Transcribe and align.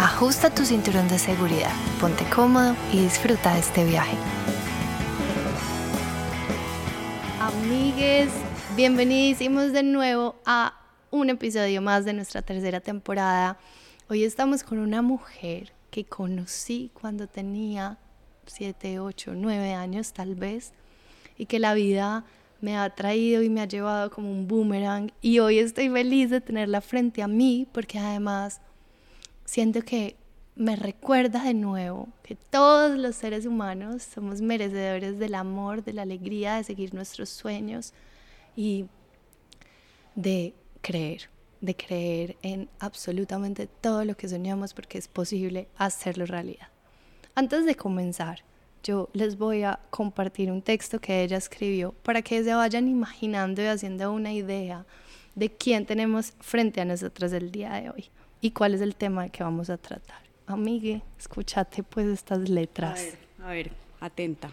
ajusta 0.00 0.48
tu 0.48 0.64
cinturón 0.64 1.08
de 1.08 1.18
seguridad, 1.18 1.72
ponte 2.00 2.24
cómodo 2.34 2.74
y 2.90 3.02
disfruta 3.02 3.52
de 3.52 3.60
este 3.60 3.84
viaje. 3.84 4.16
Amigues, 7.38 8.30
bienvenidísimos 8.76 9.74
de 9.74 9.82
nuevo 9.82 10.36
a 10.46 10.72
un 11.10 11.28
episodio 11.28 11.82
más 11.82 12.06
de 12.06 12.14
nuestra 12.14 12.40
tercera 12.40 12.80
temporada. 12.80 13.58
Hoy 14.08 14.24
estamos 14.24 14.62
con 14.62 14.78
una 14.78 15.02
mujer 15.02 15.74
que 15.90 16.06
conocí 16.06 16.90
cuando 16.94 17.26
tenía 17.26 17.98
7, 18.46 19.00
8, 19.00 19.32
9 19.36 19.74
años 19.74 20.14
tal 20.14 20.34
vez 20.34 20.72
y 21.36 21.44
que 21.44 21.58
la 21.58 21.74
vida 21.74 22.24
me 22.62 22.78
ha 22.78 22.88
traído 22.94 23.42
y 23.42 23.50
me 23.50 23.60
ha 23.60 23.66
llevado 23.66 24.10
como 24.10 24.32
un 24.32 24.48
boomerang 24.48 25.12
y 25.20 25.40
hoy 25.40 25.58
estoy 25.58 25.90
feliz 25.90 26.30
de 26.30 26.40
tenerla 26.40 26.80
frente 26.80 27.22
a 27.22 27.28
mí 27.28 27.68
porque 27.70 27.98
además 27.98 28.62
siento 29.50 29.82
que 29.82 30.14
me 30.54 30.76
recuerda 30.76 31.42
de 31.42 31.54
nuevo 31.54 32.08
que 32.22 32.36
todos 32.36 32.96
los 32.96 33.16
seres 33.16 33.46
humanos 33.46 34.04
somos 34.04 34.40
merecedores 34.40 35.18
del 35.18 35.34
amor, 35.34 35.82
de 35.82 35.92
la 35.92 36.02
alegría, 36.02 36.54
de 36.54 36.62
seguir 36.62 36.94
nuestros 36.94 37.30
sueños 37.30 37.92
y 38.54 38.86
de 40.14 40.54
creer, 40.82 41.30
de 41.60 41.74
creer 41.74 42.36
en 42.42 42.68
absolutamente 42.78 43.66
todo 43.66 44.04
lo 44.04 44.16
que 44.16 44.28
soñamos 44.28 44.72
porque 44.72 44.98
es 44.98 45.08
posible 45.08 45.66
hacerlo 45.76 46.26
realidad. 46.26 46.68
Antes 47.34 47.66
de 47.66 47.74
comenzar, 47.74 48.44
yo 48.84 49.08
les 49.14 49.36
voy 49.36 49.64
a 49.64 49.80
compartir 49.90 50.52
un 50.52 50.62
texto 50.62 51.00
que 51.00 51.24
ella 51.24 51.38
escribió 51.38 51.90
para 52.04 52.22
que 52.22 52.44
se 52.44 52.54
vayan 52.54 52.86
imaginando 52.86 53.62
y 53.62 53.66
haciendo 53.66 54.12
una 54.12 54.32
idea 54.32 54.86
de 55.34 55.50
quién 55.50 55.86
tenemos 55.86 56.34
frente 56.38 56.80
a 56.80 56.84
nosotros 56.84 57.32
el 57.32 57.50
día 57.50 57.72
de 57.72 57.90
hoy 57.90 58.10
y 58.40 58.50
cuál 58.52 58.74
es 58.74 58.80
el 58.80 58.94
tema 58.94 59.28
que 59.28 59.42
vamos 59.42 59.70
a 59.70 59.76
tratar. 59.76 60.20
Amigue, 60.46 61.02
escúchate 61.18 61.82
pues 61.82 62.06
estas 62.06 62.48
letras. 62.48 63.00
A 63.00 63.02
ver, 63.02 63.18
a 63.42 63.48
ver, 63.48 63.72
atenta. 64.00 64.50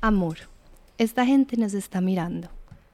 Amor, 0.00 0.38
esta 0.98 1.24
gente 1.24 1.56
nos 1.56 1.74
está 1.74 2.00
mirando. 2.00 2.48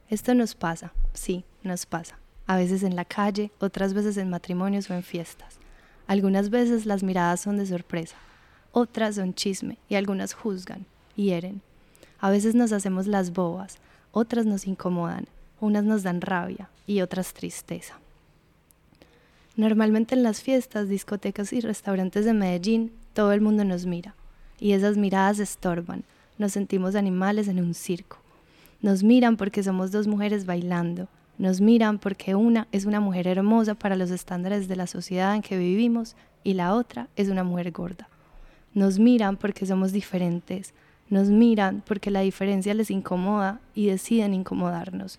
Esto 0.08 0.34
nos 0.34 0.54
pasa, 0.54 0.92
sí, 1.12 1.44
nos 1.62 1.86
pasa. 1.86 2.18
A 2.46 2.56
veces 2.56 2.84
en 2.84 2.94
la 2.94 3.04
calle, 3.04 3.50
otras 3.58 3.92
veces 3.92 4.16
en 4.16 4.30
matrimonios 4.30 4.88
o 4.88 4.94
en 4.94 5.02
fiestas. 5.02 5.58
Algunas 6.06 6.50
veces 6.50 6.86
las 6.86 7.02
miradas 7.02 7.40
son 7.40 7.56
de 7.56 7.66
sorpresa, 7.66 8.16
otras 8.70 9.16
son 9.16 9.34
chisme 9.34 9.78
y 9.88 9.96
algunas 9.96 10.34
juzgan, 10.34 10.86
hieren. 11.16 11.62
A 12.20 12.30
veces 12.30 12.54
nos 12.54 12.70
hacemos 12.70 13.08
las 13.08 13.32
bobas, 13.32 13.78
otras 14.12 14.46
nos 14.46 14.68
incomodan, 14.68 15.26
unas 15.60 15.82
nos 15.82 16.04
dan 16.04 16.20
rabia 16.20 16.70
y 16.86 17.00
otras 17.00 17.34
tristeza. 17.34 17.98
Normalmente 19.56 20.14
en 20.14 20.22
las 20.22 20.42
fiestas, 20.42 20.86
discotecas 20.86 21.50
y 21.54 21.60
restaurantes 21.60 22.26
de 22.26 22.34
Medellín, 22.34 22.92
todo 23.14 23.32
el 23.32 23.40
mundo 23.40 23.64
nos 23.64 23.86
mira, 23.86 24.14
y 24.60 24.72
esas 24.72 24.98
miradas 24.98 25.38
estorban, 25.38 26.04
nos 26.36 26.52
sentimos 26.52 26.94
animales 26.94 27.48
en 27.48 27.60
un 27.60 27.72
circo. 27.72 28.18
Nos 28.82 29.02
miran 29.02 29.38
porque 29.38 29.62
somos 29.62 29.92
dos 29.92 30.08
mujeres 30.08 30.44
bailando, 30.44 31.08
nos 31.38 31.62
miran 31.62 31.98
porque 31.98 32.34
una 32.34 32.68
es 32.70 32.84
una 32.84 33.00
mujer 33.00 33.26
hermosa 33.28 33.74
para 33.74 33.96
los 33.96 34.10
estándares 34.10 34.68
de 34.68 34.76
la 34.76 34.86
sociedad 34.86 35.34
en 35.34 35.40
que 35.40 35.56
vivimos 35.56 36.16
y 36.44 36.52
la 36.52 36.74
otra 36.74 37.08
es 37.16 37.30
una 37.30 37.42
mujer 37.42 37.72
gorda. 37.72 38.10
Nos 38.74 38.98
miran 38.98 39.38
porque 39.38 39.64
somos 39.64 39.90
diferentes, 39.90 40.74
nos 41.08 41.30
miran 41.30 41.82
porque 41.86 42.10
la 42.10 42.20
diferencia 42.20 42.74
les 42.74 42.90
incomoda 42.90 43.60
y 43.74 43.86
deciden 43.86 44.34
incomodarnos. 44.34 45.18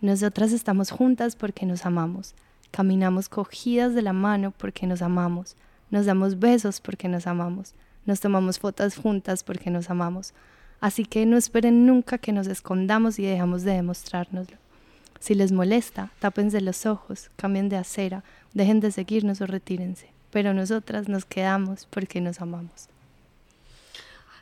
Nosotras 0.00 0.52
estamos 0.52 0.92
juntas 0.92 1.34
porque 1.34 1.66
nos 1.66 1.84
amamos 1.86 2.36
Caminamos 2.74 3.28
cogidas 3.28 3.94
de 3.94 4.02
la 4.02 4.12
mano 4.12 4.50
porque 4.50 4.88
nos 4.88 5.00
amamos. 5.00 5.54
Nos 5.92 6.06
damos 6.06 6.40
besos 6.40 6.80
porque 6.80 7.06
nos 7.06 7.28
amamos. 7.28 7.72
Nos 8.04 8.18
tomamos 8.18 8.58
fotos 8.58 8.96
juntas 8.96 9.44
porque 9.44 9.70
nos 9.70 9.90
amamos. 9.90 10.34
Así 10.80 11.04
que 11.04 11.24
no 11.24 11.36
esperen 11.36 11.86
nunca 11.86 12.18
que 12.18 12.32
nos 12.32 12.48
escondamos 12.48 13.20
y 13.20 13.22
dejamos 13.22 13.62
de 13.62 13.74
demostrárnoslo. 13.74 14.56
Si 15.20 15.36
les 15.36 15.52
molesta, 15.52 16.10
tápense 16.18 16.60
los 16.60 16.84
ojos, 16.84 17.30
cambien 17.36 17.68
de 17.68 17.76
acera, 17.76 18.24
dejen 18.54 18.80
de 18.80 18.90
seguirnos 18.90 19.40
o 19.40 19.46
retírense. 19.46 20.08
Pero 20.32 20.52
nosotras 20.52 21.08
nos 21.08 21.24
quedamos 21.24 21.86
porque 21.86 22.20
nos 22.20 22.40
amamos. 22.40 22.88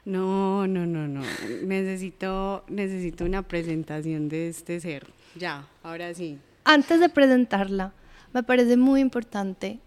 No, 0.07 0.67
no, 0.67 0.87
no, 0.87 1.07
no. 1.07 1.21
Necesito, 1.65 2.65
necesito 2.67 3.27
una 3.27 3.43
presentación 3.43 4.31
de 4.31 4.49
este 4.49 4.81
ser. 4.81 5.07
Ya, 5.35 5.67
ahora 5.83 6.15
sí. 6.15 6.39
Antes 6.65 6.99
de 6.99 7.11
presentarla, 7.11 7.93
me 8.33 8.43
parece 8.43 8.77
muy 8.77 9.01
importante 9.01 9.79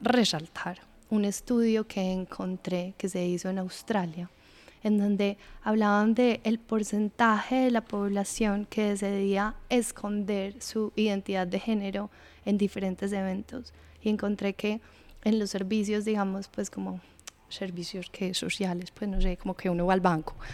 resaltar 0.00 0.80
un 1.08 1.24
estudio 1.24 1.86
que 1.86 2.12
encontré 2.12 2.94
que 2.96 3.08
se 3.08 3.26
hizo 3.26 3.48
en 3.48 3.58
Australia, 3.58 4.30
en 4.82 4.98
donde 4.98 5.38
hablaban 5.62 6.14
de 6.14 6.40
el 6.44 6.58
porcentaje 6.58 7.56
de 7.56 7.70
la 7.70 7.82
población 7.82 8.66
que 8.66 8.90
decidía 8.90 9.56
esconder 9.68 10.60
su 10.62 10.92
identidad 10.94 11.46
de 11.46 11.58
género 11.58 12.10
en 12.44 12.58
diferentes 12.58 13.12
eventos. 13.12 13.72
Y 14.02 14.10
encontré 14.10 14.54
que 14.54 14.80
en 15.24 15.38
los 15.38 15.50
servicios, 15.50 16.04
digamos, 16.04 16.48
pues 16.48 16.70
como 16.70 17.00
servicios 17.50 18.08
que 18.10 18.32
sociales, 18.34 18.90
pues 18.90 19.10
no 19.10 19.20
sé, 19.20 19.36
como 19.36 19.54
que 19.54 19.70
uno 19.70 19.86
va 19.86 19.94
al 19.94 20.00
banco. 20.00 20.34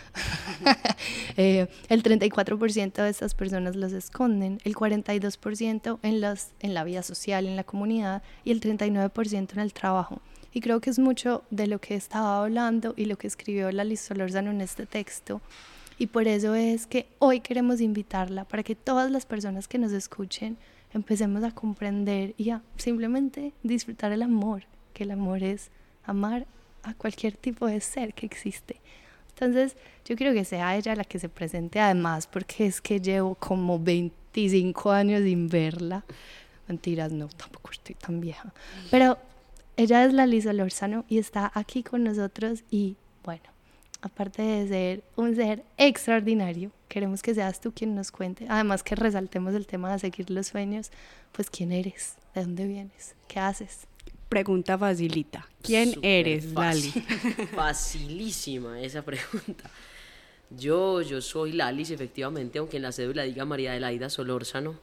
Eh, 1.38 1.68
el 1.90 2.02
34% 2.02 3.02
de 3.02 3.10
estas 3.10 3.34
personas 3.34 3.76
las 3.76 3.92
esconden, 3.92 4.58
el 4.64 4.74
42% 4.74 5.98
en, 6.02 6.20
las, 6.22 6.52
en 6.60 6.72
la 6.72 6.82
vida 6.82 7.02
social, 7.02 7.46
en 7.46 7.56
la 7.56 7.64
comunidad 7.64 8.22
y 8.42 8.52
el 8.52 8.60
39% 8.60 9.52
en 9.52 9.58
el 9.58 9.72
trabajo. 9.74 10.22
Y 10.54 10.62
creo 10.62 10.80
que 10.80 10.88
es 10.88 10.98
mucho 10.98 11.44
de 11.50 11.66
lo 11.66 11.78
que 11.78 11.94
estaba 11.94 12.42
hablando 12.42 12.94
y 12.96 13.04
lo 13.04 13.18
que 13.18 13.26
escribió 13.26 13.70
la 13.70 13.84
Liz 13.84 14.00
Solorzano 14.00 14.50
en 14.50 14.62
este 14.62 14.86
texto. 14.86 15.42
Y 15.98 16.06
por 16.06 16.26
eso 16.26 16.54
es 16.54 16.86
que 16.86 17.06
hoy 17.18 17.40
queremos 17.40 17.82
invitarla 17.82 18.44
para 18.44 18.62
que 18.62 18.74
todas 18.74 19.10
las 19.10 19.26
personas 19.26 19.68
que 19.68 19.78
nos 19.78 19.92
escuchen 19.92 20.56
empecemos 20.94 21.44
a 21.44 21.50
comprender 21.50 22.34
y 22.38 22.50
a 22.50 22.62
simplemente 22.76 23.52
disfrutar 23.62 24.12
el 24.12 24.22
amor, 24.22 24.62
que 24.94 25.04
el 25.04 25.10
amor 25.10 25.42
es 25.42 25.70
amar 26.04 26.46
a 26.86 26.94
cualquier 26.94 27.36
tipo 27.36 27.66
de 27.66 27.80
ser 27.80 28.14
que 28.14 28.26
existe. 28.26 28.80
Entonces, 29.30 29.76
yo 30.04 30.16
quiero 30.16 30.32
que 30.32 30.44
sea 30.44 30.76
ella 30.76 30.94
la 30.94 31.04
que 31.04 31.18
se 31.18 31.28
presente 31.28 31.80
además, 31.80 32.26
porque 32.26 32.66
es 32.66 32.80
que 32.80 33.00
llevo 33.00 33.34
como 33.34 33.78
25 33.78 34.90
años 34.92 35.22
sin 35.22 35.48
verla. 35.48 36.04
Mentiras, 36.68 37.12
no, 37.12 37.28
tampoco 37.28 37.72
estoy 37.72 37.96
tan 37.96 38.20
vieja. 38.20 38.52
Pero 38.90 39.18
ella 39.76 40.04
es 40.04 40.12
la 40.12 40.26
Lisa 40.26 40.52
Lorzano 40.52 41.04
y 41.08 41.18
está 41.18 41.50
aquí 41.54 41.82
con 41.82 42.04
nosotros 42.04 42.64
y 42.70 42.96
bueno, 43.24 43.44
aparte 44.00 44.42
de 44.42 44.68
ser 44.68 45.04
un 45.16 45.34
ser 45.34 45.64
extraordinario, 45.76 46.70
queremos 46.88 47.20
que 47.20 47.34
seas 47.34 47.60
tú 47.60 47.72
quien 47.72 47.94
nos 47.94 48.10
cuente, 48.10 48.46
además 48.48 48.82
que 48.82 48.94
resaltemos 48.94 49.54
el 49.54 49.66
tema 49.66 49.92
de 49.92 49.98
seguir 49.98 50.30
los 50.30 50.46
sueños, 50.46 50.90
pues 51.32 51.50
quién 51.50 51.72
eres, 51.72 52.14
de 52.34 52.42
dónde 52.42 52.66
vienes, 52.66 53.16
qué 53.28 53.40
haces 53.40 53.86
pregunta 54.28 54.76
facilita. 54.76 55.46
¿Quién 55.62 55.94
eres, 56.02 56.52
Lali? 56.52 56.90
Facilísima 57.54 58.80
esa 58.80 59.02
pregunta. 59.02 59.70
Yo, 60.50 61.02
yo 61.02 61.20
soy 61.20 61.52
Lalis, 61.52 61.90
efectivamente, 61.90 62.58
aunque 62.58 62.76
en 62.76 62.84
la 62.84 62.92
cédula 62.92 63.24
diga 63.24 63.44
María 63.44 63.72
de 63.72 63.80
la 63.80 63.92
Ida 63.92 64.08
Solórzano. 64.10 64.78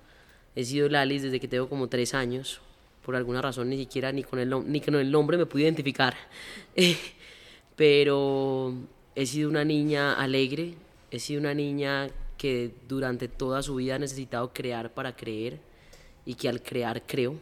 He 0.55 0.65
sido 0.65 0.89
Lalis 0.89 1.23
desde 1.23 1.39
que 1.39 1.47
tengo 1.47 1.69
como 1.69 1.87
tres 1.87 2.13
años. 2.13 2.59
Por 3.05 3.15
alguna 3.15 3.41
razón 3.41 3.69
ni 3.69 3.77
siquiera 3.77 4.11
ni 4.11 4.23
con 4.23 4.39
el, 4.39 4.71
ni 4.71 4.79
con 4.81 4.95
el 4.95 5.11
nombre 5.11 5.37
me 5.37 5.45
pude 5.45 5.63
identificar. 5.63 6.15
Pero 7.75 8.73
he 9.15 9.25
sido 9.25 9.49
una 9.49 9.63
niña 9.63 10.13
alegre, 10.13 10.75
he 11.11 11.19
sido 11.19 11.39
una 11.39 11.53
niña 11.53 12.09
que 12.37 12.71
durante 12.87 13.27
toda 13.27 13.63
su 13.63 13.75
vida 13.75 13.95
ha 13.95 13.99
necesitado 13.99 14.53
crear 14.53 14.93
para 14.93 15.15
creer 15.15 15.59
y 16.25 16.35
que 16.35 16.49
al 16.49 16.61
crear 16.61 17.03
creo 17.03 17.35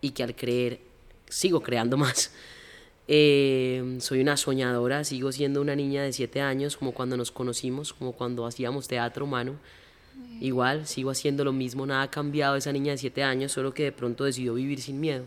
y 0.00 0.10
que 0.10 0.22
al 0.22 0.34
creer 0.34 0.80
sigo 1.36 1.60
creando 1.60 1.96
más. 1.96 2.30
Eh, 3.08 3.98
soy 4.00 4.20
una 4.20 4.36
soñadora, 4.36 5.04
sigo 5.04 5.30
siendo 5.30 5.60
una 5.60 5.76
niña 5.76 6.02
de 6.02 6.12
7 6.12 6.40
años, 6.40 6.76
como 6.76 6.90
cuando 6.90 7.16
nos 7.16 7.30
conocimos, 7.30 7.92
como 7.92 8.10
cuando 8.10 8.44
hacíamos 8.46 8.88
teatro 8.88 9.26
humano. 9.26 9.60
Igual, 10.40 10.88
sigo 10.88 11.10
haciendo 11.10 11.44
lo 11.44 11.52
mismo, 11.52 11.86
nada 11.86 12.02
ha 12.02 12.10
cambiado 12.10 12.56
esa 12.56 12.72
niña 12.72 12.90
de 12.90 12.98
7 12.98 13.22
años, 13.22 13.52
solo 13.52 13.72
que 13.72 13.84
de 13.84 13.92
pronto 13.92 14.24
decidió 14.24 14.54
vivir 14.54 14.80
sin 14.82 14.98
miedo. 14.98 15.24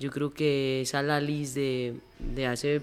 Yo 0.00 0.10
creo 0.10 0.34
que 0.34 0.80
esa 0.80 1.00
la 1.04 1.20
Liz 1.20 1.54
de, 1.54 1.94
de 2.18 2.46
hace 2.48 2.82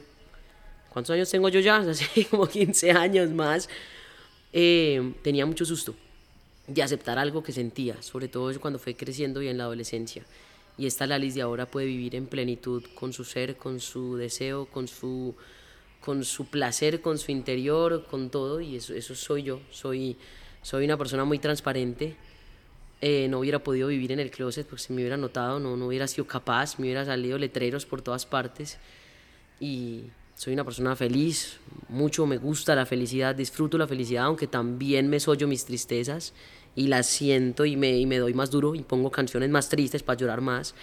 ¿cuántos 0.89 1.13
años 1.13 1.29
tengo 1.29 1.49
yo 1.49 1.59
ya? 1.59 1.75
Hace 1.89 2.25
como 2.27 2.47
15 2.47 2.91
años 2.91 3.29
más. 3.31 3.67
Eh, 4.53 5.15
tenía 5.21 5.45
mucho 5.45 5.65
susto 5.65 5.95
de 6.65 6.81
aceptar 6.81 7.19
algo 7.19 7.43
que 7.43 7.51
sentía, 7.51 8.01
sobre 8.01 8.29
todo 8.29 8.57
cuando 8.61 8.79
fue 8.79 8.95
creciendo 8.95 9.41
y 9.41 9.49
en 9.49 9.57
la 9.57 9.65
adolescencia. 9.65 10.23
Y 10.77 10.87
esta 10.87 11.05
Lalis 11.05 11.35
de 11.35 11.41
ahora 11.41 11.65
puede 11.65 11.87
vivir 11.87 12.15
en 12.15 12.25
plenitud 12.25 12.83
con 12.95 13.13
su 13.13 13.23
ser, 13.23 13.57
con 13.57 13.79
su 13.79 14.15
deseo, 14.15 14.65
con 14.65 14.87
su, 14.87 15.35
con 16.01 16.23
su 16.23 16.47
placer, 16.47 17.01
con 17.01 17.17
su 17.17 17.31
interior, 17.31 18.05
con 18.09 18.29
todo. 18.29 18.59
Y 18.59 18.77
eso, 18.77 18.93
eso 18.93 19.13
soy 19.15 19.43
yo. 19.43 19.61
Soy, 19.69 20.17
soy 20.61 20.85
una 20.85 20.97
persona 20.97 21.25
muy 21.25 21.39
transparente. 21.39 22.15
Eh, 23.01 23.27
no 23.27 23.39
hubiera 23.39 23.59
podido 23.59 23.89
vivir 23.89 24.13
en 24.13 24.19
el 24.19 24.31
closet 24.31 24.65
porque 24.65 24.81
si 24.81 24.93
me 24.93 25.01
hubiera 25.01 25.17
notado, 25.17 25.59
no, 25.59 25.75
no 25.75 25.87
hubiera 25.87 26.07
sido 26.07 26.25
capaz, 26.25 26.79
me 26.79 26.85
hubiera 26.85 27.05
salido 27.05 27.37
letreros 27.37 27.85
por 27.85 28.01
todas 28.01 28.25
partes. 28.25 28.79
Y 29.59 30.05
soy 30.35 30.53
una 30.53 30.63
persona 30.63 30.95
feliz, 30.95 31.59
mucho 31.89 32.25
me 32.25 32.37
gusta 32.37 32.75
la 32.75 32.85
felicidad, 32.85 33.35
disfruto 33.35 33.77
la 33.77 33.87
felicidad, 33.87 34.23
aunque 34.23 34.47
también 34.47 35.09
me 35.09 35.19
soy 35.19 35.37
mis 35.45 35.65
tristezas 35.65 36.33
y 36.75 36.87
las 36.87 37.07
siento 37.07 37.65
y 37.65 37.75
me, 37.75 37.97
y 37.97 38.05
me 38.05 38.17
doy 38.17 38.33
más 38.33 38.49
duro 38.49 38.75
y 38.75 38.81
pongo 38.81 39.11
canciones 39.11 39.49
más 39.49 39.69
tristes 39.69 40.03
para 40.03 40.17
llorar 40.17 40.41
más. 40.41 40.73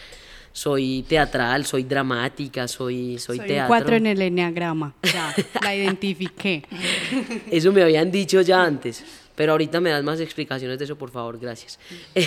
Soy 0.53 1.05
teatral, 1.09 1.65
soy 1.65 1.85
dramática, 1.85 2.67
soy, 2.67 3.19
soy, 3.19 3.39
soy 3.39 3.47
teatro. 3.47 3.69
cuatro 3.69 3.97
en 3.97 4.07
el 4.07 4.21
enneagrama, 4.21 4.95
ya, 5.03 5.35
la 5.63 5.77
identifiqué. 5.77 6.65
Eso 7.51 7.71
me 7.73 7.83
habían 7.83 8.11
dicho 8.11 8.41
ya 8.41 8.65
antes, 8.65 9.05
pero 9.37 9.53
ahorita 9.53 9.81
me 9.81 9.91
das 9.91 10.03
más 10.03 10.19
explicaciones 10.19 10.79
de 10.79 10.85
eso, 10.85 10.97
por 10.97 11.11
favor, 11.11 11.39
gracias. 11.39 11.79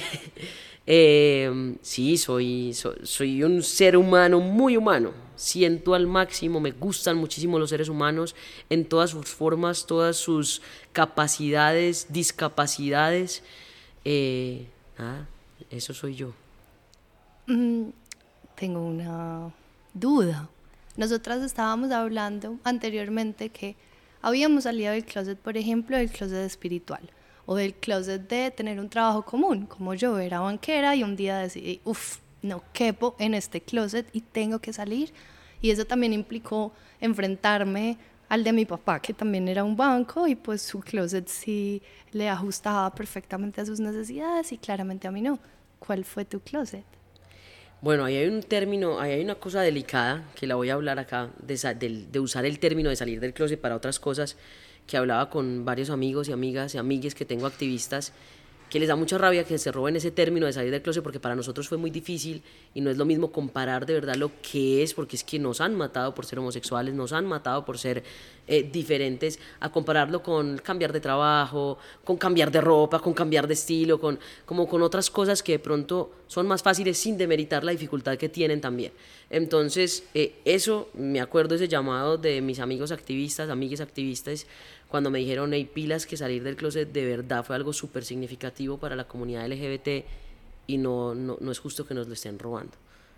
Eh, 0.85 1.75
sí, 1.81 2.17
soy, 2.17 2.73
soy, 2.73 2.95
soy, 3.03 3.41
un 3.41 3.63
ser 3.63 3.95
humano 3.95 4.41
muy 4.41 4.75
humano. 4.75 5.13
Siento 5.43 5.93
al 5.93 6.07
máximo, 6.07 6.61
me 6.61 6.71
gustan 6.71 7.17
muchísimo 7.17 7.59
los 7.59 7.69
seres 7.69 7.89
humanos 7.89 8.33
en 8.69 8.85
todas 8.85 9.09
sus 9.09 9.25
formas, 9.25 9.85
todas 9.85 10.15
sus 10.15 10.61
capacidades, 10.93 12.07
discapacidades. 12.07 13.43
Eh, 14.05 14.67
nada, 14.97 15.27
eso 15.69 15.93
soy 15.93 16.15
yo. 16.15 16.31
Mm, 17.47 17.89
tengo 18.55 18.85
una 18.85 19.53
duda. 19.93 20.47
Nosotras 20.95 21.43
estábamos 21.43 21.91
hablando 21.91 22.57
anteriormente 22.63 23.49
que 23.49 23.75
habíamos 24.21 24.63
salido 24.63 24.93
del 24.93 25.03
closet, 25.03 25.37
por 25.37 25.57
ejemplo, 25.57 25.97
del 25.97 26.09
closet 26.09 26.45
espiritual 26.45 27.01
o 27.45 27.55
del 27.55 27.73
closet 27.73 28.29
de 28.29 28.49
tener 28.49 28.79
un 28.79 28.87
trabajo 28.87 29.23
común, 29.23 29.65
como 29.65 29.93
yo 29.93 30.17
era 30.19 30.39
banquera 30.39 30.95
y 30.95 31.03
un 31.03 31.17
día 31.17 31.39
decidí, 31.39 31.81
uff, 31.83 32.19
no 32.41 32.63
quepo 32.71 33.17
en 33.19 33.33
este 33.33 33.59
closet 33.59 34.07
y 34.13 34.21
tengo 34.21 34.59
que 34.59 34.71
salir. 34.71 35.11
Y 35.63 35.71
eso 35.71 35.85
también 35.85 36.11
implicó 36.11 36.73
enfrentarme 36.99 37.97
al 38.27 38.43
de 38.43 38.51
mi 38.51 38.65
papá, 38.65 38.99
que 38.99 39.13
también 39.13 39.47
era 39.47 39.63
un 39.63 39.77
banco 39.77 40.27
y 40.27 40.35
pues 40.35 40.61
su 40.61 40.81
closet 40.81 41.25
sí 41.29 41.81
le 42.11 42.27
ajustaba 42.27 42.93
perfectamente 42.93 43.61
a 43.61 43.65
sus 43.65 43.79
necesidades 43.79 44.51
y 44.51 44.57
claramente 44.57 45.07
a 45.07 45.11
mí 45.11 45.21
no. 45.21 45.39
¿Cuál 45.79 46.03
fue 46.03 46.25
tu 46.25 46.41
closet? 46.41 46.83
Bueno, 47.79 48.03
ahí 48.03 48.17
hay 48.17 48.27
un 48.27 48.43
término, 48.43 48.99
ahí 48.99 49.13
hay 49.13 49.23
una 49.23 49.35
cosa 49.35 49.61
delicada 49.61 50.25
que 50.35 50.47
la 50.47 50.55
voy 50.55 50.69
a 50.69 50.73
hablar 50.73 50.99
acá, 50.99 51.29
de, 51.41 52.19
usar 52.19 52.45
el 52.45 52.59
término 52.59 52.89
de 52.89 52.97
salir 52.97 53.21
del 53.21 53.33
closet 53.33 53.61
para 53.61 53.77
otras 53.77 54.01
cosas 54.01 54.35
que 54.85 54.97
hablaba 54.97 55.29
con 55.29 55.63
varios 55.63 55.89
amigos 55.89 56.27
y 56.27 56.33
amigas 56.33 56.75
y 56.75 56.77
amigues 56.77 57.15
que 57.15 57.23
tengo 57.23 57.47
activistas 57.47 58.11
que 58.73 58.79
les 58.79 58.89
da 58.89 58.95
mucha 58.95 59.19
rabia 59.19 59.43
que 59.43 59.59
se 59.59 59.71
roben 59.71 59.97
ese 59.97 60.09
término 60.09 60.47
de 60.47 60.53
salir 60.53 60.71
del 60.71 60.81
closet 60.81 61.03
porque 61.03 61.19
para 61.19 61.35
nosotros 61.35 61.69
fue 61.69 61.77
muy 61.77 61.91
difícil 61.91 62.41
y 62.73 62.81
no 62.81 62.89
es 62.89 62.97
lo 62.97 63.05
mismo 63.05 63.31
comparar 63.31 63.85
de 63.85 63.93
verdad 63.93 64.15
lo 64.15 64.31
que 64.41 64.81
es 64.81 64.95
porque 64.95 65.15
es 65.15 65.23
que 65.23 65.37
nos 65.37 65.61
han 65.61 65.75
matado 65.75 66.15
por 66.15 66.25
ser 66.25 66.39
homosexuales, 66.39 66.95
nos 66.95 67.13
han 67.13 67.27
matado 67.27 67.65
por 67.65 67.77
ser 67.77 68.03
eh, 68.47 68.67
diferentes, 68.73 69.37
a 69.59 69.71
compararlo 69.71 70.23
con 70.23 70.57
cambiar 70.57 70.91
de 70.91 70.99
trabajo, 70.99 71.77
con 72.03 72.17
cambiar 72.17 72.49
de 72.49 72.61
ropa, 72.61 72.99
con 72.99 73.13
cambiar 73.13 73.47
de 73.47 73.53
estilo, 73.53 74.01
con, 74.01 74.19
como 74.47 74.67
con 74.67 74.81
otras 74.81 75.11
cosas 75.11 75.43
que 75.43 75.51
de 75.51 75.59
pronto 75.59 76.11
son 76.25 76.47
más 76.47 76.63
fáciles 76.63 76.97
sin 76.97 77.15
demeritar 77.15 77.63
la 77.63 77.73
dificultad 77.73 78.17
que 78.17 78.27
tienen 78.27 78.59
también. 78.59 78.91
Entonces, 79.29 80.03
eh, 80.15 80.33
eso, 80.45 80.89
me 80.95 81.21
acuerdo 81.21 81.55
ese 81.55 81.67
llamado 81.67 82.17
de 82.17 82.41
mis 82.41 82.59
amigos 82.59 82.91
activistas, 82.91 83.49
amigues 83.49 83.81
activistas, 83.81 84.47
cuando 84.93 85.09
me 85.09 85.17
dijeron, 85.17 85.53
hay 85.53 85.65
pilas 85.65 86.05
que 86.05 86.15
salir 86.15 86.43
del 86.43 86.55
closet 86.55 86.91
de 86.91 87.03
verdad 87.03 87.43
fue 87.43 87.55
algo 87.55 87.73
súper 87.73 88.05
significativo 88.05 88.77
para 88.77 88.95
la 88.95 89.07
comunidad 89.07 89.47
LGBT 89.47 90.05
y 90.67 90.77
no, 90.77 91.15
no, 91.15 91.35
no, 91.41 91.51
es 91.51 91.57
justo 91.57 91.87
que 91.87 91.95
nos 91.95 92.07
lo 92.07 92.13
estén 92.13 92.37
robando. 92.37 92.73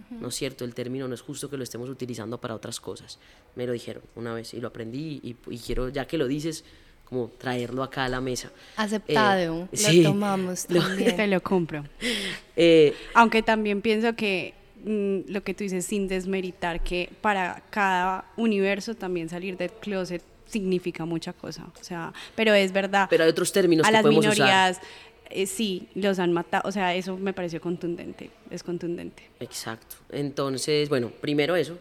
No 0.10 0.30
es 0.30 0.36
cierto, 0.36 0.64
el 0.64 0.74
término 0.74 1.06
no 1.10 1.14
es 1.14 1.20
justo 1.20 1.50
que 1.50 1.58
lo 1.58 1.64
estemos 1.64 1.90
utilizando 1.90 2.40
para 2.40 2.56
otras 2.56 2.80
cosas. 2.80 3.20
Me 3.58 3.68
lo 3.68 3.74
dijeron 3.74 4.04
una 4.16 4.34
vez 4.34 4.54
y 4.54 4.62
lo 4.62 4.70
aprendí 4.70 5.20
y, 5.22 5.36
y 5.54 5.60
quiero, 5.60 5.90
ya 5.90 6.08
que 6.08 6.18
lo 6.18 6.28
dices, 6.28 6.64
como 7.04 7.28
traerlo 7.28 7.84
acá 7.84 8.06
a 8.06 8.10
la 8.10 8.22
mesa. 8.22 8.54
Aceptado, 8.78 9.68
eh, 9.74 10.02
lo 10.02 10.12
tomamos 10.12 10.68
también. 10.68 11.14
Te 11.18 11.28
lo 11.28 11.44
compro. 11.44 11.84
Eh, 12.58 12.96
Aunque 13.16 13.44
también 13.44 13.82
pienso 13.82 14.16
que 14.16 14.54
mm, 14.86 15.30
lo 15.30 15.44
que 15.44 15.54
tú 15.54 15.66
dices 15.66 15.86
sin 15.86 16.08
desmeritar 16.08 16.82
que 16.82 17.10
para 17.20 17.62
cada 17.70 18.32
universo 18.38 18.96
también 18.96 19.28
salir 19.28 19.58
del 19.58 19.72
closet 19.72 20.24
significa 20.46 21.06
mucha 21.06 21.34
cosa, 21.34 21.68
o 21.80 21.84
sea, 21.84 22.14
pero 22.36 22.54
es 22.54 22.72
verdad. 22.72 23.08
Pero 23.10 23.24
hay 23.24 23.30
otros 23.30 23.52
términos 23.52 23.86
a 23.86 23.90
que 23.90 23.94
las 23.94 24.02
podemos 24.02 24.24
minorías, 24.24 24.78
usar. 24.78 24.88
Eh, 25.32 25.46
sí, 25.48 25.88
los 25.96 26.20
han 26.20 26.34
matado, 26.34 26.68
o 26.70 26.72
sea, 26.72 26.94
eso 26.96 27.18
me 27.18 27.34
pareció 27.34 27.60
contundente, 27.60 28.30
es 28.50 28.64
contundente. 28.64 29.24
Exacto. 29.40 29.96
Entonces, 30.12 30.88
bueno, 30.90 31.12
primero 31.22 31.56
eso. 31.56 31.78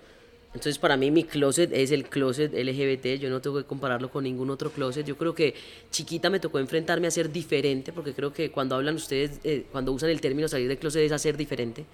Entonces, 0.55 0.79
para 0.79 0.97
mí 0.97 1.11
mi 1.11 1.25
closet 1.25 1.73
es 1.73 1.91
el 1.91 2.05
closet 2.09 2.55
LGBT, 2.55 3.21
yo 3.21 3.29
no 3.29 3.41
tengo 3.41 3.59
que 3.59 3.65
compararlo 3.65 4.09
con 4.09 4.23
ningún 4.23 4.51
otro 4.51 4.71
closet. 4.71 5.05
Yo 5.05 5.19
creo 5.19 5.35
que 5.35 5.53
chiquita 5.91 6.31
me 6.31 6.39
tocó 6.39 6.61
enfrentarme 6.61 7.09
a 7.09 7.11
ser 7.11 7.33
diferente, 7.33 7.93
porque 7.93 8.15
creo 8.15 8.33
que 8.33 8.53
cuando 8.53 8.77
hablan 8.77 8.95
ustedes, 8.95 9.41
eh, 9.43 9.67
cuando 9.73 9.91
usan 9.91 10.11
el 10.11 10.21
término 10.21 10.47
salir 10.47 10.69
del 10.69 10.79
closet 10.79 11.03
es 11.03 11.11
hacer 11.11 11.37
diferente, 11.37 11.85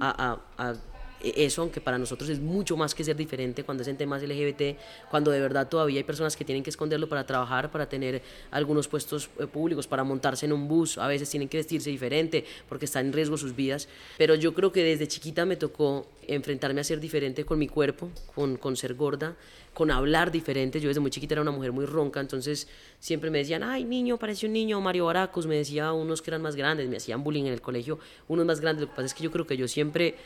a, 0.00 0.40
a, 0.58 0.70
a 0.70 0.74
eso, 1.22 1.62
aunque 1.62 1.80
para 1.80 1.98
nosotros 1.98 2.28
es 2.30 2.40
mucho 2.40 2.76
más 2.76 2.94
que 2.94 3.04
ser 3.04 3.16
diferente 3.16 3.64
cuando 3.64 3.82
es 3.82 3.88
en 3.88 3.96
temas 3.96 4.22
LGBT, 4.22 4.78
cuando 5.10 5.30
de 5.30 5.40
verdad 5.40 5.68
todavía 5.68 5.98
hay 5.98 6.04
personas 6.04 6.36
que 6.36 6.44
tienen 6.44 6.62
que 6.62 6.70
esconderlo 6.70 7.08
para 7.08 7.26
trabajar, 7.26 7.70
para 7.70 7.88
tener 7.88 8.22
algunos 8.50 8.88
puestos 8.88 9.28
eh, 9.38 9.46
públicos, 9.46 9.86
para 9.86 10.04
montarse 10.04 10.46
en 10.46 10.52
un 10.52 10.68
bus, 10.68 10.98
a 10.98 11.06
veces 11.06 11.28
tienen 11.28 11.48
que 11.48 11.58
vestirse 11.58 11.90
diferente 11.90 12.44
porque 12.68 12.86
están 12.86 13.06
en 13.06 13.12
riesgo 13.12 13.36
sus 13.36 13.54
vidas, 13.54 13.88
pero 14.18 14.34
yo 14.34 14.54
creo 14.54 14.72
que 14.72 14.82
desde 14.82 15.08
chiquita 15.08 15.44
me 15.44 15.56
tocó 15.56 16.06
enfrentarme 16.26 16.80
a 16.80 16.84
ser 16.84 17.00
diferente 17.00 17.44
con 17.44 17.58
mi 17.58 17.68
cuerpo, 17.68 18.10
con, 18.34 18.56
con 18.56 18.76
ser 18.76 18.94
gorda, 18.94 19.36
con 19.74 19.90
hablar 19.90 20.30
diferente. 20.30 20.80
Yo 20.80 20.88
desde 20.88 21.00
muy 21.00 21.10
chiquita 21.10 21.34
era 21.34 21.42
una 21.42 21.50
mujer 21.50 21.72
muy 21.72 21.86
ronca, 21.86 22.20
entonces 22.20 22.68
siempre 22.98 23.30
me 23.30 23.38
decían, 23.38 23.62
ay, 23.62 23.84
niño, 23.84 24.18
parece 24.18 24.46
un 24.46 24.52
niño, 24.52 24.80
Mario 24.80 25.06
Baracos, 25.06 25.46
me 25.46 25.56
decía 25.56 25.92
unos 25.92 26.22
que 26.22 26.30
eran 26.30 26.42
más 26.42 26.56
grandes, 26.56 26.88
me 26.88 26.96
hacían 26.96 27.22
bullying 27.22 27.44
en 27.44 27.52
el 27.52 27.60
colegio, 27.60 27.98
unos 28.28 28.46
más 28.46 28.60
grandes. 28.60 28.82
Lo 28.82 28.88
que 28.88 28.96
pasa 28.96 29.06
es 29.06 29.14
que 29.14 29.24
yo 29.24 29.30
creo 29.30 29.46
que 29.46 29.56
yo 29.56 29.68
siempre 29.68 30.16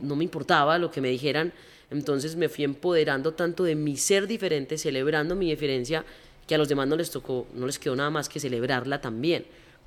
no 0.00 0.16
me 0.16 0.24
importaba 0.24 0.78
lo 0.78 0.90
que 0.90 1.00
me 1.00 1.10
dijeran, 1.10 1.52
entonces 1.90 2.36
me 2.36 2.48
fui 2.48 2.64
empoderando 2.64 3.34
tanto 3.34 3.64
de 3.64 3.74
mi 3.74 3.96
ser 3.96 4.26
diferente, 4.26 4.78
celebrando 4.78 5.34
mi 5.34 5.50
diferencia, 5.50 6.04
que 6.46 6.54
a 6.54 6.58
los 6.58 6.68
demás 6.68 6.88
no 6.88 6.96
les 6.96 7.10
tocó, 7.10 7.46
no 7.54 7.66
les 7.66 7.78
quedó 7.78 7.94
nada 7.94 8.10
más 8.10 8.28
que 8.28 8.40
celebrarla 8.40 9.00
también. 9.00 9.46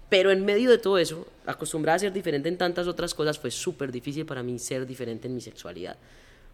Pero 0.09 0.31
en 0.31 0.43
medio 0.45 0.69
de 0.69 0.77
todo 0.77 0.97
eso, 0.97 1.27
acostumbrada 1.45 1.95
a 1.95 1.99
ser 1.99 2.13
diferente 2.13 2.49
en 2.49 2.57
tantas 2.57 2.87
otras 2.87 3.13
cosas, 3.13 3.39
fue 3.39 3.49
súper 3.49 3.91
difícil 3.91 4.25
para 4.25 4.43
mí 4.43 4.59
ser 4.59 4.85
diferente 4.85 5.27
en 5.27 5.35
mi 5.35 5.41
sexualidad. 5.41 5.95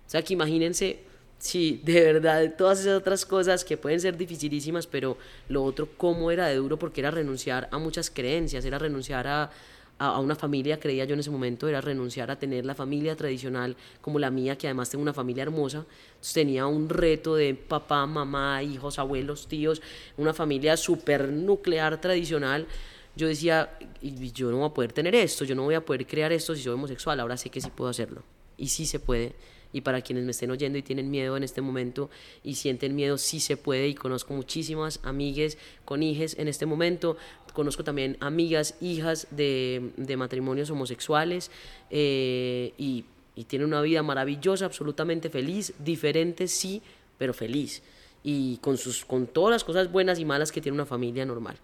O 0.05 0.09
sea 0.09 0.21
que 0.21 0.33
imagínense, 0.33 0.99
sí, 1.39 1.81
de 1.83 2.01
verdad, 2.13 2.53
todas 2.57 2.81
esas 2.81 2.97
otras 2.97 3.25
cosas 3.25 3.65
que 3.65 3.75
pueden 3.75 3.99
ser 3.99 4.15
dificilísimas, 4.15 4.85
pero 4.87 5.17
lo 5.49 5.63
otro, 5.63 5.89
cómo 5.97 6.31
era 6.31 6.47
de 6.47 6.55
duro, 6.55 6.77
porque 6.77 7.01
era 7.01 7.11
renunciar 7.11 7.67
a 7.71 7.77
muchas 7.77 8.09
creencias, 8.09 8.63
era 8.63 8.77
renunciar 8.77 9.27
a, 9.27 9.49
a, 9.99 10.19
una 10.19 10.35
familia, 10.35 10.79
creía 10.79 11.05
yo 11.05 11.13
en 11.13 11.19
ese 11.19 11.29
momento, 11.29 11.67
era 11.67 11.81
renunciar 11.81 12.29
a 12.31 12.37
tener 12.37 12.65
la 12.65 12.75
familia 12.75 13.15
tradicional 13.15 13.75
como 14.01 14.19
la 14.19 14.29
mía, 14.29 14.57
que 14.57 14.67
además 14.67 14.89
tengo 14.89 15.01
una 15.01 15.13
familia 15.13 15.43
hermosa. 15.43 15.85
Entonces 16.09 16.33
tenía 16.33 16.65
un 16.67 16.89
reto 16.89 17.35
de 17.35 17.53
papá, 17.55 18.05
mamá, 18.05 18.61
hijos, 18.63 18.99
abuelos, 18.99 19.47
tíos, 19.47 19.81
una 20.17 20.33
familia 20.33 20.77
súper 20.77 21.29
nuclear 21.29 21.99
tradicional. 21.99 22.67
Yo 23.15 23.27
decía, 23.27 23.77
yo 24.01 24.51
no 24.51 24.57
voy 24.57 24.67
a 24.67 24.73
poder 24.73 24.93
tener 24.93 25.15
esto, 25.15 25.43
yo 25.43 25.55
no 25.55 25.63
voy 25.63 25.75
a 25.75 25.83
poder 25.83 26.05
crear 26.05 26.31
esto 26.31 26.55
si 26.55 26.61
soy 26.61 26.73
homosexual, 26.73 27.19
ahora 27.19 27.35
sé 27.37 27.49
que 27.49 27.61
sí 27.61 27.69
puedo 27.75 27.89
hacerlo. 27.89 28.23
Y 28.57 28.67
sí 28.67 28.85
se 28.85 28.99
puede 28.99 29.33
y 29.73 29.81
para 29.81 30.01
quienes 30.01 30.25
me 30.25 30.31
estén 30.31 30.51
oyendo 30.51 30.77
y 30.77 30.81
tienen 30.81 31.09
miedo 31.09 31.37
en 31.37 31.43
este 31.43 31.61
momento 31.61 32.09
y 32.43 32.55
sienten 32.55 32.95
miedo, 32.95 33.17
sí 33.17 33.39
se 33.39 33.57
puede 33.57 33.87
y 33.87 33.95
conozco 33.95 34.33
muchísimas 34.33 34.99
amigues 35.03 35.57
con 35.85 36.03
hijes 36.03 36.37
en 36.39 36.47
este 36.47 36.65
momento, 36.65 37.17
conozco 37.53 37.83
también 37.83 38.17
amigas, 38.19 38.75
hijas 38.81 39.27
de, 39.31 39.91
de 39.97 40.17
matrimonios 40.17 40.69
homosexuales 40.69 41.51
eh, 41.89 42.73
y, 42.77 43.05
y 43.35 43.43
tienen 43.45 43.67
una 43.67 43.81
vida 43.81 44.03
maravillosa, 44.03 44.65
absolutamente 44.65 45.29
feliz, 45.29 45.73
diferente 45.79 46.47
sí, 46.47 46.81
pero 47.17 47.33
feliz 47.33 47.81
y 48.23 48.57
con, 48.57 48.77
sus, 48.77 49.05
con 49.05 49.27
todas 49.27 49.51
las 49.51 49.63
cosas 49.63 49.89
buenas 49.91 50.19
y 50.19 50.25
malas 50.25 50.51
que 50.51 50.59
tiene 50.59 50.75
una 50.75 50.85
familia 50.85 51.25
normal. 51.25 51.57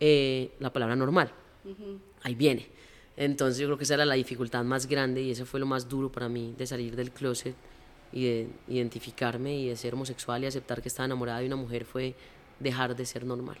Eh, 0.00 0.52
la 0.58 0.72
palabra 0.72 0.96
normal, 0.96 1.30
ahí 2.22 2.34
viene. 2.34 2.66
Entonces 3.20 3.58
yo 3.58 3.66
creo 3.66 3.76
que 3.76 3.82
esa 3.82 3.94
era 3.94 4.06
la 4.06 4.14
dificultad 4.14 4.62
más 4.62 4.86
grande 4.86 5.20
y 5.22 5.32
eso 5.32 5.44
fue 5.44 5.58
lo 5.58 5.66
más 5.66 5.88
duro 5.88 6.10
para 6.10 6.28
mí 6.28 6.54
de 6.56 6.66
salir 6.66 6.94
del 6.94 7.10
closet. 7.10 7.54
y 8.10 8.24
de 8.24 8.48
identificarme 8.68 9.54
y 9.58 9.68
de 9.68 9.76
ser 9.76 9.92
homosexual 9.92 10.42
y 10.42 10.46
aceptar 10.46 10.80
que 10.80 10.88
estaba 10.88 11.04
enamorada 11.04 11.40
de 11.40 11.46
una 11.46 11.56
mujer 11.56 11.84
fue 11.84 12.14
dejar 12.58 12.96
de 12.96 13.04
ser 13.04 13.26
normal. 13.26 13.58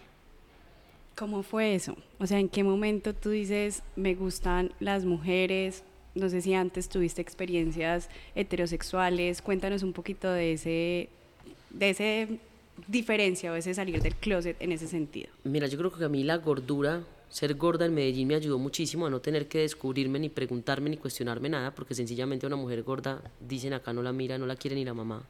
¿Cómo 1.14 1.42
fue 1.42 1.74
eso? 1.74 1.94
O 2.18 2.26
sea, 2.26 2.38
¿en 2.38 2.48
qué 2.48 2.64
momento 2.64 3.12
tú 3.12 3.28
dices, 3.28 3.82
me 3.94 4.14
gustan 4.14 4.72
las 4.80 5.04
mujeres? 5.04 5.82
No 6.14 6.30
sé 6.30 6.40
si 6.40 6.54
antes 6.54 6.88
tuviste 6.88 7.20
experiencias 7.20 8.08
heterosexuales. 8.34 9.42
Cuéntanos 9.42 9.82
un 9.82 9.92
poquito 9.92 10.30
de 10.32 10.54
ese, 10.54 11.10
de 11.68 11.90
ese 11.90 12.38
diferencia 12.86 13.52
o 13.52 13.54
ese 13.54 13.74
salir 13.74 14.00
del 14.00 14.14
closet 14.14 14.56
en 14.60 14.72
ese 14.72 14.86
sentido. 14.86 15.28
Mira, 15.44 15.66
yo 15.66 15.76
creo 15.76 15.92
que 15.92 16.04
a 16.04 16.08
mí 16.08 16.24
la 16.24 16.38
gordura 16.38 17.02
ser 17.28 17.54
gorda 17.54 17.86
en 17.86 17.94
Medellín 17.94 18.28
me 18.28 18.34
ayudó 18.34 18.58
muchísimo 18.58 19.06
a 19.06 19.10
no 19.10 19.20
tener 19.20 19.48
que 19.48 19.58
descubrirme 19.58 20.18
ni 20.18 20.28
preguntarme 20.28 20.90
ni 20.90 20.96
cuestionarme 20.96 21.48
nada, 21.48 21.74
porque 21.74 21.94
sencillamente 21.94 22.46
una 22.46 22.56
mujer 22.56 22.82
gorda, 22.82 23.22
dicen 23.40 23.72
acá, 23.72 23.92
no 23.92 24.02
la 24.02 24.12
mira, 24.12 24.38
no 24.38 24.46
la 24.46 24.56
quiere 24.56 24.76
ni 24.76 24.84
la 24.84 24.94
mamá. 24.94 25.26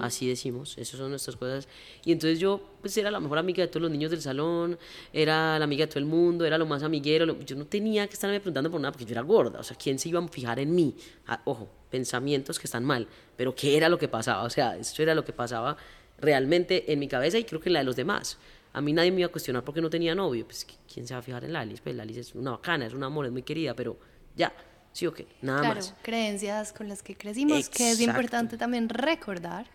Así 0.00 0.26
decimos, 0.26 0.78
esas 0.78 0.98
son 0.98 1.10
nuestras 1.10 1.36
cosas. 1.36 1.68
Y 2.02 2.12
entonces 2.12 2.38
yo, 2.38 2.58
pues 2.80 2.96
era 2.96 3.10
la 3.10 3.20
mejor 3.20 3.36
amiga 3.36 3.62
de 3.62 3.68
todos 3.68 3.82
los 3.82 3.90
niños 3.90 4.10
del 4.10 4.22
salón, 4.22 4.78
era 5.12 5.58
la 5.58 5.64
amiga 5.64 5.84
de 5.84 5.88
todo 5.88 5.98
el 5.98 6.06
mundo, 6.06 6.46
era 6.46 6.56
lo 6.56 6.64
más 6.64 6.82
amiguero. 6.82 7.38
yo 7.40 7.54
no 7.54 7.66
tenía 7.66 8.06
que 8.06 8.14
estarme 8.14 8.40
preguntando 8.40 8.70
por 8.70 8.80
nada 8.80 8.92
porque 8.92 9.04
yo 9.04 9.12
era 9.12 9.20
gorda. 9.20 9.60
O 9.60 9.62
sea, 9.62 9.76
¿quién 9.76 9.98
se 9.98 10.08
iba 10.08 10.20
a 10.20 10.28
fijar 10.28 10.58
en 10.58 10.74
mí? 10.74 10.94
Ah, 11.26 11.42
ojo, 11.44 11.68
pensamientos 11.90 12.58
que 12.58 12.66
están 12.66 12.82
mal, 12.82 13.06
pero 13.36 13.54
¿qué 13.54 13.76
era 13.76 13.90
lo 13.90 13.98
que 13.98 14.08
pasaba? 14.08 14.44
O 14.44 14.50
sea, 14.50 14.76
eso 14.78 15.02
era 15.02 15.14
lo 15.14 15.24
que 15.24 15.34
pasaba 15.34 15.76
realmente 16.18 16.90
en 16.90 16.98
mi 16.98 17.06
cabeza 17.06 17.38
y 17.38 17.44
creo 17.44 17.60
que 17.60 17.68
en 17.68 17.74
la 17.74 17.80
de 17.80 17.84
los 17.84 17.96
demás. 17.96 18.38
A 18.78 18.80
mí 18.80 18.92
nadie 18.92 19.10
me 19.10 19.22
iba 19.22 19.26
a 19.26 19.32
cuestionar 19.32 19.64
porque 19.64 19.80
no 19.80 19.90
tenía 19.90 20.14
novio. 20.14 20.44
Pues, 20.44 20.64
¿quién 20.92 21.04
se 21.04 21.12
va 21.12 21.18
a 21.18 21.22
fijar 21.22 21.42
en 21.42 21.52
Lalis? 21.52 21.80
Pues 21.80 21.96
Lalis 21.96 22.18
es 22.18 22.34
una 22.36 22.52
bacana, 22.52 22.86
es 22.86 22.94
un 22.94 23.02
amor, 23.02 23.26
es 23.26 23.32
muy 23.32 23.42
querida, 23.42 23.74
pero 23.74 23.98
ya, 24.36 24.52
sí 24.92 25.04
o 25.04 25.12
qué, 25.12 25.26
nada 25.42 25.62
claro, 25.62 25.74
más. 25.74 25.94
creencias 26.00 26.72
con 26.72 26.88
las 26.88 27.02
que 27.02 27.16
crecimos, 27.16 27.68
que 27.68 27.90
es 27.90 28.00
importante 28.00 28.56
también 28.56 28.88
recordar 28.88 29.66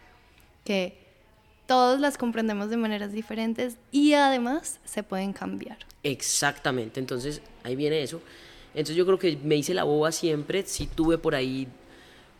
que 0.63 0.97
todos 1.67 1.99
las 1.99 2.17
comprendemos 2.17 2.69
de 2.69 2.77
maneras 2.77 3.11
diferentes 3.11 3.75
y 3.91 4.13
además 4.13 4.79
se 4.85 5.03
pueden 5.03 5.33
cambiar. 5.33 5.79
Exactamente, 6.01 7.01
entonces 7.01 7.41
ahí 7.65 7.75
viene 7.75 8.03
eso. 8.03 8.21
Entonces 8.69 8.95
yo 8.95 9.05
creo 9.05 9.19
que 9.19 9.35
me 9.35 9.57
hice 9.57 9.73
la 9.73 9.83
boba 9.83 10.13
siempre, 10.13 10.63
sí 10.65 10.87
tuve 10.87 11.17
por 11.17 11.35
ahí 11.35 11.67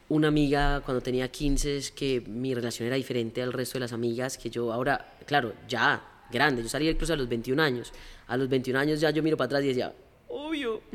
una 0.08 0.30
amiga 0.30 0.80
cuando 0.86 1.04
tenía 1.04 1.30
15 1.30 1.92
que 1.94 2.22
mi 2.22 2.54
relación 2.54 2.88
era 2.88 2.96
diferente 2.96 3.44
al 3.44 3.52
resto 3.52 3.74
de 3.74 3.82
las 3.82 3.92
amigas, 3.92 4.38
que 4.38 4.50
yo 4.50 4.72
ahora, 4.72 5.18
claro, 5.26 5.54
ya 5.68 6.10
grande. 6.34 6.64
Yo 6.64 6.70
salí 6.70 6.88
del 6.88 6.98
cruce 6.98 7.14
a 7.14 7.16
los 7.16 7.30
21 7.30 7.62
años. 7.62 7.94
A 8.28 8.36
los 8.36 8.50
21 8.50 8.80
años 8.80 9.00
ya 9.00 9.12
yo 9.12 9.24
miro 9.24 9.38
para 9.38 9.46
atrás 9.46 9.64
y 9.64 9.68
decía, 9.68 9.94
obvio, 10.36 10.82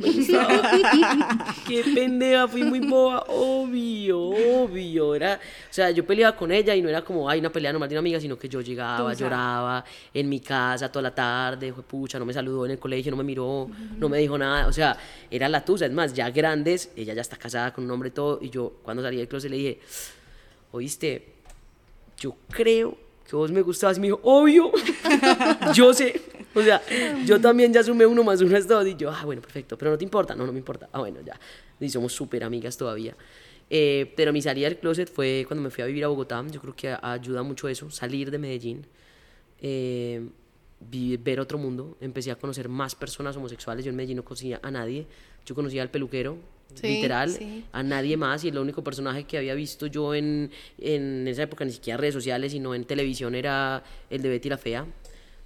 qué 1.69 1.85
pendeja, 1.95 2.49
fui 2.49 2.65
muy 2.65 2.81
boba, 2.81 3.25
obvio, 3.29 4.19
obvio. 4.21 5.15
Era, 5.15 5.35
o 5.35 5.73
sea, 5.73 5.91
yo 5.93 6.05
peleaba 6.05 6.37
con 6.37 6.51
ella 6.51 6.75
y 6.75 6.83
no 6.83 6.89
era 6.89 7.03
como, 7.03 7.31
ay, 7.31 7.39
una 7.39 7.51
pelea 7.51 7.73
normal 7.73 7.89
de 7.89 7.95
una 7.95 8.01
amiga, 8.01 8.21
sino 8.21 8.37
que 8.37 8.49
yo 8.49 8.61
llegaba, 8.61 9.15
lloraba 9.15 9.85
en 10.13 10.29
mi 10.29 10.41
casa 10.41 10.91
toda 10.91 11.05
la 11.05 11.15
tarde, 11.15 11.73
fue 11.73 11.85
pucha, 11.85 12.19
no 12.19 12.27
me 12.27 12.33
saludó 12.33 12.65
en 12.67 12.73
el 12.73 12.79
colegio, 12.79 13.13
no 13.13 13.17
me 13.17 13.25
miró, 13.25 13.69
no 13.97 14.09
me 14.09 14.19
dijo 14.19 14.37
nada. 14.37 14.67
O 14.67 14.73
sea, 14.73 14.97
era 15.31 15.49
la 15.49 15.65
tusa. 15.65 15.87
Es 15.87 15.93
más, 15.93 16.13
ya 16.15 16.31
grandes, 16.31 16.91
ella 16.97 17.15
ya 17.15 17.21
está 17.21 17.37
casada 17.37 17.73
con 17.73 17.85
un 17.85 17.91
hombre 17.93 18.09
y 18.09 18.13
todo. 18.13 18.41
Y 18.43 18.51
yo, 18.51 18.79
cuando 18.83 19.05
salí 19.05 19.19
del 19.19 19.29
closet, 19.29 19.51
le 19.51 19.57
dije, 19.57 19.81
oíste, 20.73 21.35
yo 22.19 22.37
creo 22.51 23.08
que 23.29 23.37
vos 23.37 23.53
me 23.53 23.63
gustabas. 23.63 23.99
Y 23.99 24.01
me 24.01 24.07
dijo, 24.09 24.21
obvio, 24.23 24.73
yo 25.75 25.93
sé. 25.93 26.21
O 26.55 26.63
sea, 26.63 26.83
yo 27.27 27.41
también 27.41 27.73
ya 27.73 27.83
sumé 27.83 28.07
uno 28.07 28.25
más 28.25 28.41
uno 28.41 28.57
es 28.57 28.67
dos. 28.67 28.87
Y 28.87 28.97
yo, 28.97 29.11
ah, 29.11 29.25
bueno, 29.25 29.43
perfecto. 29.43 29.77
Pero 29.77 29.91
no 29.91 29.99
te 29.99 30.05
importa. 30.05 30.35
No, 30.35 30.47
no 30.47 30.53
me 30.53 30.59
importa. 30.59 30.89
Ah, 30.93 31.01
bueno, 31.01 31.21
ya. 31.25 31.39
Y 31.79 31.89
somos 31.91 32.13
súper 32.13 32.43
amigas 32.43 32.77
todavía. 32.77 33.15
Eh, 33.71 34.13
pero 34.17 34.33
mi 34.33 34.41
salida 34.41 34.69
del 34.69 34.79
closet 34.79 35.13
fue 35.13 35.45
cuando 35.47 35.63
me 35.63 35.71
fui 35.71 35.83
a 35.83 35.87
vivir 35.87 36.05
a 36.05 36.09
Bogotá. 36.09 36.43
Yo 36.51 36.61
creo 36.61 36.75
que 36.75 36.97
ayuda 37.01 37.43
mucho 37.43 37.69
eso, 37.69 37.91
salir 37.91 38.31
de 38.31 38.39
Medellín, 38.39 38.87
eh, 39.61 40.27
ver 40.81 41.41
otro 41.41 41.59
mundo. 41.59 41.99
Empecé 42.01 42.31
a 42.31 42.37
conocer 42.37 42.69
más 42.69 42.95
personas 42.95 43.37
homosexuales. 43.37 43.85
Yo 43.85 43.91
en 43.91 43.97
Medellín 43.97 44.17
no 44.17 44.25
conocía 44.25 44.59
a 44.63 44.71
nadie. 44.71 45.07
Yo 45.45 45.55
conocía 45.55 45.83
al 45.83 45.91
peluquero, 45.91 46.39
literal, 46.83 47.39
a 47.73 47.83
nadie 47.83 48.17
más. 48.17 48.45
Y 48.45 48.49
el 48.49 48.59
único 48.59 48.83
personaje 48.83 49.25
que 49.25 49.39
había 49.39 49.55
visto 49.55 49.87
yo 49.87 50.15
en, 50.15 50.51
en 50.79 51.27
esa 51.29 51.43
época, 51.43 51.65
ni 51.65 51.73
siquiera 51.73 51.97
redes 51.97 52.15
sociales, 52.15 52.53
sino 52.53 52.75
en 52.75 52.85
televisión, 52.85 53.35
era 53.35 53.83
el 54.11 54.23
de 54.23 54.29
Betty 54.29 54.49
la 54.49 54.59
Fea. 54.59 54.87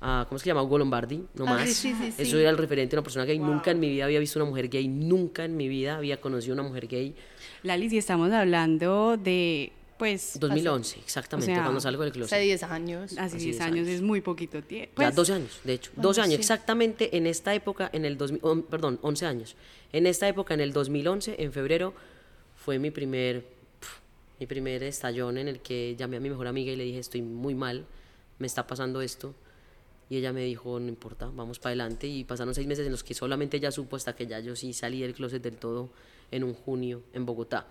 Uh, 0.03 0.27
¿Cómo 0.29 0.41
se 0.41 0.47
llama? 0.47 0.65
Hugo 0.65 0.79
Lombardi, 0.79 1.23
no 1.35 1.45
ah, 1.47 1.55
más. 1.55 1.85
Eso 2.19 2.37
era 2.37 2.51
el 2.51 2.59
referente 2.59 2.91
de 2.91 2.99
una 2.99 3.05
persona 3.05 3.25
gay. 3.25 3.39
Nunca 3.39 3.71
en 3.71 3.79
mi 3.79 3.89
vida 3.89 4.05
había 4.05 4.19
visto 4.19 4.41
una 4.41 4.49
mujer 4.49 4.69
gay, 4.69 4.89
nunca 4.89 5.45
en 5.45 5.57
mi 5.57 5.69
vida 5.69 5.97
había 5.97 6.21
conocido 6.21 6.55
una 6.55 6.65
mujer 6.65 6.89
gay. 6.89 7.15
Lali, 7.63 7.89
si 7.89 7.99
estamos 7.99 8.33
hablando 8.33 9.17
de 9.17 9.71
pues... 10.03 10.37
2011, 10.41 10.99
exactamente, 10.99 11.55
cuando 11.55 11.81
salgo 11.81 12.03
del 12.03 12.11
closet. 12.11 12.33
Hace 12.33 12.43
10 12.43 12.63
años. 12.65 13.19
Hace 13.19 13.37
10 13.37 13.61
años, 13.61 13.87
es 13.87 14.03
muy 14.03 14.21
poquito 14.21 14.61
tiempo. 14.61 14.95
Pues, 14.97 15.15
12 15.15 15.33
años, 15.33 15.61
de 15.63 15.75
hecho. 15.75 15.93
12 15.95 16.21
años, 16.23 16.41
exactamente 16.41 17.17
en 17.17 17.29
esta 17.29 17.55
época, 17.55 17.89
en 17.93 18.05
el 18.05 18.19
2000, 18.19 18.65
perdón, 18.65 18.99
11 19.03 19.27
años. 19.27 19.55
En 19.93 20.09
esta 20.09 20.27
época, 20.27 20.55
en 20.55 20.61
el 20.61 20.73
2011, 20.73 21.37
en 21.39 21.53
febrero, 21.53 21.95
fue 22.57 22.81
mi 22.81 22.91
primer, 22.91 23.47
mi 24.41 24.47
primer 24.47 24.83
estallón 24.83 25.39
en 25.39 25.47
el 25.47 25.61
que 25.61 25.95
llamé 25.97 26.17
a 26.17 26.21
mi 26.21 26.31
mejor 26.31 26.49
amiga 26.49 26.73
y 26.73 26.77
le 26.77 26.83
dije, 26.83 26.99
estoy 26.99 27.23
muy 27.23 27.55
mal, 27.55 27.87
me 28.41 28.49
está 28.49 28.67
pasando 28.67 29.03
esto. 29.03 29.37
Y 30.11 30.17
ella 30.17 30.33
me 30.33 30.43
dijo, 30.43 30.81
no 30.81 30.89
importa, 30.89 31.31
vamos 31.33 31.61
para 31.61 31.71
adelante. 31.71 32.09
Y 32.09 32.25
pasaron 32.25 32.57
seis 32.57 32.67
meses 32.67 32.87
en 32.87 32.91
los 32.91 33.05
que 33.05 33.15
solamente 33.15 33.59
ella 33.59 33.71
supo 33.71 33.95
hasta 33.95 34.17
que 34.17 34.27
ya 34.27 34.41
yo 34.41 34.57
sí 34.57 34.73
salí 34.73 35.01
del 35.01 35.15
closet 35.15 35.41
del 35.41 35.59
todo 35.59 35.91
en 36.33 36.43
un 36.43 36.55
junio 36.55 37.05
en 37.13 37.25
Bogotá. 37.25 37.69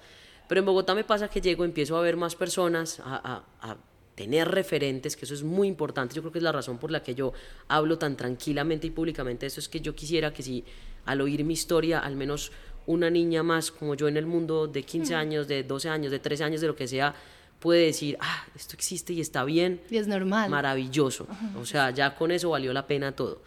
Pero 0.52 0.60
en 0.60 0.66
Bogotá 0.66 0.94
me 0.94 1.06
pasa 1.06 1.30
que 1.30 1.40
llego, 1.40 1.64
empiezo 1.64 1.96
a 1.96 2.02
ver 2.02 2.18
más 2.18 2.36
personas, 2.36 3.00
a, 3.06 3.46
a, 3.62 3.78
tener 4.16 4.50
referentes, 4.50 5.16
que 5.16 5.24
eso 5.24 5.34
es 5.34 5.44
muy 5.44 5.66
importante. 5.66 6.14
Yo 6.14 6.22
creo 6.22 6.34
que 6.34 6.40
es 6.40 6.44
la 6.44 6.52
razón 6.52 6.78
por 6.78 6.92
la 6.92 7.02
que 7.02 7.16
yo 7.16 7.32
hablo 7.70 7.98
tan 7.98 8.18
tranquilamente 8.18 8.86
y 8.86 8.90
públicamente. 8.90 9.46
Eso 9.46 9.62
es 9.62 9.70
que 9.70 9.80
yo 9.80 9.96
quisiera 9.96 10.34
que 10.34 10.44
si 10.44 10.66
al 11.06 11.22
oír 11.22 11.46
mi 11.46 11.54
historia, 11.54 12.00
al 12.00 12.18
menos 12.18 12.52
una 12.86 13.10
niña 13.10 13.44
más 13.44 13.72
como 13.72 13.96
yo 13.96 14.10
en 14.10 14.18
el 14.18 14.26
mundo 14.26 14.68
de 14.68 14.84
15 14.84 15.16
años, 15.16 15.48
de 15.48 15.64
12 15.64 15.88
años, 15.88 16.12
de 16.12 16.20
13 16.20 16.44
años, 16.44 16.60
de 16.60 16.68
lo 16.68 16.76
que 16.76 16.86
sea, 16.86 17.16
puede 17.62 17.86
decir, 17.86 18.18
ah, 18.20 18.46
esto 18.54 18.76
existe 18.76 19.14
y 19.14 19.22
está 19.22 19.46
bien. 19.46 19.80
Y 19.90 19.96
es 19.96 20.08
normal. 20.08 20.50
Maravilloso. 20.50 21.28
O 21.62 21.66
sea, 21.66 21.92
ya 21.92 22.14
con 22.14 22.30
eso 22.30 22.50
valió 22.50 22.74
la 22.74 22.86
pena 22.86 23.14
todo. 23.14 23.42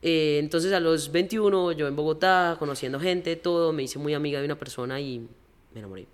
Eh, 0.00 0.38
entonces 0.38 0.72
a 0.72 0.78
los 0.78 1.10
21, 1.10 1.72
yo 1.72 1.88
en 1.88 1.96
Bogotá, 1.96 2.54
conociendo 2.56 3.00
gente, 3.00 3.34
todo, 3.34 3.72
me 3.72 3.82
hice 3.82 3.98
muy 3.98 4.14
amiga 4.14 4.38
de 4.38 4.44
una 4.44 4.56
persona 4.56 5.00
y 5.00 5.26
me 5.74 5.80
enamoré. 5.80 6.06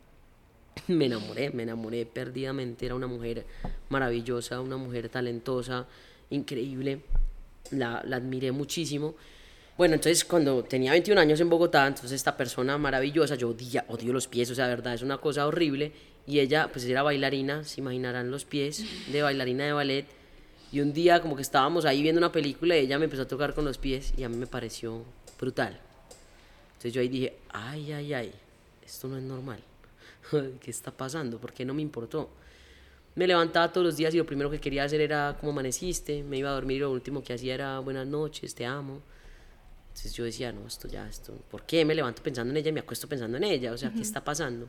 me 0.88 1.07
enamoré, 1.07 1.50
me 1.50 1.62
enamoré 1.62 2.07
perdidamente. 2.07 2.87
Era 2.87 2.95
una 2.95 3.07
mujer 3.07 3.47
maravillosa, 3.88 4.61
una 4.61 4.76
mujer 4.76 5.09
talentosa, 5.09 5.87
increíble. 6.31 7.00
La, 7.71 8.02
la 8.07 8.17
admiré 8.17 8.52
muchísimo. 8.52 9.14
Bueno, 9.79 9.95
entonces 9.95 10.25
cuando 10.25 10.62
tenía 10.64 10.91
21 10.93 11.21
años 11.21 11.41
en 11.41 11.49
Bogotá, 11.49 11.87
entonces 11.87 12.12
esta 12.12 12.37
persona 12.37 12.76
maravillosa, 12.76 13.37
yo 13.37 13.49
odia, 13.50 13.85
odio 13.88 14.12
los 14.12 14.29
pies, 14.29 14.50
o 14.50 14.55
sea, 14.55 14.67
de 14.67 14.76
verdad, 14.76 14.95
es 14.95 15.02
una 15.02 15.19
cosa 15.19 15.47
horrible. 15.47 15.93
Y 16.26 16.41
ella, 16.41 16.69
pues 16.71 16.85
era 16.85 17.02
bailarina, 17.02 17.64
se 17.64 17.81
imaginarán 17.81 18.31
los 18.31 18.45
pies, 18.45 18.85
de 19.11 19.23
bailarina 19.23 19.64
de 19.64 19.73
ballet. 19.73 20.07
Y 20.71 20.81
un 20.81 20.93
día 20.93 21.21
como 21.21 21.37
que 21.37 21.43
estábamos 21.43 21.85
ahí 21.85 22.02
viendo 22.02 22.19
una 22.19 22.33
película 22.33 22.76
y 22.76 22.81
ella 22.81 22.99
me 22.99 23.05
empezó 23.05 23.23
a 23.23 23.29
tocar 23.29 23.55
con 23.55 23.64
los 23.64 23.79
pies 23.79 24.14
y 24.17 24.23
a 24.23 24.29
mí 24.29 24.37
me 24.37 24.47
pareció 24.47 25.05
brutal. 25.38 25.79
Entonces 26.69 26.93
yo 26.93 27.00
ahí 27.00 27.09
dije, 27.09 27.37
ay, 27.50 27.93
ay, 27.93 28.14
ay, 28.14 28.33
esto 28.85 29.09
no 29.09 29.17
es 29.17 29.23
normal. 29.23 29.61
¿qué 30.61 30.71
está 30.71 30.91
pasando? 30.91 31.38
¿Por 31.38 31.52
qué 31.52 31.64
no 31.64 31.75
me 31.75 31.83
importó? 31.83 32.31
Me 33.14 33.26
levantaba 33.26 33.71
todos 33.71 33.87
los 33.87 33.97
días 33.97 34.14
y 34.14 34.19
lo 34.19 34.25
primero 34.25 34.50
que 34.50 34.59
quería 34.59 34.85
hacer 34.85 35.00
era 35.00 35.37
cómo 35.38 35.52
amaneciste, 35.52 36.23
me 36.23 36.38
iba 36.38 36.50
a 36.50 36.55
dormir 36.55 36.79
y 36.79 36.81
lo 36.81 36.91
último 36.91 37.23
que 37.23 37.35
hacía 37.35 37.55
era 37.55 37.79
buenas 37.81 38.07
noches, 38.07 38.55
te 38.55 38.64
amo. 38.64 39.02
Entonces 39.88 40.14
yo 40.14 40.25
decía, 40.25 40.50
no, 40.52 40.67
esto 40.67 40.88
ya, 40.88 41.07
esto, 41.07 41.35
¿por 41.50 41.64
qué 41.64 41.85
me 41.85 41.95
levanto 41.95 42.23
pensando 42.23 42.50
en 42.50 42.57
ella 42.57 42.71
y 42.71 42.73
me 42.73 42.81
acuesto 42.81 43.07
pensando 43.07 43.37
en 43.37 43.45
ella? 43.45 43.73
O 43.73 43.76
sea, 43.76 43.93
¿qué 43.93 44.00
está 44.00 44.25
pasando? 44.25 44.67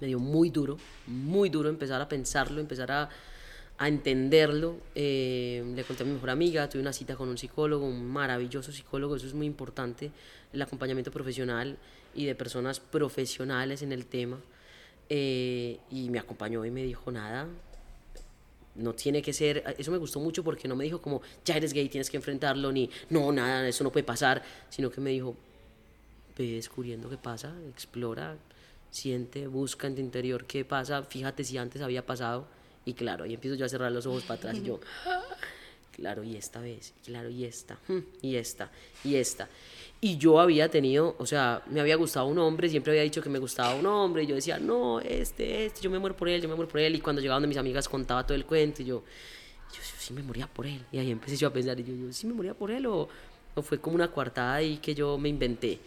Me 0.00 0.08
dio 0.08 0.18
muy 0.18 0.50
duro, 0.50 0.76
muy 1.06 1.48
duro 1.48 1.68
empezar 1.68 2.00
a 2.00 2.08
pensarlo, 2.08 2.60
empezar 2.60 2.90
a, 2.90 3.08
a 3.78 3.86
entenderlo. 3.86 4.78
Eh, 4.96 5.62
le 5.76 5.84
conté 5.84 6.02
a 6.02 6.06
mi 6.06 6.14
mejor 6.14 6.30
amiga, 6.30 6.68
tuve 6.68 6.82
una 6.82 6.92
cita 6.92 7.14
con 7.14 7.28
un 7.28 7.38
psicólogo, 7.38 7.86
un 7.86 8.04
maravilloso 8.04 8.72
psicólogo, 8.72 9.14
eso 9.14 9.28
es 9.28 9.34
muy 9.34 9.46
importante, 9.46 10.10
el 10.52 10.60
acompañamiento 10.60 11.12
profesional 11.12 11.78
y 12.12 12.24
de 12.26 12.34
personas 12.34 12.80
profesionales 12.80 13.82
en 13.82 13.92
el 13.92 14.06
tema. 14.06 14.38
Eh, 15.14 15.78
y 15.90 16.08
me 16.08 16.18
acompañó 16.18 16.64
y 16.64 16.70
me 16.70 16.82
dijo, 16.82 17.12
nada, 17.12 17.46
no 18.76 18.94
tiene 18.94 19.20
que 19.20 19.34
ser, 19.34 19.62
eso 19.76 19.90
me 19.90 19.98
gustó 19.98 20.20
mucho 20.20 20.42
porque 20.42 20.66
no 20.66 20.74
me 20.74 20.84
dijo 20.84 21.02
como, 21.02 21.20
ya 21.44 21.54
eres 21.54 21.74
gay, 21.74 21.86
tienes 21.90 22.08
que 22.08 22.16
enfrentarlo, 22.16 22.72
ni, 22.72 22.88
no, 23.10 23.30
nada, 23.30 23.68
eso 23.68 23.84
no 23.84 23.92
puede 23.92 24.04
pasar, 24.04 24.42
sino 24.70 24.90
que 24.90 25.02
me 25.02 25.10
dijo, 25.10 25.36
ve 26.38 26.52
descubriendo 26.52 27.10
qué 27.10 27.18
pasa, 27.18 27.52
explora, 27.68 28.38
siente, 28.90 29.48
busca 29.48 29.86
en 29.86 29.96
tu 29.96 30.00
interior 30.00 30.46
qué 30.46 30.64
pasa, 30.64 31.02
fíjate 31.02 31.44
si 31.44 31.58
antes 31.58 31.82
había 31.82 32.06
pasado, 32.06 32.46
y 32.86 32.94
claro, 32.94 33.24
ahí 33.24 33.34
empiezo 33.34 33.54
yo 33.54 33.66
a 33.66 33.68
cerrar 33.68 33.92
los 33.92 34.06
ojos 34.06 34.22
para 34.22 34.38
atrás 34.38 34.56
y 34.56 34.62
yo, 34.62 34.80
claro, 35.92 36.24
y 36.24 36.36
esta 36.36 36.62
vez, 36.62 36.94
claro, 37.04 37.28
y 37.28 37.44
esta, 37.44 37.78
y 38.22 38.36
esta, 38.36 38.70
y 39.04 39.16
esta. 39.16 39.50
Y 40.04 40.18
yo 40.18 40.40
había 40.40 40.68
tenido, 40.68 41.14
o 41.18 41.26
sea, 41.26 41.62
me 41.70 41.78
había 41.78 41.94
gustado 41.94 42.26
un 42.26 42.36
hombre, 42.40 42.68
siempre 42.68 42.90
había 42.90 43.04
dicho 43.04 43.22
que 43.22 43.28
me 43.28 43.38
gustaba 43.38 43.76
un 43.76 43.86
hombre, 43.86 44.24
y 44.24 44.26
yo 44.26 44.34
decía, 44.34 44.58
no, 44.58 44.98
este, 44.98 45.66
este, 45.66 45.80
yo 45.80 45.92
me 45.92 46.00
muero 46.00 46.16
por 46.16 46.28
él, 46.28 46.42
yo 46.42 46.48
me 46.48 46.56
muero 46.56 46.68
por 46.68 46.80
él, 46.80 46.96
y 46.96 47.00
cuando 47.00 47.22
llegaba 47.22 47.36
donde 47.36 47.46
mis 47.46 47.56
amigas 47.56 47.88
contaba 47.88 48.26
todo 48.26 48.34
el 48.34 48.44
cuento, 48.44 48.82
y 48.82 48.86
yo, 48.86 49.04
yo, 49.72 49.78
sí 50.00 50.12
me 50.12 50.24
moría 50.24 50.48
por 50.48 50.66
él, 50.66 50.84
y 50.90 50.98
ahí 50.98 51.08
empecé 51.08 51.36
yo 51.36 51.46
a 51.46 51.52
pensar, 51.52 51.78
y 51.78 51.84
yo, 51.84 51.94
yo 51.94 52.12
sí 52.12 52.26
me 52.26 52.34
moría 52.34 52.52
por 52.52 52.72
él, 52.72 52.84
o, 52.86 53.08
o 53.54 53.62
fue 53.62 53.78
como 53.78 53.94
una 53.94 54.10
coartada 54.10 54.54
ahí 54.54 54.78
que 54.78 54.92
yo 54.92 55.16
me 55.18 55.28
inventé. 55.28 55.78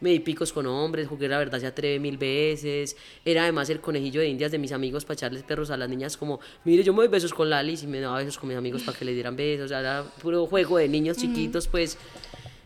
Me 0.00 0.10
di 0.10 0.20
picos 0.20 0.52
con 0.52 0.66
hombres, 0.66 1.08
jugué 1.08 1.26
la 1.26 1.38
verdad 1.38 1.58
se 1.58 1.66
atreve 1.66 1.98
mil 1.98 2.16
veces, 2.16 2.96
era 3.24 3.42
además 3.42 3.70
el 3.70 3.80
conejillo 3.80 4.20
de 4.20 4.28
indias 4.28 4.52
de 4.52 4.58
mis 4.58 4.70
amigos 4.70 5.04
para 5.04 5.14
echarles 5.14 5.42
perros 5.42 5.70
a 5.70 5.76
las 5.76 5.88
niñas 5.88 6.16
como, 6.16 6.38
mire, 6.64 6.84
yo 6.84 6.92
me 6.92 6.98
doy 6.98 7.08
besos 7.08 7.34
con 7.34 7.50
Lali 7.50 7.76
y 7.82 7.86
me 7.88 7.98
daba 7.98 8.18
besos 8.18 8.38
con 8.38 8.48
mis 8.48 8.56
amigos 8.58 8.84
para 8.84 8.96
que 8.96 9.04
le 9.04 9.14
dieran 9.14 9.34
besos, 9.34 9.72
era 9.72 10.04
puro 10.22 10.46
juego 10.46 10.78
de 10.78 10.88
niños 10.88 11.16
chiquitos, 11.16 11.66
pues... 11.66 11.98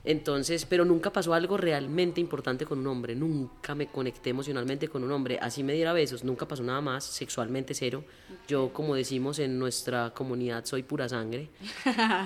Entonces, 0.08 0.64
pero 0.64 0.86
nunca 0.86 1.12
pasó 1.12 1.34
algo 1.34 1.58
realmente 1.58 2.18
importante 2.18 2.64
con 2.64 2.78
un 2.78 2.86
hombre, 2.86 3.14
nunca 3.14 3.74
me 3.74 3.88
conecté 3.88 4.30
emocionalmente 4.30 4.88
con 4.88 5.04
un 5.04 5.12
hombre, 5.12 5.38
así 5.38 5.62
me 5.62 5.74
diera 5.74 5.92
besos, 5.92 6.24
nunca 6.24 6.48
pasó 6.48 6.62
nada 6.62 6.80
más, 6.80 7.04
sexualmente 7.04 7.74
cero. 7.74 8.02
Yo, 8.48 8.72
como 8.72 8.94
decimos 8.94 9.38
en 9.38 9.58
nuestra 9.58 10.14
comunidad, 10.14 10.64
soy 10.64 10.82
pura 10.82 11.10
sangre, 11.10 11.50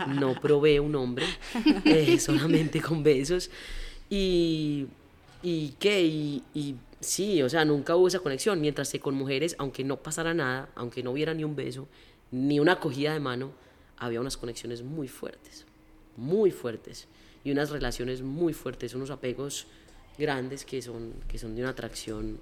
no 0.07 0.41
probé 0.41 0.79
un 0.79 0.95
hombre, 0.95 1.27
eh, 1.85 2.21
solamente 2.21 2.81
con 2.81 3.03
besos. 3.03 3.51
Y, 4.09 4.87
y 5.43 5.71
qué, 5.81 6.03
y, 6.05 6.45
y, 6.55 6.77
sí, 7.01 7.43
o 7.43 7.49
sea, 7.49 7.65
nunca 7.65 7.97
hubo 7.97 8.07
esa 8.07 8.21
conexión, 8.21 8.61
mientras 8.61 8.93
que 8.93 9.01
con 9.01 9.17
mujeres, 9.17 9.57
aunque 9.59 9.83
no 9.83 9.97
pasara 9.97 10.35
nada, 10.35 10.69
aunque 10.77 11.03
no 11.03 11.11
hubiera 11.11 11.35
ni 11.35 11.43
un 11.43 11.57
beso, 11.57 11.89
ni 12.31 12.61
una 12.61 12.75
acogida 12.75 13.13
de 13.13 13.19
mano, 13.19 13.51
había 13.97 14.21
unas 14.21 14.37
conexiones 14.37 14.85
muy 14.85 15.09
fuertes, 15.09 15.67
muy 16.17 16.53
fuertes, 16.53 17.09
y 17.45 17.51
unas 17.51 17.71
relaciones 17.71 18.23
muy 18.23 18.53
fuertes, 18.53 18.95
unos 18.95 19.11
apegos 19.11 19.67
grandes 20.19 20.65
que 20.65 20.83
son, 20.83 21.15
que 21.29 21.39
son 21.39 21.55
de 21.55 21.63
una 21.63 21.71
atracción, 21.71 22.39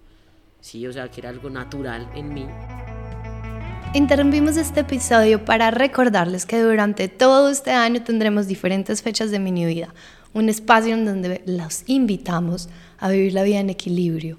sí, 0.60 0.86
o 0.86 0.92
sea, 0.92 1.10
que 1.10 1.20
era 1.20 1.30
algo 1.30 1.50
natural 1.50 2.10
en 2.14 2.34
mí. 2.34 2.46
Interrumpimos 3.94 4.56
este 4.56 4.80
episodio 4.80 5.44
para 5.44 5.70
recordarles 5.70 6.46
que 6.46 6.60
durante 6.60 7.08
todo 7.08 7.50
este 7.50 7.72
año 7.72 8.02
tendremos 8.04 8.46
diferentes 8.46 9.02
fechas 9.02 9.30
de 9.30 9.40
mini 9.40 9.66
vida 9.66 9.92
un 10.32 10.48
espacio 10.48 10.94
en 10.94 11.04
donde 11.04 11.42
los 11.46 11.82
invitamos 11.86 12.68
a 12.98 13.10
vivir 13.10 13.32
la 13.32 13.42
vida 13.42 13.60
en 13.60 13.70
equilibrio. 13.70 14.38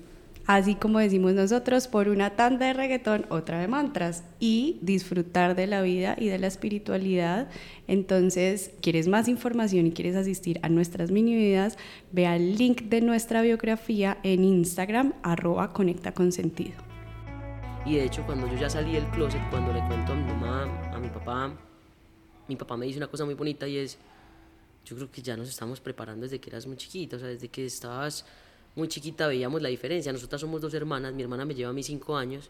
Así 0.53 0.75
como 0.75 0.99
decimos 0.99 1.33
nosotros, 1.33 1.87
por 1.87 2.09
una 2.09 2.31
tanda 2.31 2.65
de 2.65 2.73
reggaetón, 2.73 3.25
otra 3.29 3.61
de 3.61 3.69
mantras 3.69 4.25
y 4.37 4.79
disfrutar 4.81 5.55
de 5.55 5.65
la 5.65 5.81
vida 5.81 6.17
y 6.19 6.27
de 6.27 6.39
la 6.39 6.47
espiritualidad. 6.47 7.47
Entonces, 7.87 8.71
¿quieres 8.81 9.07
más 9.07 9.29
información 9.29 9.87
y 9.87 9.91
quieres 9.93 10.17
asistir 10.17 10.59
a 10.61 10.67
nuestras 10.67 11.09
mini 11.09 11.37
vidas? 11.37 11.77
Ve 12.11 12.27
al 12.27 12.57
link 12.57 12.81
de 12.89 12.99
nuestra 12.99 13.41
biografía 13.41 14.17
en 14.23 14.43
Instagram, 14.43 15.13
arroba 15.23 15.71
conecta 15.71 16.13
con 16.13 16.33
sentido. 16.33 16.75
Y 17.85 17.95
de 17.95 18.03
hecho, 18.03 18.25
cuando 18.25 18.45
yo 18.47 18.57
ya 18.57 18.69
salí 18.69 18.91
del 18.91 19.07
closet, 19.11 19.39
cuando 19.51 19.71
le 19.71 19.79
cuento 19.87 20.11
a 20.11 20.15
mi 20.15 20.25
mamá, 20.25 20.91
a 20.93 20.99
mi 20.99 21.07
papá, 21.07 21.57
mi 22.49 22.57
papá 22.57 22.75
me 22.75 22.87
dice 22.87 22.97
una 22.97 23.07
cosa 23.07 23.23
muy 23.23 23.35
bonita 23.35 23.69
y 23.69 23.77
es, 23.77 23.97
yo 24.83 24.97
creo 24.97 25.09
que 25.09 25.21
ya 25.21 25.37
nos 25.37 25.47
estamos 25.47 25.79
preparando 25.79 26.23
desde 26.23 26.41
que 26.41 26.49
eras 26.49 26.67
muy 26.67 26.75
chiquita, 26.75 27.15
o 27.15 27.19
sea, 27.19 27.29
desde 27.29 27.47
que 27.47 27.65
estabas 27.65 28.25
muy 28.75 28.87
chiquita 28.87 29.27
veíamos 29.27 29.61
la 29.61 29.69
diferencia. 29.69 30.11
Nosotras 30.13 30.41
somos 30.41 30.61
dos 30.61 30.73
hermanas, 30.73 31.13
mi 31.13 31.21
hermana 31.21 31.45
me 31.45 31.55
lleva 31.55 31.69
a 31.69 31.73
mí 31.73 31.83
cinco 31.83 32.15
años. 32.15 32.49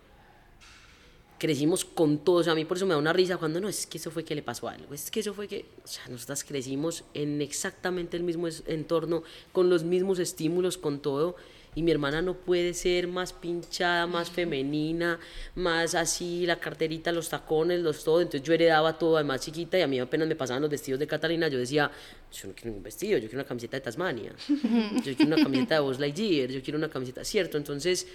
Crecimos 1.37 1.83
con 1.83 2.19
todos, 2.19 2.47
a 2.47 2.53
mí 2.53 2.65
por 2.65 2.77
eso 2.77 2.85
me 2.85 2.93
da 2.93 2.99
una 2.99 3.13
risa 3.13 3.37
cuando 3.37 3.59
no, 3.59 3.67
es 3.67 3.87
que 3.87 3.97
eso 3.97 4.11
fue 4.11 4.23
que 4.23 4.35
le 4.35 4.43
pasó 4.43 4.67
algo, 4.67 4.93
es 4.93 5.09
que 5.09 5.21
eso 5.21 5.33
fue 5.33 5.47
que, 5.47 5.65
o 5.83 5.87
sea, 5.87 6.07
nosotras 6.07 6.43
crecimos 6.43 7.03
en 7.15 7.41
exactamente 7.41 8.15
el 8.15 8.21
mismo 8.21 8.47
entorno, 8.67 9.23
con 9.51 9.67
los 9.67 9.83
mismos 9.83 10.19
estímulos, 10.19 10.77
con 10.77 10.99
todo 10.99 11.35
y 11.73 11.83
mi 11.83 11.91
hermana 11.91 12.21
no 12.21 12.33
puede 12.33 12.73
ser 12.73 13.07
más 13.07 13.31
pinchada, 13.33 14.05
más 14.07 14.29
femenina, 14.29 15.19
más 15.55 15.95
así, 15.95 16.45
la 16.45 16.59
carterita, 16.59 17.11
los 17.11 17.29
tacones, 17.29 17.79
los 17.79 18.03
todo. 18.03 18.21
Entonces 18.21 18.43
yo 18.43 18.53
heredaba 18.53 18.97
todo, 18.97 19.15
además 19.15 19.41
chiquita, 19.41 19.79
y 19.79 19.81
a 19.81 19.87
mí 19.87 19.99
apenas 19.99 20.27
me 20.27 20.35
pasaban 20.35 20.61
los 20.61 20.69
vestidos 20.71 20.99
de 20.99 21.07
Catalina, 21.07 21.47
yo 21.47 21.57
decía, 21.57 21.89
yo 22.33 22.47
no 22.49 22.53
quiero 22.53 22.69
ningún 22.69 22.83
vestido, 22.83 23.17
yo 23.17 23.27
quiero 23.27 23.39
una 23.39 23.47
camiseta 23.47 23.77
de 23.77 23.81
Tasmania, 23.81 24.33
yo 24.47 25.15
quiero 25.15 25.27
una 25.27 25.43
camiseta 25.43 25.75
de 25.75 25.81
Buzz 25.81 25.99
Lightyear, 25.99 26.49
yo 26.49 26.61
quiero 26.61 26.77
una 26.77 26.89
camiseta, 26.89 27.23
cierto, 27.23 27.57
entonces... 27.57 28.07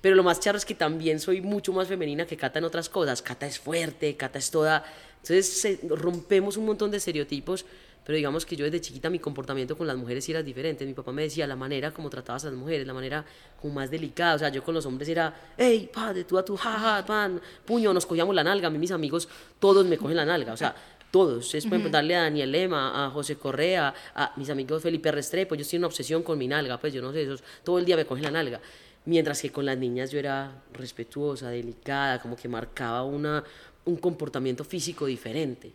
Pero 0.00 0.16
lo 0.16 0.24
más 0.24 0.40
charro 0.40 0.58
es 0.58 0.64
que 0.64 0.74
también 0.74 1.20
soy 1.20 1.40
mucho 1.40 1.72
más 1.72 1.86
femenina 1.86 2.26
que 2.26 2.36
Cata 2.36 2.58
en 2.58 2.64
otras 2.64 2.88
cosas. 2.88 3.22
Cata 3.22 3.46
es 3.46 3.60
fuerte, 3.60 4.16
Cata 4.16 4.40
es 4.40 4.50
toda... 4.50 4.84
Entonces 5.22 5.78
rompemos 5.88 6.56
un 6.56 6.66
montón 6.66 6.90
de 6.90 6.96
estereotipos 6.96 7.64
pero 8.04 8.16
digamos 8.16 8.44
que 8.44 8.56
yo 8.56 8.64
desde 8.64 8.80
chiquita 8.80 9.08
mi 9.10 9.18
comportamiento 9.18 9.76
con 9.76 9.86
las 9.86 9.96
mujeres 9.96 10.24
sí 10.24 10.32
era 10.32 10.42
diferente. 10.42 10.84
Mi 10.84 10.94
papá 10.94 11.12
me 11.12 11.22
decía 11.22 11.46
la 11.46 11.56
manera 11.56 11.92
como 11.92 12.10
tratabas 12.10 12.44
a 12.44 12.48
las 12.48 12.56
mujeres, 12.56 12.86
la 12.86 12.94
manera 12.94 13.24
como 13.60 13.74
más 13.74 13.90
delicada. 13.90 14.34
O 14.34 14.38
sea, 14.38 14.48
yo 14.48 14.64
con 14.64 14.74
los 14.74 14.84
hombres 14.86 15.08
era, 15.08 15.34
hey, 15.56 15.88
padre, 15.92 16.24
tú 16.24 16.36
a 16.36 16.44
tu, 16.44 16.56
jaja, 16.56 17.04
pan, 17.06 17.40
puño, 17.64 17.94
nos 17.94 18.04
cogíamos 18.04 18.34
la 18.34 18.42
nalga. 18.42 18.68
A 18.68 18.70
mí 18.70 18.78
mis 18.78 18.90
amigos, 18.90 19.28
todos 19.60 19.86
me 19.86 19.96
cogen 19.96 20.16
la 20.16 20.24
nalga. 20.24 20.52
O 20.52 20.56
sea, 20.56 20.74
todos. 21.12 21.54
Es 21.54 21.66
pueden 21.66 21.92
darle 21.92 22.16
a 22.16 22.22
Daniel 22.22 22.50
Lema, 22.50 23.06
a 23.06 23.10
José 23.10 23.36
Correa, 23.36 23.94
a 24.14 24.32
mis 24.36 24.50
amigos 24.50 24.82
Felipe 24.82 25.12
Restrepo. 25.12 25.54
Yo 25.54 25.64
tienen 25.64 25.82
una 25.82 25.88
obsesión 25.88 26.24
con 26.24 26.38
mi 26.38 26.48
nalga, 26.48 26.78
pues 26.78 26.92
yo 26.92 27.00
no 27.02 27.12
sé, 27.12 27.22
esos, 27.22 27.44
todo 27.62 27.78
el 27.78 27.84
día 27.84 27.96
me 27.96 28.04
cogen 28.04 28.24
la 28.24 28.30
nalga. 28.32 28.60
Mientras 29.04 29.42
que 29.42 29.50
con 29.50 29.66
las 29.66 29.78
niñas 29.78 30.10
yo 30.10 30.18
era 30.18 30.62
respetuosa, 30.72 31.50
delicada, 31.50 32.20
como 32.20 32.34
que 32.34 32.48
marcaba 32.48 33.04
una, 33.04 33.44
un 33.84 33.96
comportamiento 33.96 34.64
físico 34.64 35.06
diferente. 35.06 35.72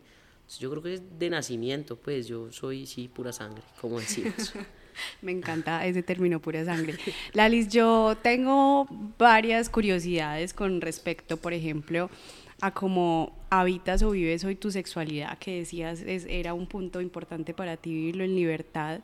Yo 0.59 0.69
creo 0.71 0.81
que 0.81 0.93
es 0.95 1.01
de 1.19 1.29
nacimiento, 1.29 1.97
pues 1.97 2.27
yo 2.27 2.51
soy, 2.51 2.85
sí, 2.85 3.07
pura 3.07 3.33
sangre, 3.33 3.63
como 3.81 3.99
decimos. 3.99 4.53
Me 5.21 5.31
encanta 5.31 5.85
ese 5.85 6.03
término, 6.03 6.39
pura 6.39 6.63
sangre. 6.65 6.95
Lalis, 7.33 7.67
yo 7.67 8.17
tengo 8.21 8.87
varias 9.17 9.69
curiosidades 9.69 10.53
con 10.53 10.81
respecto, 10.81 11.37
por 11.37 11.53
ejemplo, 11.53 12.09
a 12.61 12.71
cómo 12.73 13.37
habitas 13.49 14.01
o 14.01 14.11
vives 14.11 14.43
hoy 14.43 14.55
tu 14.55 14.71
sexualidad, 14.71 15.37
que 15.37 15.59
decías 15.59 16.01
es, 16.01 16.25
era 16.27 16.53
un 16.53 16.65
punto 16.65 17.01
importante 17.01 17.53
para 17.53 17.77
ti 17.77 17.91
vivirlo 17.91 18.23
en 18.23 18.35
libertad. 18.35 19.01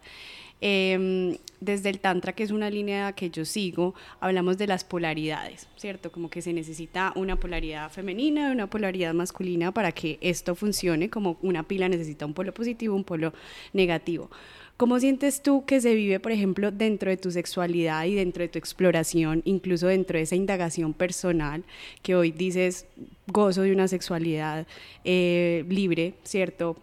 Em, 0.65 1.35
desde 1.59 1.89
el 1.89 1.99
Tantra, 1.99 2.31
que 2.31 2.41
es 2.41 2.51
una 2.51 2.69
línea 2.69 3.11
que 3.11 3.29
yo 3.29 3.43
sigo, 3.43 3.95
hablamos 4.21 4.57
de 4.57 4.65
las 4.65 4.85
polaridades, 4.85 5.67
¿cierto? 5.75 6.09
Como 6.09 6.29
que 6.29 6.41
se 6.41 6.53
necesita 6.53 7.11
una 7.17 7.35
polaridad 7.35 7.91
femenina 7.91 8.49
una 8.49 8.69
polaridad 8.69 9.13
masculina 9.13 9.73
para 9.73 9.91
que 9.91 10.17
esto 10.21 10.55
funcione, 10.55 11.09
como 11.09 11.37
una 11.41 11.63
pila 11.63 11.89
necesita 11.89 12.25
un 12.25 12.33
polo 12.33 12.53
positivo, 12.53 12.95
un 12.95 13.03
polo 13.03 13.33
negativo. 13.73 14.29
¿Cómo 14.77 15.01
sientes 15.01 15.41
tú 15.43 15.65
que 15.65 15.81
se 15.81 15.95
vive, 15.95 16.21
por 16.21 16.31
ejemplo, 16.31 16.71
dentro 16.71 17.09
de 17.09 17.17
tu 17.17 17.29
sexualidad 17.29 18.05
y 18.05 18.15
dentro 18.15 18.41
de 18.41 18.47
tu 18.47 18.57
exploración, 18.57 19.41
incluso 19.43 19.87
dentro 19.87 20.17
de 20.17 20.23
esa 20.23 20.37
indagación 20.37 20.93
personal, 20.93 21.65
que 22.01 22.15
hoy 22.15 22.31
dices 22.31 22.85
gozo 23.27 23.63
de 23.63 23.73
una 23.73 23.89
sexualidad 23.89 24.65
eh, 25.03 25.65
libre, 25.67 26.13
¿cierto? 26.23 26.77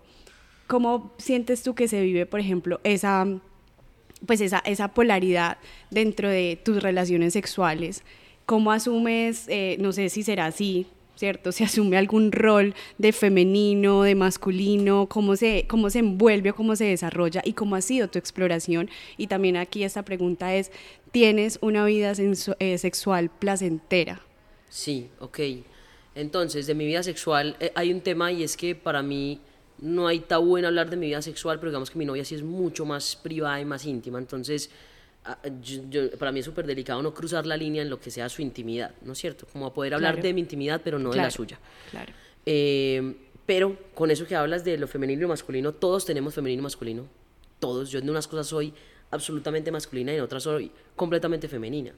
¿Cómo 0.66 1.14
sientes 1.16 1.62
tú 1.62 1.74
que 1.74 1.88
se 1.88 2.02
vive, 2.02 2.26
por 2.26 2.40
ejemplo, 2.40 2.78
esa 2.84 3.40
pues 4.26 4.40
esa, 4.40 4.58
esa 4.64 4.88
polaridad 4.88 5.58
dentro 5.90 6.28
de 6.28 6.58
tus 6.62 6.82
relaciones 6.82 7.32
sexuales. 7.32 8.02
¿Cómo 8.46 8.72
asumes, 8.72 9.46
eh, 9.48 9.76
no 9.80 9.92
sé 9.92 10.08
si 10.08 10.22
será 10.22 10.46
así, 10.46 10.86
¿cierto? 11.16 11.52
¿Se 11.52 11.64
asume 11.64 11.96
algún 11.96 12.32
rol 12.32 12.74
de 12.98 13.12
femenino, 13.12 14.02
de 14.02 14.14
masculino? 14.14 15.06
¿Cómo 15.08 15.36
se, 15.36 15.66
cómo 15.68 15.90
se 15.90 16.00
envuelve 16.00 16.50
o 16.50 16.54
cómo 16.54 16.76
se 16.76 16.86
desarrolla? 16.86 17.42
¿Y 17.44 17.52
cómo 17.52 17.76
ha 17.76 17.80
sido 17.80 18.08
tu 18.08 18.18
exploración? 18.18 18.90
Y 19.16 19.26
también 19.28 19.56
aquí 19.56 19.84
esta 19.84 20.02
pregunta 20.02 20.54
es, 20.54 20.70
¿tienes 21.12 21.58
una 21.62 21.84
vida 21.84 22.12
eh, 22.58 22.78
sexual 22.78 23.30
placentera? 23.30 24.20
Sí, 24.68 25.08
ok. 25.18 25.40
Entonces, 26.14 26.66
de 26.66 26.74
mi 26.74 26.86
vida 26.86 27.02
sexual 27.02 27.56
eh, 27.60 27.72
hay 27.74 27.92
un 27.92 28.00
tema 28.00 28.32
y 28.32 28.42
es 28.42 28.56
que 28.56 28.74
para 28.74 29.02
mí 29.02 29.40
no 29.80 30.06
hay 30.06 30.20
tabú 30.20 30.58
en 30.58 30.64
hablar 30.64 30.90
de 30.90 30.96
mi 30.96 31.06
vida 31.06 31.22
sexual, 31.22 31.58
pero 31.58 31.70
digamos 31.70 31.90
que 31.90 31.98
mi 31.98 32.04
novia 32.04 32.24
sí 32.24 32.34
es 32.34 32.42
mucho 32.42 32.84
más 32.84 33.16
privada 33.16 33.60
y 33.60 33.64
más 33.64 33.84
íntima, 33.84 34.18
entonces 34.18 34.70
ah, 35.24 35.38
para 36.18 36.32
mí 36.32 36.40
es 36.40 36.44
súper 36.44 36.66
delicado 36.66 37.02
no 37.02 37.14
cruzar 37.14 37.46
la 37.46 37.56
línea 37.56 37.82
en 37.82 37.90
lo 37.90 37.98
que 38.00 38.10
sea 38.10 38.28
su 38.28 38.42
intimidad, 38.42 38.92
¿no 39.02 39.12
es 39.12 39.18
cierto? 39.18 39.46
Como 39.52 39.72
poder 39.72 39.94
hablar 39.94 40.20
de 40.20 40.32
mi 40.32 40.40
intimidad, 40.40 40.80
pero 40.84 40.98
no 40.98 41.10
de 41.10 41.18
la 41.18 41.30
suya. 41.30 41.58
Claro. 41.90 42.12
Eh, 42.46 43.14
pero 43.46 43.76
con 43.94 44.10
eso 44.10 44.26
que 44.26 44.36
hablas 44.36 44.64
de 44.64 44.78
lo 44.78 44.86
femenino 44.86 45.18
y 45.18 45.22
lo 45.22 45.28
masculino, 45.28 45.72
todos 45.72 46.04
tenemos 46.04 46.34
femenino 46.34 46.60
y 46.60 46.62
masculino, 46.62 47.06
todos. 47.58 47.90
Yo 47.90 47.98
en 47.98 48.08
unas 48.08 48.28
cosas 48.28 48.46
soy 48.46 48.72
absolutamente 49.10 49.72
masculina 49.72 50.12
y 50.12 50.16
en 50.16 50.22
otras 50.22 50.44
soy 50.44 50.70
completamente 50.94 51.48
femenina. 51.48 51.92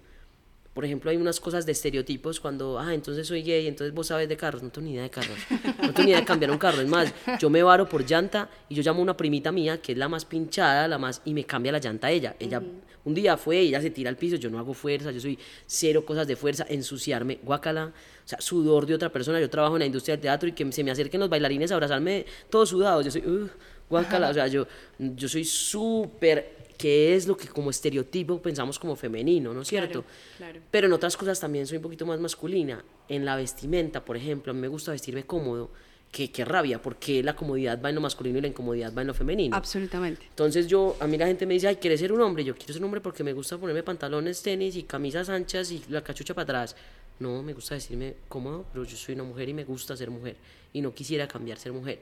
Por 0.74 0.86
ejemplo, 0.86 1.10
hay 1.10 1.18
unas 1.18 1.38
cosas 1.38 1.66
de 1.66 1.72
estereotipos 1.72 2.40
cuando, 2.40 2.78
ah, 2.78 2.94
entonces 2.94 3.26
soy 3.26 3.42
gay, 3.42 3.66
entonces 3.66 3.92
vos 3.92 4.06
sabes 4.06 4.26
de 4.26 4.38
carros. 4.38 4.62
No 4.62 4.70
tengo 4.70 4.86
ni 4.86 4.94
idea 4.94 5.02
de 5.02 5.10
carros. 5.10 5.36
No 5.82 5.92
tengo 5.92 6.04
ni 6.04 6.10
idea 6.10 6.20
de 6.20 6.24
cambiar 6.24 6.50
un 6.50 6.56
carro. 6.56 6.80
Es 6.80 6.88
más, 6.88 7.12
yo 7.38 7.50
me 7.50 7.62
varo 7.62 7.86
por 7.86 8.06
llanta 8.06 8.48
y 8.70 8.74
yo 8.74 8.82
llamo 8.82 9.00
a 9.00 9.02
una 9.02 9.16
primita 9.16 9.52
mía, 9.52 9.82
que 9.82 9.92
es 9.92 9.98
la 9.98 10.08
más 10.08 10.24
pinchada, 10.24 10.88
la 10.88 10.96
más, 10.96 11.20
y 11.26 11.34
me 11.34 11.44
cambia 11.44 11.72
la 11.72 11.78
llanta 11.78 12.06
a 12.06 12.10
ella. 12.10 12.36
Ella, 12.40 12.62
un 13.04 13.14
día 13.14 13.36
fue, 13.36 13.58
ella 13.58 13.82
se 13.82 13.90
tira 13.90 14.08
al 14.08 14.16
piso, 14.16 14.36
yo 14.36 14.48
no 14.48 14.58
hago 14.58 14.72
fuerza, 14.72 15.10
yo 15.10 15.20
soy 15.20 15.38
cero 15.66 16.06
cosas 16.06 16.26
de 16.26 16.36
fuerza, 16.36 16.64
ensuciarme, 16.66 17.38
guácala, 17.42 17.92
o 18.24 18.28
sea, 18.28 18.40
sudor 18.40 18.86
de 18.86 18.94
otra 18.94 19.10
persona. 19.10 19.40
Yo 19.40 19.50
trabajo 19.50 19.76
en 19.76 19.80
la 19.80 19.86
industria 19.86 20.16
del 20.16 20.22
teatro 20.22 20.48
y 20.48 20.52
que 20.52 20.72
se 20.72 20.82
me 20.82 20.90
acerquen 20.90 21.20
los 21.20 21.28
bailarines 21.28 21.70
a 21.70 21.74
abrazarme 21.74 22.24
todos 22.48 22.70
sudados. 22.70 23.04
Yo 23.04 23.10
soy, 23.10 23.26
uh, 23.26 23.50
guácala, 23.90 24.30
o 24.30 24.34
sea, 24.34 24.46
yo, 24.46 24.66
yo 24.98 25.28
soy 25.28 25.44
súper 25.44 26.61
que 26.82 27.14
es 27.14 27.28
lo 27.28 27.36
que 27.36 27.46
como 27.46 27.70
estereotipo 27.70 28.42
pensamos 28.42 28.76
como 28.76 28.96
femenino, 28.96 29.54
¿no 29.54 29.62
es 29.62 29.68
cierto? 29.68 30.04
Claro, 30.36 30.58
Pero 30.68 30.88
en 30.88 30.92
otras 30.92 31.16
cosas 31.16 31.38
también 31.38 31.64
soy 31.64 31.76
un 31.76 31.82
poquito 31.84 32.04
más 32.04 32.18
masculina. 32.18 32.84
En 33.08 33.24
la 33.24 33.36
vestimenta, 33.36 34.04
por 34.04 34.16
ejemplo, 34.16 34.50
a 34.50 34.54
mí 34.54 34.60
me 34.60 34.66
gusta 34.66 34.90
vestirme 34.90 35.22
cómodo. 35.24 35.70
Que, 36.10 36.32
que, 36.32 36.44
rabia, 36.44 36.82
porque 36.82 37.22
la 37.22 37.36
comodidad 37.36 37.80
va 37.80 37.88
en 37.88 37.94
lo 37.94 38.00
masculino 38.00 38.38
y 38.38 38.42
la 38.42 38.48
incomodidad 38.48 38.92
va 38.92 39.00
en 39.00 39.06
lo 39.06 39.14
femenino. 39.14 39.56
Absolutamente. 39.56 40.26
Entonces 40.28 40.66
yo, 40.66 40.96
a 40.98 41.06
mí 41.06 41.16
la 41.16 41.26
gente 41.26 41.46
me 41.46 41.54
dice, 41.54 41.68
ay, 41.68 41.76
¿quieres 41.76 42.00
ser 42.00 42.12
un 42.12 42.20
hombre? 42.20 42.42
Yo 42.42 42.54
quiero 42.56 42.72
ser 42.72 42.82
un 42.82 42.86
hombre 42.86 43.00
porque 43.00 43.22
me 43.22 43.32
gusta 43.32 43.56
ponerme 43.58 43.84
pantalones, 43.84 44.42
tenis 44.42 44.74
y 44.74 44.82
camisas 44.82 45.28
anchas 45.28 45.70
y 45.70 45.84
la 45.88 46.02
cachucha 46.02 46.34
para 46.34 46.42
atrás. 46.42 46.76
No, 47.20 47.44
me 47.44 47.54
gusta 47.54 47.76
vestirme 47.76 48.16
cómodo, 48.28 48.66
pero 48.72 48.84
yo 48.84 48.96
soy 48.96 49.14
una 49.14 49.24
mujer 49.24 49.48
y 49.48 49.54
me 49.54 49.64
gusta 49.64 49.96
ser 49.96 50.10
mujer. 50.10 50.36
Y 50.72 50.82
no 50.82 50.92
quisiera 50.92 51.28
cambiar 51.28 51.58
ser 51.58 51.72
mujer. 51.72 52.00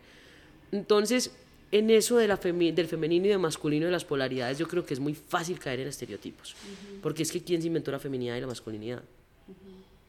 Entonces, 0.72 1.30
en 1.72 1.90
eso 1.90 2.16
de 2.16 2.26
la 2.26 2.36
del 2.36 2.86
femenino 2.86 3.26
y 3.26 3.28
del 3.28 3.38
masculino 3.38 3.86
de 3.86 3.92
las 3.92 4.04
polaridades, 4.04 4.58
yo 4.58 4.66
creo 4.66 4.84
que 4.84 4.94
es 4.94 5.00
muy 5.00 5.14
fácil 5.14 5.58
caer 5.58 5.80
en 5.80 5.88
estereotipos. 5.88 6.56
Porque 7.02 7.22
es 7.22 7.30
que 7.30 7.42
¿quién 7.42 7.60
se 7.60 7.68
inventó 7.68 7.92
la 7.92 8.00
feminidad 8.00 8.36
y 8.36 8.40
la 8.40 8.46
masculinidad? 8.46 9.02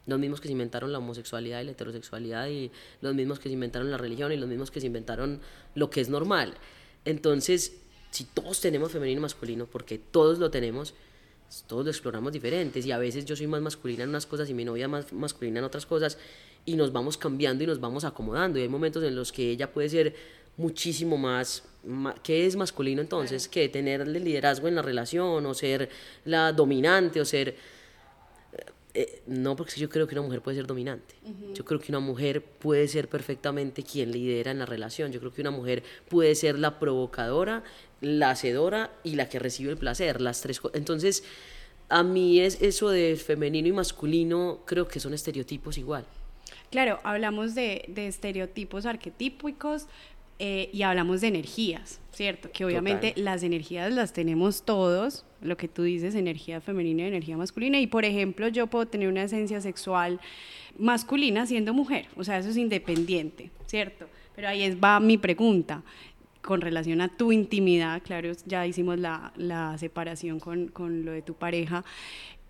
Los 0.06 0.18
mismos 0.18 0.40
que 0.40 0.48
se 0.48 0.52
inventaron 0.52 0.90
la 0.90 0.98
homosexualidad 0.98 1.60
y 1.62 1.64
la 1.64 1.70
heterosexualidad, 1.70 2.48
y 2.48 2.72
los 3.00 3.14
mismos 3.14 3.38
que 3.38 3.48
se 3.48 3.54
inventaron 3.54 3.90
la 3.90 3.98
religión, 3.98 4.32
y 4.32 4.36
los 4.36 4.48
mismos 4.48 4.72
que 4.72 4.80
se 4.80 4.86
inventaron 4.86 5.40
lo 5.76 5.90
que 5.90 6.00
es 6.00 6.08
normal. 6.08 6.54
Entonces, 7.04 7.76
si 8.10 8.24
todos 8.24 8.60
tenemos 8.60 8.90
femenino 8.90 9.20
y 9.20 9.22
masculino, 9.22 9.66
porque 9.66 9.98
todos 9.98 10.40
lo 10.40 10.50
tenemos, 10.50 10.94
todos 11.68 11.84
lo 11.84 11.90
exploramos 11.92 12.32
diferentes, 12.32 12.84
y 12.84 12.90
a 12.90 12.98
veces 12.98 13.24
yo 13.24 13.36
soy 13.36 13.46
más 13.46 13.62
masculina 13.62 14.02
en 14.02 14.08
unas 14.08 14.26
cosas 14.26 14.50
y 14.50 14.54
mi 14.54 14.64
novia 14.64 14.88
más 14.88 15.12
masculina 15.12 15.60
en 15.60 15.64
otras 15.64 15.86
cosas, 15.86 16.18
y 16.66 16.74
nos 16.74 16.92
vamos 16.92 17.16
cambiando 17.16 17.62
y 17.62 17.68
nos 17.68 17.78
vamos 17.78 18.04
acomodando, 18.04 18.58
y 18.58 18.62
hay 18.62 18.68
momentos 18.68 19.04
en 19.04 19.14
los 19.14 19.30
que 19.30 19.50
ella 19.50 19.72
puede 19.72 19.88
ser 19.88 20.16
muchísimo 20.56 21.16
más, 21.16 21.64
¿qué 22.22 22.46
es 22.46 22.56
masculino 22.56 23.00
entonces? 23.00 23.48
Que 23.48 23.68
tener 23.68 24.02
el 24.02 24.12
liderazgo 24.12 24.68
en 24.68 24.74
la 24.74 24.82
relación 24.82 25.44
o 25.46 25.54
ser 25.54 25.88
la 26.24 26.52
dominante 26.52 27.20
o 27.20 27.24
ser... 27.24 27.56
Eh, 28.52 28.66
eh, 28.94 29.22
no, 29.26 29.56
porque 29.56 29.80
yo 29.80 29.88
creo 29.88 30.06
que 30.06 30.14
una 30.14 30.22
mujer 30.22 30.42
puede 30.42 30.58
ser 30.58 30.66
dominante. 30.66 31.14
Yo 31.54 31.64
creo 31.64 31.80
que 31.80 31.90
una 31.90 32.00
mujer 32.00 32.42
puede 32.42 32.86
ser 32.88 33.08
perfectamente 33.08 33.82
quien 33.82 34.12
lidera 34.12 34.50
en 34.50 34.58
la 34.58 34.66
relación. 34.66 35.12
Yo 35.12 35.20
creo 35.20 35.32
que 35.32 35.40
una 35.40 35.50
mujer 35.50 35.82
puede 36.08 36.34
ser 36.34 36.58
la 36.58 36.78
provocadora, 36.78 37.64
la 38.02 38.30
hacedora 38.30 38.92
y 39.02 39.14
la 39.14 39.28
que 39.28 39.38
recibe 39.38 39.70
el 39.70 39.78
placer. 39.78 40.20
Las 40.20 40.42
tres 40.42 40.60
Entonces, 40.74 41.24
a 41.88 42.02
mí 42.02 42.40
es 42.40 42.60
eso 42.60 42.90
de 42.90 43.16
femenino 43.16 43.68
y 43.68 43.72
masculino, 43.72 44.60
creo 44.66 44.88
que 44.88 45.00
son 45.00 45.14
estereotipos 45.14 45.78
igual. 45.78 46.04
Claro, 46.70 47.00
hablamos 47.04 47.54
de, 47.54 47.84
de 47.88 48.06
estereotipos 48.06 48.86
arquetípicos, 48.86 49.86
eh, 50.38 50.70
y 50.72 50.82
hablamos 50.82 51.20
de 51.20 51.28
energías, 51.28 52.00
¿cierto? 52.12 52.50
Que 52.52 52.64
obviamente 52.64 53.12
las 53.16 53.42
energías 53.42 53.92
las 53.92 54.12
tenemos 54.12 54.64
todos, 54.64 55.24
lo 55.40 55.56
que 55.56 55.68
tú 55.68 55.82
dices, 55.82 56.14
energía 56.14 56.60
femenina 56.60 57.04
y 57.04 57.06
energía 57.06 57.36
masculina. 57.36 57.78
Y 57.80 57.86
por 57.86 58.04
ejemplo, 58.04 58.48
yo 58.48 58.66
puedo 58.66 58.86
tener 58.86 59.08
una 59.08 59.22
esencia 59.24 59.60
sexual 59.60 60.20
masculina 60.78 61.46
siendo 61.46 61.74
mujer, 61.74 62.08
o 62.16 62.24
sea, 62.24 62.38
eso 62.38 62.48
es 62.48 62.56
independiente, 62.56 63.50
¿cierto? 63.66 64.06
Pero 64.34 64.48
ahí 64.48 64.62
es, 64.62 64.76
va 64.76 65.00
mi 65.00 65.18
pregunta 65.18 65.82
con 66.40 66.60
relación 66.60 67.00
a 67.00 67.08
tu 67.08 67.30
intimidad, 67.30 68.02
claro, 68.02 68.32
ya 68.46 68.66
hicimos 68.66 68.98
la, 68.98 69.32
la 69.36 69.78
separación 69.78 70.40
con, 70.40 70.68
con 70.68 71.04
lo 71.04 71.12
de 71.12 71.22
tu 71.22 71.34
pareja, 71.34 71.84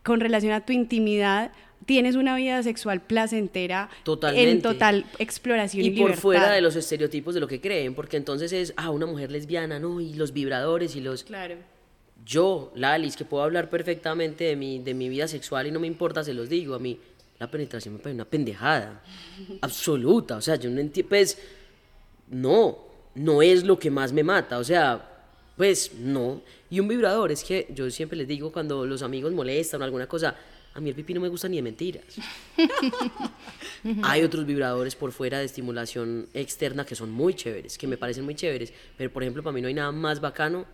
con 0.02 0.20
relación 0.20 0.52
a 0.52 0.64
tu 0.64 0.72
intimidad, 0.72 1.52
tienes 1.86 2.16
una 2.16 2.36
vida 2.36 2.62
sexual 2.62 3.00
placentera 3.00 3.90
en 4.34 4.62
total 4.62 5.04
exploración 5.18 5.84
y, 5.84 5.88
y 5.88 6.00
por 6.00 6.14
fuera 6.16 6.52
de 6.52 6.60
los 6.60 6.76
estereotipos 6.76 7.34
de 7.34 7.40
lo 7.40 7.48
que 7.48 7.60
creen, 7.60 7.94
porque 7.94 8.16
entonces 8.16 8.52
es, 8.52 8.72
ah, 8.76 8.90
una 8.90 9.06
mujer 9.06 9.30
lesbiana, 9.30 9.78
¿no? 9.78 10.00
Y 10.00 10.14
los 10.14 10.32
vibradores 10.32 10.96
y 10.96 11.00
los... 11.00 11.24
Claro. 11.24 11.56
Yo, 12.24 12.72
la 12.76 12.94
Alice, 12.94 13.18
que 13.18 13.24
puedo 13.24 13.42
hablar 13.42 13.68
perfectamente 13.68 14.44
de 14.44 14.54
mi, 14.56 14.78
de 14.78 14.94
mi 14.94 15.08
vida 15.08 15.26
sexual 15.26 15.66
y 15.66 15.72
no 15.72 15.80
me 15.80 15.88
importa, 15.88 16.22
se 16.22 16.34
los 16.34 16.48
digo, 16.48 16.74
a 16.74 16.78
mí 16.78 16.98
la 17.40 17.50
penetración 17.50 17.94
me 17.94 18.00
parece 18.00 18.14
una 18.14 18.24
pendejada 18.24 19.02
absoluta, 19.60 20.36
o 20.36 20.40
sea, 20.40 20.56
yo 20.56 20.70
no 20.70 20.80
entiendo, 20.80 21.08
pues, 21.08 21.38
no, 22.28 22.78
no 23.16 23.42
es 23.42 23.64
lo 23.64 23.78
que 23.78 23.90
más 23.90 24.12
me 24.12 24.22
mata, 24.22 24.58
o 24.58 24.64
sea, 24.64 25.08
pues 25.56 25.94
no. 25.94 26.40
Y 26.70 26.80
un 26.80 26.88
vibrador, 26.88 27.32
es 27.32 27.44
que 27.44 27.68
yo 27.74 27.90
siempre 27.90 28.16
les 28.16 28.28
digo 28.28 28.52
cuando 28.52 28.86
los 28.86 29.02
amigos 29.02 29.32
molestan 29.32 29.82
o 29.82 29.84
alguna 29.84 30.06
cosa, 30.06 30.34
a 30.74 30.80
mí 30.80 30.88
el 30.88 30.94
pipí 30.94 31.12
no 31.14 31.20
me 31.20 31.28
gusta 31.28 31.48
ni 31.48 31.56
de 31.56 31.62
mentiras. 31.62 32.04
Hay 34.02 34.22
otros 34.22 34.46
vibradores 34.46 34.94
por 34.94 35.12
fuera 35.12 35.38
de 35.38 35.44
estimulación 35.44 36.28
externa 36.34 36.86
que 36.86 36.94
son 36.94 37.10
muy 37.10 37.34
chéveres, 37.34 37.76
que 37.76 37.86
me 37.86 37.96
parecen 37.96 38.24
muy 38.24 38.34
chéveres, 38.34 38.72
pero 38.96 39.12
por 39.12 39.22
ejemplo 39.22 39.42
para 39.42 39.52
mí 39.54 39.60
no 39.60 39.68
hay 39.68 39.74
nada 39.74 39.92
más 39.92 40.20
bacano 40.20 40.66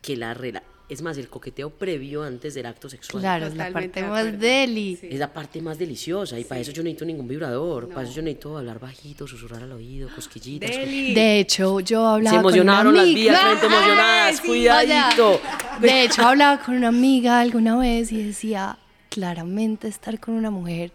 que 0.00 0.16
la 0.16 0.34
regla. 0.34 0.62
Es 0.88 1.00
más, 1.00 1.16
el 1.16 1.28
coqueteo 1.28 1.70
previo 1.70 2.22
antes 2.22 2.52
del 2.52 2.66
acto 2.66 2.90
sexual. 2.90 3.22
Claro, 3.22 3.46
es 3.46 3.56
la 3.56 3.70
parte 3.70 4.02
más 4.02 4.38
deli. 4.38 4.98
Es 5.00 5.18
la 5.18 5.32
parte 5.32 5.62
más 5.62 5.78
deliciosa 5.78 6.38
y 6.38 6.44
para 6.44 6.60
eso 6.60 6.70
yo 6.70 6.82
no 6.82 6.84
necesito 6.84 7.06
ningún 7.06 7.26
vibrador. 7.26 7.88
Para 7.88 8.02
eso 8.02 8.12
yo 8.12 8.20
necesito 8.20 8.58
hablar 8.58 8.78
bajito, 8.78 9.26
susurrar 9.26 9.62
al 9.62 9.72
oído, 9.72 10.10
cosquillitas. 10.14 10.70
De 10.70 11.40
hecho, 11.40 11.80
yo 11.80 12.06
hablaba 12.06 12.36
Se 12.36 12.40
emocionaron 12.40 12.94
las 12.94 13.06
vías, 13.06 13.62
emocionadas, 13.62 14.40
cuidadito. 14.42 15.40
de 15.80 16.04
hecho, 16.04 16.26
hablaba 16.26 16.62
con 16.62 16.74
una 16.74 16.88
amiga 16.88 17.40
alguna 17.40 17.78
vez 17.78 18.12
y 18.12 18.22
decía, 18.24 18.76
claramente 19.12 19.88
estar 19.88 20.18
con 20.18 20.34
una 20.34 20.50
mujer 20.50 20.90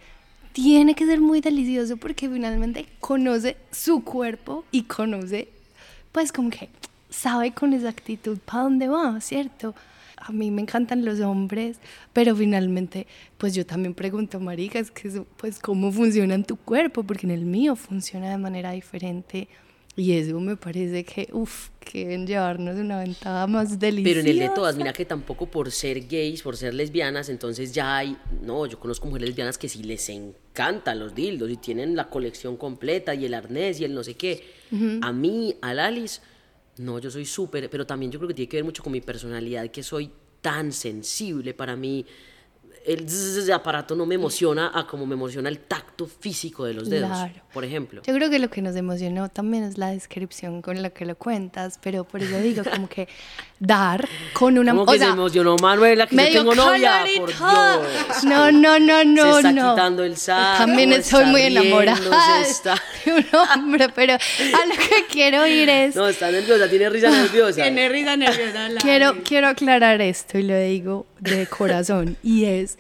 tiene 0.52 0.96
que 0.96 1.06
ser 1.06 1.22
muy 1.22 1.40
delicioso 1.40 1.98
porque 1.98 2.28
finalmente 2.28 2.88
conoce 3.00 3.58
su 3.72 4.04
cuerpo 4.04 4.66
y 4.72 4.84
conoce, 4.84 5.50
pues 6.12 6.32
como 6.32 6.50
que 6.50 6.68
sabe 7.12 7.52
con 7.52 7.74
exactitud 7.74 8.40
para 8.40 8.64
dónde 8.64 8.88
va, 8.88 9.22
¿cierto? 9.22 9.76
A 10.16 10.32
mí 10.32 10.50
me 10.50 10.64
encantan 10.64 11.06
los 11.06 11.20
hombres, 11.20 11.78
pero 12.12 12.36
finalmente, 12.36 13.06
pues 13.38 13.54
yo 13.54 13.68
también 13.68 13.94
pregunto, 13.94 14.40
maricas, 14.40 14.90
que 14.90 15.24
pues 15.38 15.60
cómo 15.60 15.92
funciona 15.92 16.34
en 16.34 16.44
tu 16.44 16.56
cuerpo, 16.56 17.04
porque 17.04 17.28
en 17.28 17.32
el 17.32 17.46
mío 17.46 17.76
funciona 17.76 18.32
de 18.32 18.40
manera 18.40 18.72
diferente 18.72 19.48
y 19.98 20.12
eso 20.12 20.40
me 20.40 20.56
parece 20.56 21.04
que, 21.04 21.28
uff, 21.32 21.70
quieren 21.80 22.28
llevarnos 22.28 22.78
una 22.78 23.00
ventaja 23.00 23.48
más 23.48 23.80
deliciosa. 23.80 24.14
Pero 24.14 24.20
en 24.20 24.28
el 24.28 24.40
de 24.40 24.50
todas, 24.54 24.78
mira 24.78 24.94
que 24.94 25.06
tampoco 25.06 25.48
por 25.48 25.72
ser 25.72 26.08
gays, 26.08 26.44
por 26.44 26.56
ser 26.56 26.76
lesbianas, 26.76 27.30
entonces 27.30 27.74
ya 27.74 27.98
hay, 27.98 28.16
no, 28.44 28.68
yo 28.68 28.80
conozco 28.80 29.08
mujeres 29.08 29.30
lesbianas 29.30 29.58
que 29.58 29.68
sí 29.68 29.82
les 29.82 30.08
encantan 30.10 31.00
los 31.00 31.16
dildos 31.16 31.50
y 31.50 31.58
tienen 31.58 31.96
la 31.96 32.10
colección 32.10 32.58
completa 32.58 33.16
y 33.16 33.26
el 33.26 33.34
arnés 33.34 33.80
y 33.80 33.86
el 33.86 33.96
no 33.96 34.04
sé 34.04 34.14
qué. 34.14 34.44
A 35.02 35.12
mí, 35.12 35.56
al 35.62 35.80
Alice, 35.80 36.22
no, 36.78 37.00
yo 37.00 37.10
soy 37.10 37.26
súper, 37.26 37.68
pero 37.68 37.88
también 37.88 38.12
yo 38.12 38.20
creo 38.20 38.28
que 38.28 38.36
tiene 38.36 38.50
que 38.50 38.58
ver 38.58 38.66
mucho 38.66 38.84
con 38.84 38.94
mi 38.94 39.02
personalidad, 39.02 39.68
que 39.72 39.82
soy 39.82 40.12
tan 40.42 40.72
sensible 40.72 41.56
para 41.56 41.76
mí 41.76 42.06
el 42.88 43.52
aparato 43.52 43.95
no 43.95 44.06
me 44.06 44.15
emociona 44.15 44.71
a 44.73 44.88
como 44.88 45.06
me 45.06 45.15
emociona 45.15 45.50
el 45.50 45.60
tacto 45.60 46.08
físico 46.08 46.63
de 46.63 46.73
los 46.73 46.89
dedos, 46.89 47.12
por 47.54 47.65
ejemplo. 47.65 48.02
Yo 48.06 48.13
creo 48.13 48.30
que 48.30 48.39
lo 48.39 48.50
que 48.50 48.62
nos 48.62 48.76
emocionó 48.76 49.28
también 49.30 49.63
es 49.63 49.78
la 49.78 49.89
descripción 49.89 50.62
con 50.62 50.82
la 50.82 50.89
que 50.89 51.06
lo 51.06 51.17
cuentas, 51.17 51.80
pero 51.84 52.06
por 52.06 52.21
eso 52.21 52.39
digo 52.39 52.63
como 52.63 52.88
que 52.88 53.10
dar 53.60 54.08
con 54.34 54.58
una... 54.58 54.72
¿Cómo 54.72 54.86
que 54.86 55.00
se 55.00 55.06
emocionó 55.06 55.56
Manuela 55.58 56.08
que 56.08 56.15
yo 56.15 56.39
tengo 56.39 56.56
novia? 56.56 57.04
Por 57.17 57.28
Dios. 57.28 58.24
No, 58.24 58.52
no, 58.52 58.80
no, 58.80 59.04
no, 59.04 59.24
se 59.34 59.38
está 59.38 59.52
no. 59.52 59.74
quitando 59.74 60.04
el 60.04 60.17
saco, 60.17 60.65
También 60.65 60.93
estoy 60.93 61.26
muy 61.26 61.41
enamorada 61.41 62.00
de 63.06 63.13
un 63.13 63.26
hombre, 63.34 63.89
pero 63.89 64.13
a 64.13 64.65
lo 64.65 64.76
que 64.76 65.06
quiero 65.10 65.46
ir 65.48 65.70
es... 65.70 65.96
No, 65.96 66.08
está 66.08 66.32
nerviosa, 66.32 66.70
tiene 66.70 66.89
risa 66.89 67.10
nerviosa. 67.10 67.62
Tiene 67.62 67.89
risa 67.89 68.15
nerviosa. 68.15 68.70
quiero, 68.82 69.15
quiero 69.24 69.48
aclarar 69.48 70.02
esto 70.02 70.38
y 70.38 70.43
lo 70.43 70.58
digo 70.60 71.06
de 71.20 71.48
corazón 71.48 72.17
y 72.24 72.46
es 72.46 72.78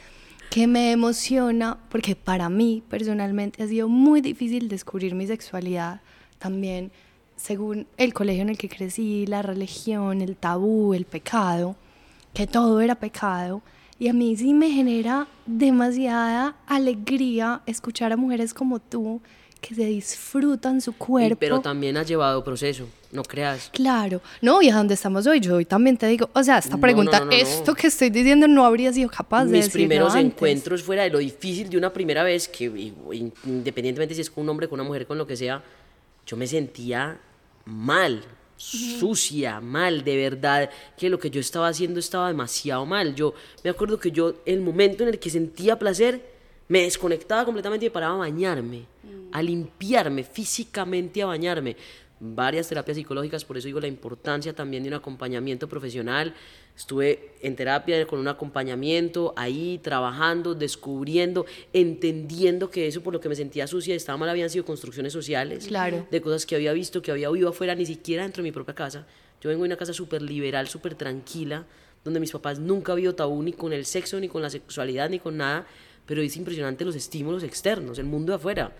que 0.49 0.67
me 0.67 0.91
emociona 0.91 1.77
porque 1.89 2.15
para 2.15 2.49
mí 2.49 2.83
personalmente 2.89 3.63
ha 3.63 3.67
sido 3.67 3.87
muy 3.89 4.21
difícil 4.21 4.69
descubrir 4.69 5.13
mi 5.15 5.27
sexualidad 5.27 6.01
también 6.39 6.91
según 7.37 7.87
el 7.97 8.13
colegio 8.13 8.41
en 8.41 8.49
el 8.49 8.57
que 8.57 8.67
crecí, 8.67 9.25
la 9.25 9.41
religión, 9.41 10.21
el 10.21 10.35
tabú, 10.35 10.93
el 10.93 11.05
pecado, 11.05 11.75
que 12.33 12.47
todo 12.47 12.81
era 12.81 12.95
pecado. 12.95 13.61
Y 13.99 14.09
a 14.09 14.13
mí 14.13 14.35
sí 14.35 14.53
me 14.53 14.69
genera 14.69 15.27
demasiada 15.45 16.55
alegría 16.67 17.61
escuchar 17.65 18.11
a 18.11 18.17
mujeres 18.17 18.53
como 18.53 18.79
tú 18.79 19.21
que 19.59 19.73
se 19.73 19.85
disfrutan 19.85 20.81
su 20.81 20.93
cuerpo. 20.93 21.37
pero 21.39 21.59
también 21.61 21.97
ha 21.97 22.03
llevado 22.03 22.43
proceso, 22.43 22.87
no 23.11 23.23
creas. 23.23 23.69
Claro, 23.73 24.21
no, 24.39 24.61
y 24.61 24.69
a 24.69 24.75
donde 24.75 24.93
estamos 24.93 25.25
hoy, 25.25 25.39
yo 25.39 25.55
hoy 25.55 25.65
también 25.65 25.97
te 25.97 26.05
digo, 26.07 26.29
o 26.33 26.43
sea, 26.43 26.59
esta 26.59 26.77
pregunta, 26.77 27.27
esto 27.31 27.73
que 27.73 27.87
estoy 27.87 28.11
diciendo 28.11 28.47
no 28.47 28.65
habría 28.65 28.93
sido 28.93 29.09
capaz 29.09 29.45
Mis 29.45 29.51
de 29.51 29.57
Mis 29.57 29.69
primeros 29.69 30.13
encuentros 30.15 30.83
fuera 30.83 31.03
de 31.03 31.09
lo 31.09 31.17
difícil 31.17 31.69
de 31.69 31.77
una 31.77 31.91
primera 31.91 32.23
vez, 32.23 32.47
que 32.47 32.93
independientemente 33.43 34.13
si 34.13 34.21
es 34.21 34.29
con 34.29 34.43
un 34.43 34.49
hombre, 34.49 34.67
con 34.67 34.79
una 34.79 34.87
mujer, 34.87 35.07
con 35.07 35.17
lo 35.17 35.25
que 35.25 35.35
sea, 35.35 35.63
yo 36.25 36.37
me 36.37 36.45
sentía 36.45 37.19
mal, 37.67 38.23
sucia, 38.55 39.61
mal, 39.61 40.03
de 40.03 40.17
verdad, 40.17 40.69
que 40.97 41.09
lo 41.09 41.19
que 41.19 41.29
yo 41.29 41.39
estaba 41.39 41.67
haciendo 41.67 41.99
estaba 41.99 42.27
demasiado 42.27 42.85
mal. 42.85 43.13
Yo 43.13 43.33
me 43.63 43.69
acuerdo 43.69 43.99
que 43.99 44.11
yo, 44.11 44.35
el 44.45 44.61
momento 44.61 45.03
en 45.03 45.09
el 45.09 45.19
que 45.19 45.29
sentía 45.29 45.77
placer, 45.77 46.37
me 46.67 46.81
desconectaba 46.81 47.45
completamente 47.45 47.85
y 47.85 47.89
paraba 47.89 48.15
a 48.15 48.17
bañarme, 48.17 48.85
a 49.31 49.41
limpiarme, 49.41 50.23
físicamente 50.23 51.21
a 51.21 51.27
bañarme. 51.27 51.75
Varias 52.19 52.67
terapias 52.67 52.97
psicológicas, 52.97 53.45
por 53.45 53.57
eso 53.57 53.67
digo 53.67 53.79
la 53.79 53.87
importancia 53.87 54.53
también 54.53 54.83
de 54.83 54.89
un 54.89 54.95
acompañamiento 54.95 55.69
profesional. 55.69 56.33
Estuve 56.75 57.33
en 57.41 57.55
terapia 57.55 58.05
con 58.07 58.19
un 58.19 58.27
acompañamiento, 58.27 59.33
ahí 59.35 59.79
trabajando, 59.83 60.55
descubriendo, 60.55 61.45
entendiendo 61.73 62.69
que 62.69 62.87
eso 62.87 63.01
por 63.01 63.13
lo 63.13 63.19
que 63.19 63.29
me 63.29 63.35
sentía 63.35 63.67
sucia 63.67 63.93
y 63.93 63.97
estaba 63.97 64.17
mal 64.17 64.29
habían 64.29 64.49
sido 64.49 64.65
construcciones 64.65 65.13
sociales, 65.13 65.67
claro. 65.67 66.07
de 66.09 66.21
cosas 66.21 66.45
que 66.45 66.55
había 66.55 66.73
visto, 66.73 67.01
que 67.01 67.11
había 67.11 67.29
oído 67.29 67.49
afuera, 67.49 67.75
ni 67.75 67.85
siquiera 67.85 68.23
dentro 68.23 68.41
de 68.41 68.49
mi 68.49 68.51
propia 68.51 68.73
casa. 68.73 69.05
Yo 69.41 69.49
vengo 69.49 69.63
de 69.63 69.67
una 69.67 69.77
casa 69.77 69.93
súper 69.93 70.21
liberal, 70.21 70.67
súper 70.67 70.95
tranquila, 70.95 71.65
donde 72.03 72.19
mis 72.19 72.31
papás 72.31 72.57
nunca 72.57 72.93
habían 72.93 73.15
tabú 73.15 73.43
ni 73.43 73.53
con 73.53 73.73
el 73.73 73.85
sexo, 73.85 74.19
ni 74.19 74.27
con 74.27 74.41
la 74.41 74.49
sexualidad, 74.49 75.09
ni 75.09 75.19
con 75.19 75.37
nada 75.37 75.67
pero 76.07 76.21
es 76.21 76.35
impresionante 76.37 76.85
los 76.85 76.95
estímulos 76.95 77.43
externos, 77.43 77.99
el 77.99 78.05
mundo 78.05 78.31
de 78.31 78.37
afuera. 78.37 78.71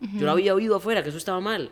Yo 0.00 0.26
lo 0.26 0.32
había 0.32 0.54
oído 0.54 0.76
afuera, 0.76 1.02
que 1.02 1.08
eso 1.08 1.18
estaba 1.18 1.40
mal, 1.40 1.70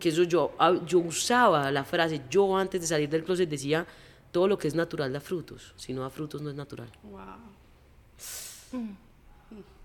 que 0.00 0.08
eso 0.08 0.22
yo, 0.22 0.54
ah, 0.58 0.74
yo 0.86 0.98
usaba 0.98 1.70
la 1.70 1.84
frase, 1.84 2.22
yo 2.30 2.56
antes 2.56 2.80
de 2.80 2.86
salir 2.86 3.08
del 3.08 3.22
closet 3.22 3.48
decía, 3.48 3.86
todo 4.32 4.48
lo 4.48 4.56
que 4.56 4.68
es 4.68 4.74
natural 4.74 5.12
da 5.12 5.20
frutos, 5.20 5.74
si 5.76 5.92
no 5.92 6.02
da 6.02 6.10
frutos 6.10 6.40
no 6.40 6.50
es 6.50 6.56
natural. 6.56 6.90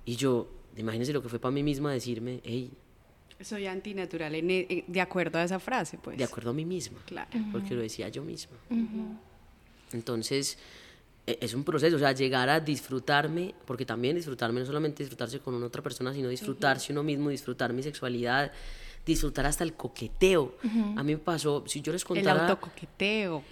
Y 0.06 0.16
yo, 0.16 0.48
imagínense 0.78 1.14
lo 1.14 1.22
que 1.22 1.30
fue 1.30 1.40
para 1.40 1.52
mí 1.52 1.64
misma 1.64 1.92
decirme, 1.92 2.40
hey, 2.44 2.72
soy 3.44 3.66
antinatural 3.66 4.36
e, 4.36 4.84
de 4.88 5.02
acuerdo 5.02 5.40
a 5.40 5.44
esa 5.44 5.60
frase, 5.60 5.98
pues. 5.98 6.18
De 6.18 6.24
acuerdo 6.24 6.52
a 6.52 6.54
mí 6.54 6.66
misma. 6.66 7.00
Claro. 7.06 7.30
Porque 7.52 7.74
lo 7.74 7.82
decía 7.82 8.10
yo 8.10 8.24
misma. 8.24 8.58
Entonces, 9.94 10.58
es 11.40 11.54
un 11.54 11.64
proceso, 11.64 11.96
o 11.96 12.00
sea, 12.00 12.12
llegar 12.12 12.50
a 12.50 12.60
disfrutarme, 12.60 13.54
porque 13.66 13.86
también 13.86 14.16
disfrutarme 14.16 14.60
no 14.60 14.66
solamente 14.66 15.04
disfrutarse 15.04 15.40
con 15.40 15.54
una 15.54 15.68
otra 15.68 15.82
persona, 15.82 16.14
sino 16.14 16.30
disfrutarse 16.30 16.92
uno 16.92 17.04
mismo, 17.04 17.30
disfrutar 17.30 17.74
mi 17.74 17.84
sexualidad, 17.84 18.52
disfrutar 19.06 19.46
hasta 19.46 19.64
el 19.64 19.74
coqueteo. 19.74 20.56
A 20.96 21.04
mí 21.04 21.14
me 21.14 21.18
pasó, 21.18 21.64
si 21.68 21.82
yo 21.82 21.92
les 21.92 22.04
contara... 22.04 22.46
El 22.46 22.52
autocoqueteo. 22.52 23.44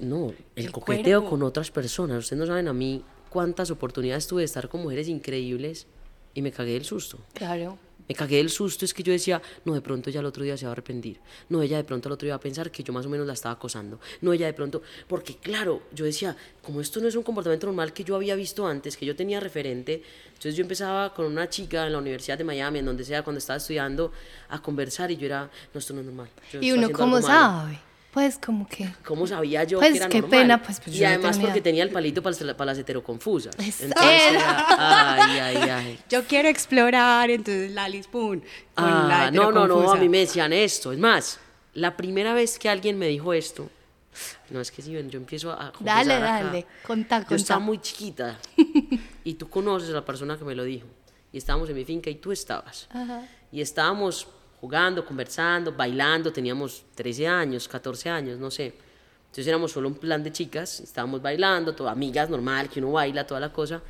no, 0.00 0.32
el, 0.56 0.72
coqueteo 0.72 1.28
con 1.28 1.42
otras 1.42 1.70
personas. 1.70 2.18
Ustedes 2.18 2.40
no 2.40 2.46
saben 2.46 2.68
a 2.68 2.72
mí 2.72 3.04
cuántas 3.28 3.70
oportunidades 3.70 4.26
tuve 4.26 4.42
de 4.42 4.46
estar 4.46 4.68
con 4.68 4.82
mujeres 4.82 5.08
increíbles 5.08 5.86
y 6.34 6.42
me 6.42 6.52
cagué 6.52 6.72
del 6.72 6.84
susto. 6.84 7.18
Claro. 7.32 7.78
Me 8.08 8.14
cagué 8.14 8.36
del 8.36 8.50
susto, 8.50 8.84
es 8.84 8.92
que 8.92 9.02
yo 9.02 9.12
decía, 9.12 9.40
no, 9.64 9.74
de 9.74 9.80
pronto 9.80 10.10
ella 10.10 10.20
el 10.20 10.26
otro 10.26 10.44
día 10.44 10.56
se 10.56 10.66
va 10.66 10.70
a 10.70 10.72
arrepentir. 10.72 11.20
No, 11.48 11.62
ella 11.62 11.76
de 11.76 11.84
pronto 11.84 12.08
el 12.08 12.12
otro 12.12 12.26
día 12.26 12.34
va 12.34 12.38
a 12.38 12.40
pensar 12.40 12.70
que 12.70 12.82
yo 12.82 12.92
más 12.92 13.06
o 13.06 13.08
menos 13.08 13.26
la 13.26 13.32
estaba 13.32 13.54
acosando. 13.54 13.98
No, 14.20 14.32
ella 14.32 14.46
de 14.46 14.52
pronto, 14.52 14.82
porque 15.08 15.36
claro, 15.36 15.82
yo 15.92 16.04
decía, 16.04 16.36
como 16.62 16.80
esto 16.80 17.00
no 17.00 17.08
es 17.08 17.16
un 17.16 17.22
comportamiento 17.22 17.66
normal 17.66 17.92
que 17.92 18.04
yo 18.04 18.16
había 18.16 18.34
visto 18.34 18.66
antes, 18.66 18.96
que 18.96 19.06
yo 19.06 19.16
tenía 19.16 19.40
referente, 19.40 20.02
entonces 20.28 20.56
yo 20.56 20.62
empezaba 20.62 21.14
con 21.14 21.26
una 21.26 21.48
chica 21.48 21.86
en 21.86 21.92
la 21.92 21.98
Universidad 21.98 22.36
de 22.36 22.44
Miami, 22.44 22.80
en 22.80 22.86
donde 22.86 23.04
sea, 23.04 23.22
cuando 23.22 23.38
estaba 23.38 23.56
estudiando, 23.56 24.12
a 24.48 24.60
conversar 24.60 25.10
y 25.10 25.16
yo 25.16 25.26
era, 25.26 25.50
no, 25.72 25.78
esto 25.78 25.94
no 25.94 26.00
es 26.00 26.06
normal. 26.06 26.28
y 26.60 26.72
uno, 26.72 26.90
¿cómo 26.90 27.22
sabe? 27.22 27.78
Pues 28.14 28.38
como 28.38 28.68
que... 28.68 28.88
¿Cómo 29.04 29.26
sabía 29.26 29.64
yo 29.64 29.80
pues 29.80 29.90
que 29.90 29.96
era 29.98 30.08
qué 30.08 30.22
pena, 30.22 30.62
pues, 30.62 30.78
pues 30.78 30.94
Y 30.94 31.04
además 31.04 31.36
porque 31.36 31.60
tenía 31.60 31.82
el 31.82 31.90
palito 31.90 32.22
para, 32.22 32.36
para 32.56 32.66
las 32.66 32.78
heteroconfusas. 32.78 33.56
Entonces, 33.58 33.92
ay, 33.96 35.38
ay, 35.40 35.56
ay. 35.56 35.98
Yo 36.08 36.22
quiero 36.22 36.48
explorar, 36.48 37.28
entonces 37.30 37.72
Lalis, 37.72 38.06
pum, 38.06 38.40
ah, 38.76 39.32
No, 39.32 39.50
no, 39.50 39.66
no, 39.66 39.90
a 39.90 39.96
mí 39.96 40.08
me 40.08 40.18
decían 40.18 40.52
esto. 40.52 40.92
Es 40.92 40.98
más, 41.00 41.40
la 41.72 41.96
primera 41.96 42.34
vez 42.34 42.56
que 42.56 42.68
alguien 42.68 42.96
me 43.00 43.08
dijo 43.08 43.32
esto, 43.32 43.68
no, 44.50 44.60
es 44.60 44.70
que 44.70 44.80
si 44.80 44.92
yo 44.92 45.00
empiezo 45.00 45.50
a 45.50 45.72
Dale, 45.80 46.20
dale, 46.20 46.66
contá, 46.86 47.26
Yo 47.28 47.34
estaba 47.34 47.58
muy 47.58 47.80
chiquita 47.80 48.38
y 49.24 49.34
tú 49.34 49.50
conoces 49.50 49.90
a 49.90 49.94
la 49.94 50.04
persona 50.04 50.38
que 50.38 50.44
me 50.44 50.54
lo 50.54 50.62
dijo. 50.62 50.86
Y 51.32 51.38
estábamos 51.38 51.68
en 51.68 51.74
mi 51.74 51.84
finca 51.84 52.10
y 52.10 52.14
tú 52.14 52.30
estabas. 52.30 52.86
Ajá. 52.92 53.26
Y 53.50 53.60
estábamos 53.60 54.28
jugando, 54.64 55.04
conversando, 55.04 55.72
bailando, 55.72 56.32
teníamos 56.32 56.84
13 56.94 57.28
años, 57.28 57.68
14 57.68 58.08
años, 58.08 58.38
no 58.38 58.50
sé. 58.50 58.72
Entonces 59.26 59.46
éramos 59.46 59.72
solo 59.72 59.88
un 59.88 59.96
plan 59.96 60.24
de 60.24 60.32
chicas, 60.32 60.80
estábamos 60.80 61.20
bailando, 61.20 61.74
todas 61.74 61.92
amigas, 61.92 62.30
normal, 62.30 62.70
que 62.70 62.80
uno 62.80 62.92
baila, 62.92 63.26
toda 63.26 63.40
la 63.40 63.52
cosa. 63.52 63.82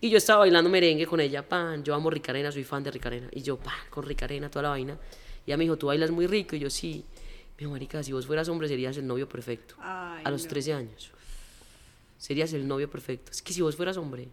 Y 0.00 0.10
yo 0.10 0.18
estaba 0.18 0.40
bailando 0.40 0.68
merengue 0.68 1.06
con 1.06 1.20
ella, 1.20 1.48
pan, 1.48 1.84
yo 1.84 1.94
amo 1.94 2.10
Ricarena, 2.10 2.50
soy 2.50 2.64
fan 2.64 2.82
de 2.82 2.90
Ricarena. 2.90 3.28
Y 3.30 3.42
yo, 3.42 3.58
pan, 3.58 3.78
con 3.90 4.04
Ricarena, 4.04 4.50
toda 4.50 4.64
la 4.64 4.68
vaina. 4.70 4.98
Y 5.46 5.50
ella 5.50 5.56
me 5.56 5.62
dijo, 5.62 5.76
tú 5.76 5.86
bailas 5.86 6.10
muy 6.10 6.26
rico. 6.26 6.56
Y 6.56 6.58
yo, 6.58 6.68
sí. 6.68 7.04
Me 7.50 7.58
dijo, 7.58 7.70
marica, 7.70 8.02
si 8.02 8.10
vos 8.10 8.26
fueras 8.26 8.48
hombre 8.48 8.66
serías 8.66 8.96
el 8.96 9.06
novio 9.06 9.28
perfecto. 9.28 9.76
a 9.80 10.28
los 10.28 10.48
13 10.48 10.72
años. 10.72 11.12
Serías 12.16 12.52
el 12.54 12.66
novio 12.66 12.90
perfecto. 12.90 13.30
Es 13.30 13.40
que 13.40 13.52
si 13.52 13.62
vos 13.62 13.76
fueras 13.76 13.96
hombre, 13.96 14.26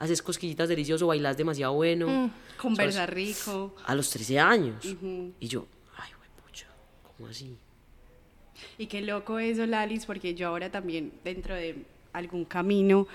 haces 0.00 0.22
cosquillitas 0.22 0.68
delicioso, 0.68 1.06
bailas 1.06 1.36
demasiado 1.36 1.74
bueno. 1.74 2.08
Mm, 2.08 2.30
conversa 2.56 3.06
rico. 3.06 3.76
A 3.84 3.94
los 3.94 4.08
13 4.10 4.40
años. 4.40 4.84
Y 4.84 5.46
yo, 5.46 5.66
ay, 5.96 6.10
güey, 6.16 6.30
pucha, 6.42 6.66
¿cómo 7.02 7.28
así? 7.28 7.54
Y 8.78 8.86
qué 8.86 9.02
loco 9.02 9.38
eso, 9.38 9.66
Lalis, 9.66 10.06
porque 10.06 10.34
yo 10.34 10.48
ahora 10.48 10.70
también 10.70 11.12
dentro 11.22 11.54
de 11.54 11.84
algún 12.14 12.44
camino 12.44 13.06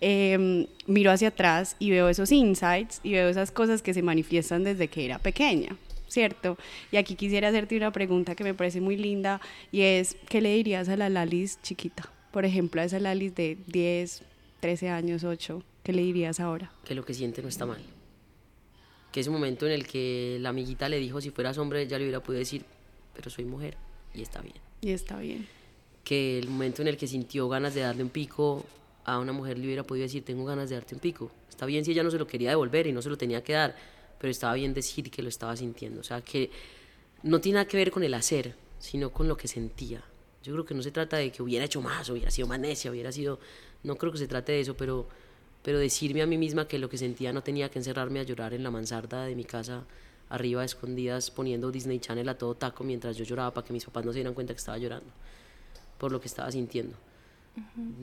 em, 0.00 0.66
miro 0.86 1.10
hacia 1.10 1.28
atrás 1.28 1.76
y 1.78 1.90
veo 1.90 2.08
esos 2.08 2.30
insights 2.30 3.00
y 3.02 3.12
veo 3.12 3.28
esas 3.28 3.50
cosas 3.50 3.82
que 3.82 3.94
se 3.94 4.02
manifiestan 4.02 4.64
desde 4.64 4.88
que 4.88 5.06
era 5.06 5.18
pequeña. 5.18 5.76
¿Cierto? 6.08 6.58
Y 6.92 6.98
aquí 6.98 7.16
quisiera 7.16 7.48
hacerte 7.48 7.76
una 7.76 7.90
pregunta 7.90 8.34
que 8.34 8.44
me 8.44 8.54
parece 8.54 8.82
muy 8.82 8.96
linda 8.96 9.40
y 9.72 9.80
es, 9.80 10.16
¿qué 10.28 10.42
le 10.42 10.54
dirías 10.54 10.90
a 10.90 10.96
la 10.96 11.08
Lalis 11.08 11.58
chiquita? 11.62 12.12
Por 12.30 12.44
ejemplo, 12.44 12.82
a 12.82 12.84
esa 12.84 13.00
Lalis 13.00 13.34
de 13.34 13.56
10, 13.66 14.22
13 14.64 14.88
años, 14.88 15.24
8, 15.24 15.62
¿Qué 15.82 15.92
le 15.92 16.00
dirías 16.00 16.40
ahora? 16.40 16.72
Que 16.86 16.94
lo 16.94 17.04
que 17.04 17.12
siente 17.12 17.42
no 17.42 17.48
está 17.48 17.66
mal. 17.66 17.82
Que 19.12 19.20
ese 19.20 19.28
momento 19.28 19.66
en 19.66 19.72
el 19.72 19.86
que 19.86 20.38
la 20.40 20.48
amiguita 20.48 20.88
le 20.88 20.98
dijo 20.98 21.20
si 21.20 21.28
fueras 21.28 21.58
hombre, 21.58 21.86
ya 21.86 21.98
le 21.98 22.04
hubiera 22.04 22.22
podido 22.22 22.38
decir, 22.38 22.64
pero 23.12 23.28
soy 23.28 23.44
mujer 23.44 23.76
y 24.14 24.22
está 24.22 24.40
bien. 24.40 24.56
Y 24.80 24.92
está 24.92 25.18
bien. 25.18 25.46
Que 26.02 26.38
el 26.38 26.48
momento 26.48 26.80
en 26.80 26.88
el 26.88 26.96
que 26.96 27.06
sintió 27.06 27.46
ganas 27.46 27.74
de 27.74 27.82
darle 27.82 28.04
un 28.04 28.08
pico 28.08 28.64
a 29.04 29.18
una 29.18 29.32
mujer 29.32 29.58
le 29.58 29.66
hubiera 29.66 29.82
podido 29.82 30.04
decir, 30.04 30.24
tengo 30.24 30.46
ganas 30.46 30.70
de 30.70 30.76
darte 30.76 30.94
un 30.94 31.00
pico. 31.02 31.30
Está 31.50 31.66
bien 31.66 31.84
si 31.84 31.90
ella 31.90 32.02
no 32.02 32.10
se 32.10 32.16
lo 32.16 32.26
quería 32.26 32.48
devolver 32.48 32.86
y 32.86 32.92
no 32.92 33.02
se 33.02 33.10
lo 33.10 33.18
tenía 33.18 33.44
que 33.44 33.52
dar, 33.52 33.76
pero 34.18 34.30
estaba 34.30 34.54
bien 34.54 34.72
decir 34.72 35.10
que 35.10 35.22
lo 35.22 35.28
estaba 35.28 35.54
sintiendo. 35.58 36.00
O 36.00 36.04
sea, 36.04 36.22
que 36.22 36.50
no 37.22 37.38
tiene 37.38 37.56
nada 37.56 37.68
que 37.68 37.76
ver 37.76 37.90
con 37.90 38.02
el 38.02 38.14
hacer, 38.14 38.54
sino 38.78 39.10
con 39.12 39.28
lo 39.28 39.36
que 39.36 39.46
sentía. 39.46 40.02
Yo 40.42 40.54
creo 40.54 40.64
que 40.64 40.72
no 40.72 40.82
se 40.82 40.90
trata 40.90 41.18
de 41.18 41.30
que 41.30 41.42
hubiera 41.42 41.66
hecho 41.66 41.82
más, 41.82 42.08
hubiera 42.08 42.30
sido 42.30 42.48
más 42.48 42.58
necia, 42.58 42.90
hubiera 42.90 43.12
sido... 43.12 43.38
No 43.84 43.96
creo 43.96 44.10
que 44.10 44.18
se 44.18 44.26
trate 44.26 44.52
de 44.52 44.60
eso, 44.60 44.76
pero 44.76 45.06
pero 45.64 45.78
decirme 45.78 46.20
a 46.20 46.26
mí 46.26 46.36
misma 46.36 46.68
que 46.68 46.78
lo 46.78 46.90
que 46.90 46.98
sentía 46.98 47.32
no 47.32 47.42
tenía 47.42 47.70
que 47.70 47.78
encerrarme 47.78 48.20
a 48.20 48.22
llorar 48.22 48.52
en 48.52 48.62
la 48.62 48.70
mansarda 48.70 49.24
de 49.24 49.34
mi 49.34 49.44
casa 49.44 49.84
arriba 50.28 50.62
escondidas 50.62 51.30
poniendo 51.30 51.72
Disney 51.72 51.98
Channel 52.00 52.28
a 52.28 52.36
todo 52.36 52.54
taco 52.54 52.84
mientras 52.84 53.16
yo 53.16 53.24
lloraba 53.24 53.54
para 53.54 53.66
que 53.66 53.72
mis 53.72 53.86
papás 53.86 54.04
no 54.04 54.12
se 54.12 54.18
dieran 54.18 54.34
cuenta 54.34 54.52
que 54.52 54.58
estaba 54.58 54.76
llorando 54.76 55.10
por 55.98 56.12
lo 56.12 56.20
que 56.20 56.28
estaba 56.28 56.52
sintiendo. 56.52 56.96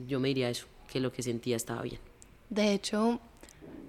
Yo 0.08 0.18
me 0.18 0.28
diría 0.28 0.50
eso, 0.50 0.66
que 0.90 0.98
lo 0.98 1.12
que 1.12 1.22
sentía 1.22 1.54
estaba 1.54 1.82
bien. 1.82 2.00
De 2.50 2.72
hecho, 2.72 3.20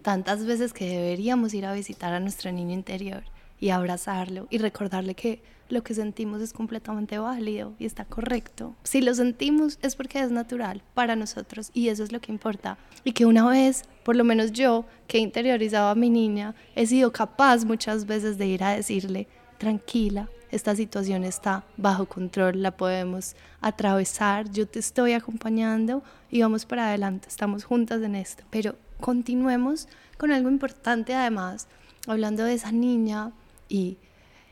tantas 0.04 0.46
veces 0.46 0.72
que 0.72 0.86
deberíamos 0.86 1.56
ir 1.56 1.66
a 1.66 1.74
visitar 1.74 2.14
a 2.14 2.20
nuestro 2.20 2.52
niño 2.52 2.74
interior 2.74 3.24
y 3.64 3.70
abrazarlo 3.70 4.46
y 4.50 4.58
recordarle 4.58 5.16
que 5.16 5.42
lo 5.70 5.84
que 5.84 5.94
sentimos 5.94 6.42
es 6.42 6.52
completamente 6.52 7.18
válido 7.18 7.76
y 7.80 7.86
está 7.86 8.04
correcto. 8.04 8.76
Si 8.84 9.00
lo 9.00 9.16
sentimos 9.16 9.80
es 9.82 9.96
porque 9.96 10.20
es 10.20 10.32
natural 10.32 10.84
para 10.94 11.16
nosotros 11.16 11.72
y 11.74 11.88
eso 11.88 12.04
es 12.04 12.12
lo 12.12 12.20
que 12.20 12.34
importa. 12.34 12.78
Y 13.06 13.14
que 13.14 13.26
una 13.26 13.48
vez, 13.48 13.86
por 14.04 14.18
lo 14.18 14.26
menos 14.26 14.52
yo, 14.52 14.84
que 15.08 15.18
he 15.18 15.22
interiorizado 15.22 15.88
a 15.88 15.96
mi 15.96 16.10
niña, 16.10 16.56
he 16.76 16.86
sido 16.88 17.14
capaz 17.14 17.64
muchas 17.64 18.06
veces 18.06 18.38
de 18.38 18.48
ir 18.48 18.66
a 18.66 18.76
decirle, 18.76 19.30
tranquila, 19.60 20.28
esta 20.52 20.76
situación 20.76 21.24
está 21.24 21.64
bajo 21.78 22.06
control, 22.06 22.62
la 22.62 22.72
podemos 22.72 23.38
atravesar, 23.62 24.52
yo 24.52 24.68
te 24.68 24.80
estoy 24.80 25.14
acompañando 25.14 26.04
y 26.30 26.42
vamos 26.42 26.66
para 26.66 26.90
adelante, 26.90 27.30
estamos 27.30 27.64
juntas 27.64 28.02
en 28.02 28.16
esto. 28.16 28.44
Pero 28.50 28.76
continuemos 29.00 29.88
con 30.18 30.34
algo 30.34 30.50
importante 30.50 31.16
además, 31.16 31.70
hablando 32.08 32.44
de 32.44 32.56
esa 32.56 32.74
niña 32.74 33.32
y, 33.74 33.98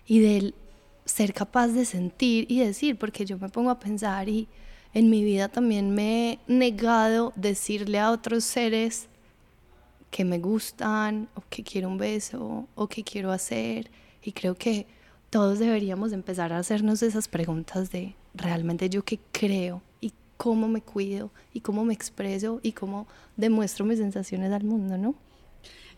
y 0.07 0.19
del 0.19 0.55
ser 1.05 1.31
capaz 1.31 1.67
de 1.67 1.85
sentir 1.85 2.51
y 2.51 2.59
decir, 2.59 2.97
porque 2.97 3.23
yo 3.23 3.37
me 3.37 3.49
pongo 3.49 3.69
a 3.69 3.79
pensar 3.79 4.27
y 4.27 4.47
en 4.95 5.11
mi 5.11 5.23
vida 5.23 5.47
también 5.47 5.93
me 5.93 6.31
he 6.31 6.39
negado 6.47 7.31
decirle 7.35 7.99
a 7.99 8.09
otros 8.09 8.43
seres 8.43 9.07
que 10.09 10.25
me 10.25 10.39
gustan 10.39 11.29
o 11.35 11.43
que 11.51 11.63
quiero 11.63 11.87
un 11.87 11.99
beso 11.99 12.67
o 12.75 12.87
que 12.87 13.03
quiero 13.03 13.31
hacer 13.31 13.91
Y 14.23 14.31
creo 14.33 14.55
que 14.55 14.87
todos 15.29 15.59
deberíamos 15.59 16.13
empezar 16.13 16.51
a 16.51 16.57
hacernos 16.57 17.03
esas 17.03 17.27
preguntas 17.27 17.91
de 17.91 18.15
realmente 18.33 18.89
yo 18.89 19.03
qué 19.03 19.19
creo 19.31 19.83
y 20.01 20.13
cómo 20.35 20.67
me 20.67 20.81
cuido 20.81 21.29
y 21.53 21.61
cómo 21.61 21.85
me 21.85 21.93
expreso 21.93 22.59
y 22.63 22.71
cómo 22.71 23.07
demuestro 23.37 23.85
mis 23.85 23.99
sensaciones 23.99 24.51
al 24.51 24.63
mundo, 24.63 24.97
¿no? 24.97 25.13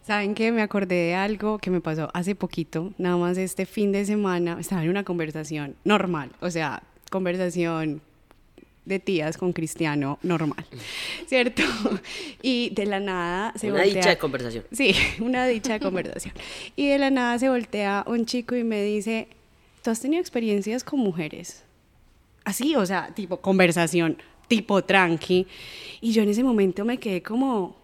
Saben 0.06 0.36
que 0.36 0.52
me 0.52 0.62
acordé 0.62 0.96
de 0.96 1.16
algo 1.16 1.60
que 1.60 1.72
me 1.72 1.80
pasó 1.80 2.10
hace 2.13 2.36
poquito, 2.36 2.92
nada 2.98 3.16
más 3.16 3.38
este 3.38 3.66
fin 3.66 3.94
de 3.94 4.06
semana, 4.06 4.58
estaba 4.60 4.84
en 4.84 4.89
una 4.89 5.06
conversación 5.06 5.76
normal, 5.86 6.30
o 6.42 6.50
sea, 6.50 6.84
conversación 7.10 8.02
de 8.86 9.00
tías 9.00 9.38
con 9.38 9.54
cristiano 9.54 10.20
normal, 10.22 10.66
¿cierto? 11.28 11.63
Y 12.42 12.72
de 12.72 12.86
la 12.86 13.00
nada 13.00 13.54
se 13.56 13.72
una 13.72 13.84
dicha 13.84 14.10
de 14.10 14.18
conversación. 14.18 14.66
Sí, 14.72 14.94
una 15.22 15.48
dicha 15.48 15.74
de 15.74 15.80
conversación. 15.80 16.34
Y 16.76 16.89
de 16.89 17.00
la 17.00 17.10
nada 17.10 17.39
se 17.39 17.48
voltea 17.50 18.04
un 18.06 18.26
chico 18.26 18.56
y 18.56 18.63
me 18.66 18.84
dice, 18.84 19.30
¿tú 19.84 19.92
has 19.92 20.02
tenido 20.02 20.20
experiencias 20.20 20.84
con 20.84 21.00
mujeres? 21.00 21.63
Así, 22.44 22.76
o 22.76 22.86
sea, 22.86 23.13
tipo 23.16 23.38
conversación, 23.38 24.18
tipo 24.50 24.84
tranqui. 24.84 25.48
Y 26.02 26.12
yo 26.12 26.24
en 26.24 26.30
ese 26.30 26.44
momento 26.44 26.84
me 26.84 26.98
quedé 26.98 27.24
como, 27.24 27.78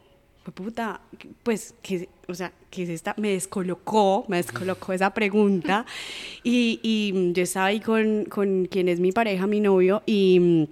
puta, 0.52 1.02
pues, 1.44 1.74
que, 1.82 2.10
o 2.28 2.34
sea, 2.34 2.54
que 2.70 2.84
es 2.84 2.90
esta, 2.90 3.14
me 3.18 3.32
descolocó, 3.32 4.26
me 4.28 4.38
descolocó 4.38 4.94
esa 4.94 5.14
pregunta. 5.14 5.86
Y, 6.44 6.80
y 6.82 7.34
yo 7.34 7.44
estaba 7.44 7.68
ahí 7.68 7.80
con, 7.80 8.26
con 8.26 8.66
quien 8.66 8.88
es 8.88 9.00
mi 9.00 9.12
pareja, 9.12 9.46
mi 9.46 9.60
novio, 9.60 10.02
y 10.06 10.70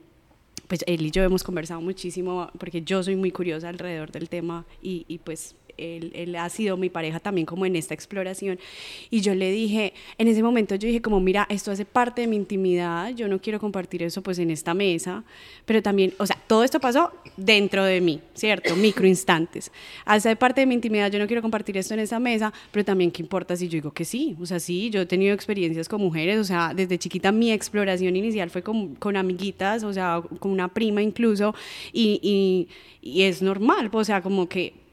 pues 0.68 0.84
él 0.88 1.06
y 1.06 1.12
yo 1.12 1.24
hemos 1.24 1.44
conversado 1.44 1.82
muchísimo 1.82 2.50
porque 2.58 2.82
yo 2.82 3.04
soy 3.04 3.16
muy 3.16 3.32
curiosa 3.32 3.70
alrededor 3.70 4.12
del 4.12 4.30
tema 4.30 4.66
y, 4.82 5.06
y 5.08 5.20
pues 5.20 5.56
él, 5.78 6.36
ha 6.36 6.50
sido 6.50 6.78
mi 6.78 6.90
pareja 6.90 7.20
también 7.20 7.46
como 7.46 7.66
en 7.66 7.76
esta 7.76 7.94
exploración. 7.94 8.60
Y 9.10 9.22
yo 9.22 9.36
le 9.36 9.52
dije, 9.52 9.94
en 10.18 10.28
ese 10.28 10.44
momento 10.44 10.76
yo 10.76 10.88
dije 10.88 11.02
como, 11.02 11.20
mira, 11.20 11.46
esto 11.50 11.72
hace 11.72 11.86
parte 11.86 12.22
de 12.22 12.28
mi 12.28 12.36
intimidad, 12.36 13.13
yo 13.16 13.28
no 13.28 13.40
quiero 13.40 13.60
compartir 13.60 14.04
eso 14.04 14.22
pues 14.22 14.40
en 14.40 14.52
esta 14.52 14.74
mesa, 14.74 15.24
pero 15.66 15.82
también, 15.82 16.13
o 16.18 16.26
sea, 16.26 16.38
todo 16.48 16.63
esto 16.63 16.80
pasó 16.80 17.12
dentro 17.36 17.84
de 17.84 18.02
mí, 18.02 18.22
¿cierto? 18.34 18.76
Microinstantes. 18.76 19.72
Hace 20.06 20.36
parte 20.36 20.62
de 20.62 20.68
mi 20.68 20.76
intimidad, 20.76 21.12
yo 21.12 21.20
no 21.20 21.28
quiero 21.28 21.42
compartir 21.42 21.78
esto 21.78 21.94
en 21.94 22.02
esa 22.02 22.20
mesa, 22.20 22.54
pero 22.72 22.86
también 22.86 23.12
qué 23.12 23.22
importa 23.22 23.56
si 23.56 23.68
yo 23.68 23.74
digo 23.74 23.92
que 23.92 24.06
sí, 24.06 24.36
o 24.40 24.46
sea, 24.46 24.60
sí, 24.60 24.90
yo 24.90 25.02
he 25.02 25.06
tenido 25.06 25.34
experiencias 25.34 25.88
con 25.88 26.02
mujeres, 26.02 26.40
o 26.40 26.44
sea, 26.44 26.74
desde 26.76 26.98
chiquita 26.98 27.32
mi 27.32 27.52
exploración 27.52 28.16
inicial 28.16 28.50
fue 28.50 28.63
con, 28.63 28.96
con 28.96 29.18
amiguitas, 29.18 29.84
o 29.84 29.94
sea, 29.94 30.22
con 30.40 30.52
una 30.52 30.68
prima 30.68 31.02
incluso, 31.02 31.54
y, 31.94 32.20
y, 32.22 32.68
y 33.02 33.24
es 33.24 33.42
normal, 33.42 33.90
o 33.92 34.04
sea, 34.04 34.22
como 34.22 34.48
que 34.48 34.87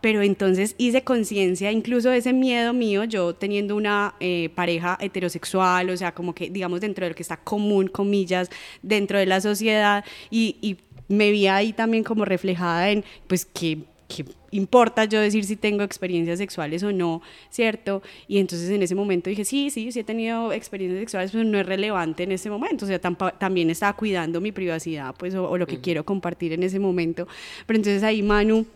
pero 0.00 0.22
entonces 0.22 0.74
hice 0.78 1.02
conciencia 1.02 1.72
incluso 1.72 2.10
de 2.10 2.18
ese 2.18 2.32
miedo 2.32 2.72
mío, 2.72 3.04
yo 3.04 3.34
teniendo 3.34 3.76
una 3.76 4.14
eh, 4.20 4.50
pareja 4.54 4.98
heterosexual, 5.00 5.90
o 5.90 5.96
sea, 5.96 6.12
como 6.12 6.34
que 6.34 6.50
digamos 6.50 6.80
dentro 6.80 7.04
de 7.04 7.10
lo 7.10 7.16
que 7.16 7.22
está 7.22 7.36
común, 7.36 7.88
comillas, 7.88 8.50
dentro 8.82 9.18
de 9.18 9.26
la 9.26 9.40
sociedad, 9.40 10.04
y, 10.30 10.56
y 10.60 10.78
me 11.08 11.30
vi 11.30 11.46
ahí 11.48 11.72
también 11.72 12.04
como 12.04 12.24
reflejada 12.24 12.90
en, 12.90 13.04
pues, 13.26 13.44
que 13.44 13.78
¿qué 14.10 14.24
importa 14.50 15.04
yo 15.04 15.20
decir 15.20 15.44
si 15.44 15.56
tengo 15.56 15.82
experiencias 15.84 16.38
sexuales 16.38 16.82
o 16.82 16.92
no, 16.92 17.22
¿cierto? 17.48 18.02
Y 18.26 18.38
entonces 18.38 18.68
en 18.70 18.82
ese 18.82 18.94
momento 18.94 19.30
dije, 19.30 19.44
sí, 19.44 19.70
sí, 19.70 19.92
sí 19.92 20.00
he 20.00 20.04
tenido 20.04 20.52
experiencias 20.52 21.00
sexuales, 21.00 21.30
pero 21.30 21.44
no 21.44 21.58
es 21.58 21.66
relevante 21.66 22.24
en 22.24 22.32
ese 22.32 22.50
momento, 22.50 22.84
o 22.84 22.88
sea, 22.88 22.98
también 22.98 23.70
estaba 23.70 23.94
cuidando 23.94 24.40
mi 24.40 24.52
privacidad, 24.52 25.14
pues, 25.16 25.34
o, 25.34 25.56
lo 25.56 25.66
que 25.66 25.80
quiero 25.80 26.04
compartir 26.04 26.52
en 26.52 26.64
ese 26.64 26.78
momento. 26.78 27.28
Pero 27.66 27.76
entonces 27.76 28.02
ahí 28.02 28.22
Manu 28.22 28.66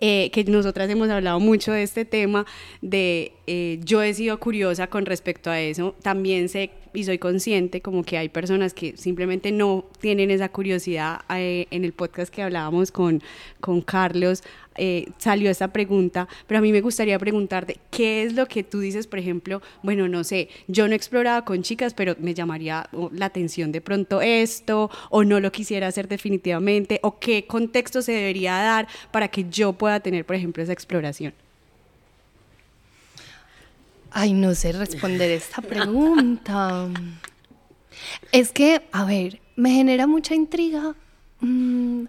eh, 0.00 0.30
que 0.30 0.44
nosotras 0.44 0.90
hemos 0.90 1.08
hablado 1.08 1.40
mucho 1.40 1.72
de 1.72 1.82
este 1.82 2.04
tema, 2.04 2.46
de 2.82 3.32
eh, 3.46 3.80
yo 3.84 4.02
he 4.02 4.12
sido 4.14 4.38
curiosa 4.38 4.86
con 4.88 5.06
respecto 5.06 5.50
a 5.50 5.60
eso, 5.60 5.94
también 6.02 6.48
sé 6.48 6.70
y 6.92 7.04
soy 7.04 7.18
consciente 7.18 7.82
como 7.82 8.02
que 8.02 8.16
hay 8.16 8.28
personas 8.30 8.72
que 8.72 8.96
simplemente 8.96 9.52
no 9.52 9.84
tienen 10.00 10.30
esa 10.30 10.48
curiosidad. 10.48 11.20
Eh, 11.28 11.66
en 11.70 11.84
el 11.84 11.92
podcast 11.92 12.32
que 12.32 12.42
hablábamos 12.42 12.90
con, 12.90 13.22
con 13.60 13.82
Carlos 13.82 14.42
eh, 14.76 15.08
salió 15.18 15.50
esta 15.50 15.68
pregunta, 15.68 16.28
pero 16.46 16.58
a 16.58 16.60
mí 16.60 16.72
me 16.72 16.80
gustaría 16.80 17.18
preguntarte, 17.18 17.78
¿qué 17.90 18.22
es 18.22 18.34
lo 18.34 18.46
que 18.46 18.62
tú 18.62 18.80
dices, 18.80 19.06
por 19.06 19.18
ejemplo, 19.18 19.62
bueno, 19.82 20.08
no 20.08 20.24
sé, 20.24 20.48
yo 20.68 20.86
no 20.86 20.92
he 20.92 20.96
explorado 20.96 21.44
con 21.44 21.62
chicas, 21.62 21.94
pero 21.94 22.14
me 22.18 22.34
llamaría 22.34 22.88
la 23.12 23.26
atención 23.26 23.72
de 23.72 23.80
pronto 23.80 24.20
esto, 24.20 24.90
o 25.10 25.24
no 25.24 25.40
lo 25.40 25.52
quisiera 25.52 25.86
hacer 25.86 26.08
definitivamente, 26.08 27.00
o 27.02 27.18
qué 27.18 27.46
contexto 27.46 28.02
se 28.02 28.12
debería 28.12 28.52
dar 28.54 28.88
para 29.10 29.28
que 29.28 29.46
yo 29.50 29.72
pueda 29.72 30.00
tener, 30.00 30.24
por 30.24 30.36
ejemplo, 30.36 30.62
esa 30.62 30.72
exploración? 30.72 31.32
Ay, 34.10 34.32
no 34.32 34.54
sé 34.54 34.72
responder 34.72 35.30
esta 35.30 35.60
pregunta. 35.60 36.88
es 38.32 38.50
que, 38.50 38.82
a 38.92 39.04
ver, 39.04 39.40
me 39.56 39.70
genera 39.70 40.06
mucha 40.06 40.34
intriga. 40.34 40.94
Mm, 41.40 42.06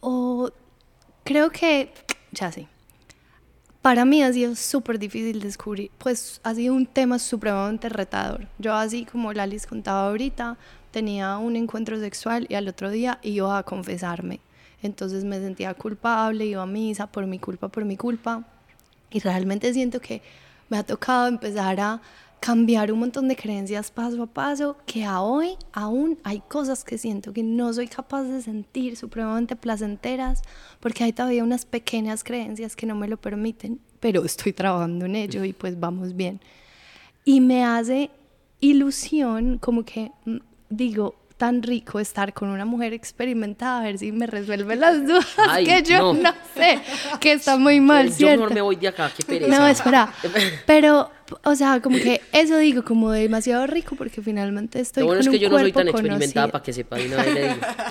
o 0.00 0.50
creo 1.24 1.50
que, 1.50 1.92
ya 2.32 2.50
sé. 2.52 2.66
Para 3.80 4.04
mí 4.04 4.22
ha 4.22 4.32
sido 4.32 4.54
súper 4.54 4.98
difícil 4.98 5.40
descubrir, 5.40 5.90
pues 5.98 6.40
ha 6.44 6.54
sido 6.54 6.74
un 6.74 6.86
tema 6.86 7.18
supremamente 7.18 7.88
retador. 7.88 8.46
Yo 8.58 8.74
así 8.74 9.04
como 9.04 9.32
Lalis 9.32 9.66
contaba 9.66 10.06
ahorita, 10.08 10.56
tenía 10.92 11.36
un 11.38 11.56
encuentro 11.56 11.98
sexual 11.98 12.46
y 12.48 12.54
al 12.54 12.68
otro 12.68 12.90
día 12.90 13.18
iba 13.22 13.58
a 13.58 13.64
confesarme. 13.64 14.40
Entonces 14.82 15.24
me 15.24 15.40
sentía 15.40 15.74
culpable, 15.74 16.46
iba 16.46 16.62
a 16.62 16.66
misa 16.66 17.08
por 17.08 17.26
mi 17.26 17.40
culpa, 17.40 17.68
por 17.68 17.84
mi 17.84 17.96
culpa. 17.96 18.44
Y 19.10 19.18
realmente 19.18 19.72
siento 19.72 20.00
que 20.00 20.22
me 20.68 20.78
ha 20.78 20.84
tocado 20.84 21.26
empezar 21.26 21.80
a 21.80 22.00
cambiar 22.42 22.92
un 22.92 22.98
montón 22.98 23.28
de 23.28 23.36
creencias 23.36 23.92
paso 23.92 24.20
a 24.20 24.26
paso, 24.26 24.76
que 24.84 25.04
a 25.04 25.20
hoy 25.20 25.56
aún 25.72 26.18
hay 26.24 26.40
cosas 26.40 26.82
que 26.82 26.98
siento 26.98 27.32
que 27.32 27.44
no 27.44 27.72
soy 27.72 27.86
capaz 27.86 28.24
de 28.24 28.42
sentir 28.42 28.96
supremamente 28.96 29.54
placenteras, 29.54 30.42
porque 30.80 31.04
hay 31.04 31.12
todavía 31.12 31.44
unas 31.44 31.64
pequeñas 31.64 32.24
creencias 32.24 32.74
que 32.74 32.84
no 32.84 32.96
me 32.96 33.06
lo 33.06 33.16
permiten, 33.16 33.78
pero 34.00 34.24
estoy 34.24 34.52
trabajando 34.52 35.06
en 35.06 35.14
ello 35.14 35.44
y 35.44 35.52
pues 35.52 35.78
vamos 35.78 36.16
bien. 36.16 36.40
Y 37.24 37.40
me 37.40 37.64
hace 37.64 38.10
ilusión, 38.58 39.58
como 39.58 39.84
que 39.84 40.10
mm, 40.24 40.38
digo, 40.68 41.14
tan 41.42 41.60
rico 41.60 41.98
estar 41.98 42.32
con 42.32 42.50
una 42.50 42.64
mujer 42.64 42.92
experimentada, 42.92 43.80
a 43.80 43.82
ver 43.82 43.98
si 43.98 44.12
me 44.12 44.28
resuelve 44.28 44.76
las 44.76 45.04
dudas 45.04 45.26
que 45.64 45.82
yo 45.82 46.14
no. 46.14 46.32
sé, 46.54 46.78
que 47.18 47.32
está 47.32 47.56
muy 47.56 47.80
mal, 47.80 48.16
Yo 48.16 48.28
mejor 48.28 48.54
me 48.54 48.60
voy 48.60 48.76
de 48.76 48.86
acá, 48.86 49.10
qué 49.16 49.24
pereza. 49.24 49.58
No, 49.58 49.66
espera, 49.66 50.14
pero, 50.68 51.10
o 51.42 51.56
sea, 51.56 51.80
como 51.80 51.96
que 51.96 52.20
eso 52.30 52.58
digo, 52.58 52.84
como 52.84 53.10
demasiado 53.10 53.66
rico, 53.66 53.96
porque 53.96 54.22
finalmente 54.22 54.78
estoy 54.78 55.00
Lo 55.00 55.08
bueno 55.08 55.20
es 55.20 55.28
que 55.28 55.40
yo 55.40 55.50
no 55.50 55.58
soy 55.58 55.72
tan 55.72 55.88
experimentada 55.88 56.46
para 56.46 56.62
que 56.62 56.72
sepa, 56.72 56.96
no 56.98 57.16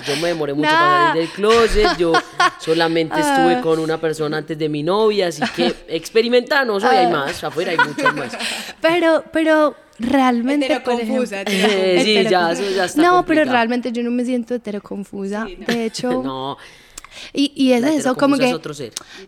Yo 0.06 0.16
me 0.22 0.28
demoré 0.28 0.54
mucho 0.54 0.70
para 0.70 1.08
salir 1.08 1.20
del 1.20 1.32
closet, 1.32 1.98
yo 1.98 2.14
solamente 2.58 3.20
estuve 3.20 3.56
ah. 3.56 3.60
con 3.60 3.80
una 3.80 3.98
persona 3.98 4.38
antes 4.38 4.56
de 4.56 4.70
mi 4.70 4.82
novia, 4.82 5.26
así 5.26 5.42
que 5.54 5.74
experimentada 5.88 6.64
no 6.64 6.80
soy, 6.80 6.96
hay 6.96 7.04
ah. 7.04 7.10
más, 7.10 7.44
afuera 7.44 7.72
hay 7.72 7.76
muchas 7.76 8.14
más. 8.14 8.32
Pero, 8.80 9.24
pero 9.30 9.76
realmente 9.98 10.82
confusa 10.82 11.44
sí, 11.46 12.24
ya, 12.28 12.52
eso 12.52 12.62
ya 12.74 12.84
está 12.86 13.02
no 13.02 13.24
pero 13.24 13.44
realmente 13.44 13.92
yo 13.92 14.02
no 14.02 14.10
me 14.10 14.24
siento 14.24 14.54
heteroconfusa 14.54 15.46
de 15.66 15.84
hecho 15.84 16.22
no. 16.22 16.56
y, 17.32 17.52
y 17.54 17.72
es 17.72 17.84
eso 17.84 18.16
como 18.16 18.38
que 18.38 18.58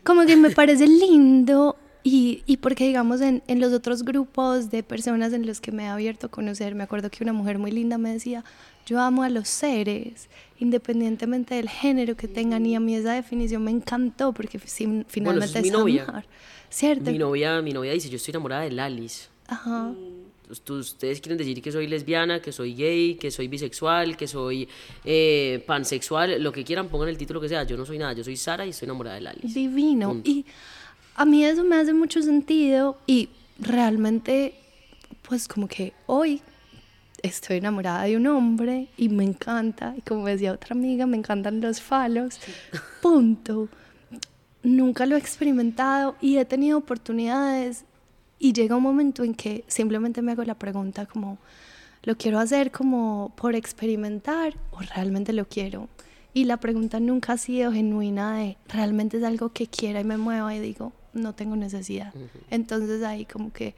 como 0.03 0.25
que 0.27 0.37
me 0.37 0.51
parece 0.63 0.87
lindo 0.87 1.77
y, 2.03 2.43
y 2.45 2.59
porque 2.59 2.87
digamos 2.87 3.23
en, 3.23 3.43
en, 3.47 3.61
los 3.61 3.73
otros 3.73 4.03
grupos 4.03 4.71
de 4.71 4.83
personas 4.83 5.33
en 5.33 5.47
los 5.47 5.61
que 5.61 5.73
me 5.73 5.85
he 5.85 5.89
abierto 5.89 6.27
a 6.27 6.31
conocer 6.31 6.75
me 6.75 6.85
acuerdo 6.85 7.11
que 7.11 7.23
una 7.23 7.33
mujer 7.33 7.59
muy 7.59 7.71
linda 7.71 7.97
me 7.97 8.13
decía 8.13 8.45
yo 8.87 9.01
amo 9.01 9.23
a 9.23 9.31
los 9.31 9.49
seres 9.49 10.29
independientemente 10.59 11.55
del 11.55 11.69
género 11.69 12.17
que 12.17 12.29
tengan 12.29 12.65
y 12.67 12.75
a 12.75 12.81
mí 12.81 12.95
esa 12.95 13.15
definición 13.15 13.65
me 13.65 13.71
encantó 13.71 14.33
porque 14.33 14.59
finalmente 14.59 15.23
bueno, 15.23 15.45
es, 15.45 15.63
mi 15.63 15.71
novia. 15.71 16.25
¿cierto? 16.69 17.11
Mi 17.11 17.19
novia, 17.19 17.63
mi 17.63 17.73
novia 17.73 17.93
dice 17.93 18.11
yo 18.11 18.17
estoy 18.17 18.33
enamorada 18.33 18.63
de 18.63 18.73
Lalis 18.73 19.31
Ajá. 19.47 19.93
Ustedes 20.51 21.21
quieren 21.21 21.39
decir 21.39 21.63
que 21.63 21.73
soy 21.73 21.87
lesbiana, 21.87 22.41
que 22.41 22.53
soy 22.53 22.75
gay, 22.75 23.15
que 23.15 23.31
soy 23.31 23.49
bisexual, 23.49 24.17
que 24.17 24.27
soy 24.27 24.69
eh, 25.05 25.65
pansexual, 25.67 26.43
lo 26.43 26.53
que 26.53 26.65
quieran, 26.65 26.89
pongan 26.89 27.09
el 27.09 27.17
título 27.17 27.41
que 27.41 27.49
sea. 27.49 27.65
Yo 27.65 27.77
no 27.77 27.87
soy 27.87 27.99
nada, 27.99 28.13
yo 28.13 28.23
soy 28.23 28.37
Sara 28.37 28.67
y 28.67 28.71
estoy 28.71 28.87
enamorada 28.87 29.17
de 29.17 29.23
Lali. 29.23 29.41
Divino. 29.43 30.21
Y 30.23 30.45
a 31.15 31.25
mí 31.25 31.45
eso 31.45 31.65
me 31.65 31.77
hace 31.77 31.95
mucho 31.95 32.21
sentido 32.23 32.99
y 33.07 33.31
realmente, 33.59 34.55
pues 35.23 35.49
como 35.49 35.67
que 35.67 35.93
hoy 36.07 36.43
estoy 37.23 37.57
enamorada 37.57 38.05
de 38.05 38.17
un 38.17 38.27
hombre 38.27 38.89
y 38.99 39.09
me 39.09 39.25
encanta, 39.25 39.95
y 39.97 40.03
como 40.03 40.27
decía 40.27 40.53
otra 40.53 40.75
amiga, 40.75 41.07
me 41.07 41.17
encantan 41.17 41.61
los 41.61 41.81
falos, 41.81 42.39
punto. 43.01 43.69
Nunca 44.63 45.07
lo 45.07 45.17
he 45.17 45.19
experimentado 45.19 46.17
y 46.21 46.37
he 46.37 46.45
tenido 46.45 46.79
oportunidades 46.79 47.85
y 48.45 48.53
llega 48.53 48.77
un 48.77 48.83
momento 48.83 49.25
en 49.25 49.33
que 49.33 49.65
simplemente 49.69 50.21
me 50.21 50.33
hago 50.33 50.45
la 50.45 50.59
pregunta 50.59 51.07
como, 51.07 51.39
¿lo 52.03 52.15
quiero 52.19 52.39
hacer 52.39 52.71
como 52.71 53.33
por 53.37 53.55
experimentar 53.55 54.53
o 54.71 54.81
realmente 54.81 55.33
lo 55.33 55.49
quiero? 55.49 55.89
Y 56.35 56.45
la 56.45 56.59
pregunta 56.59 57.01
nunca 57.01 57.33
ha 57.33 57.39
sido 57.39 57.73
genuina 57.73 58.37
de, 58.37 58.59
¿realmente 58.69 59.17
es 59.17 59.25
algo 59.25 59.49
que 59.55 59.67
quiera 59.67 60.01
y 60.01 60.05
me 60.05 60.19
mueva? 60.19 60.55
Y 60.55 60.59
digo, 60.61 60.93
no 61.15 61.35
tengo 61.35 61.57
necesidad. 61.57 62.13
Entonces 62.51 63.03
ahí 63.03 63.25
como 63.25 63.51
que 63.51 63.75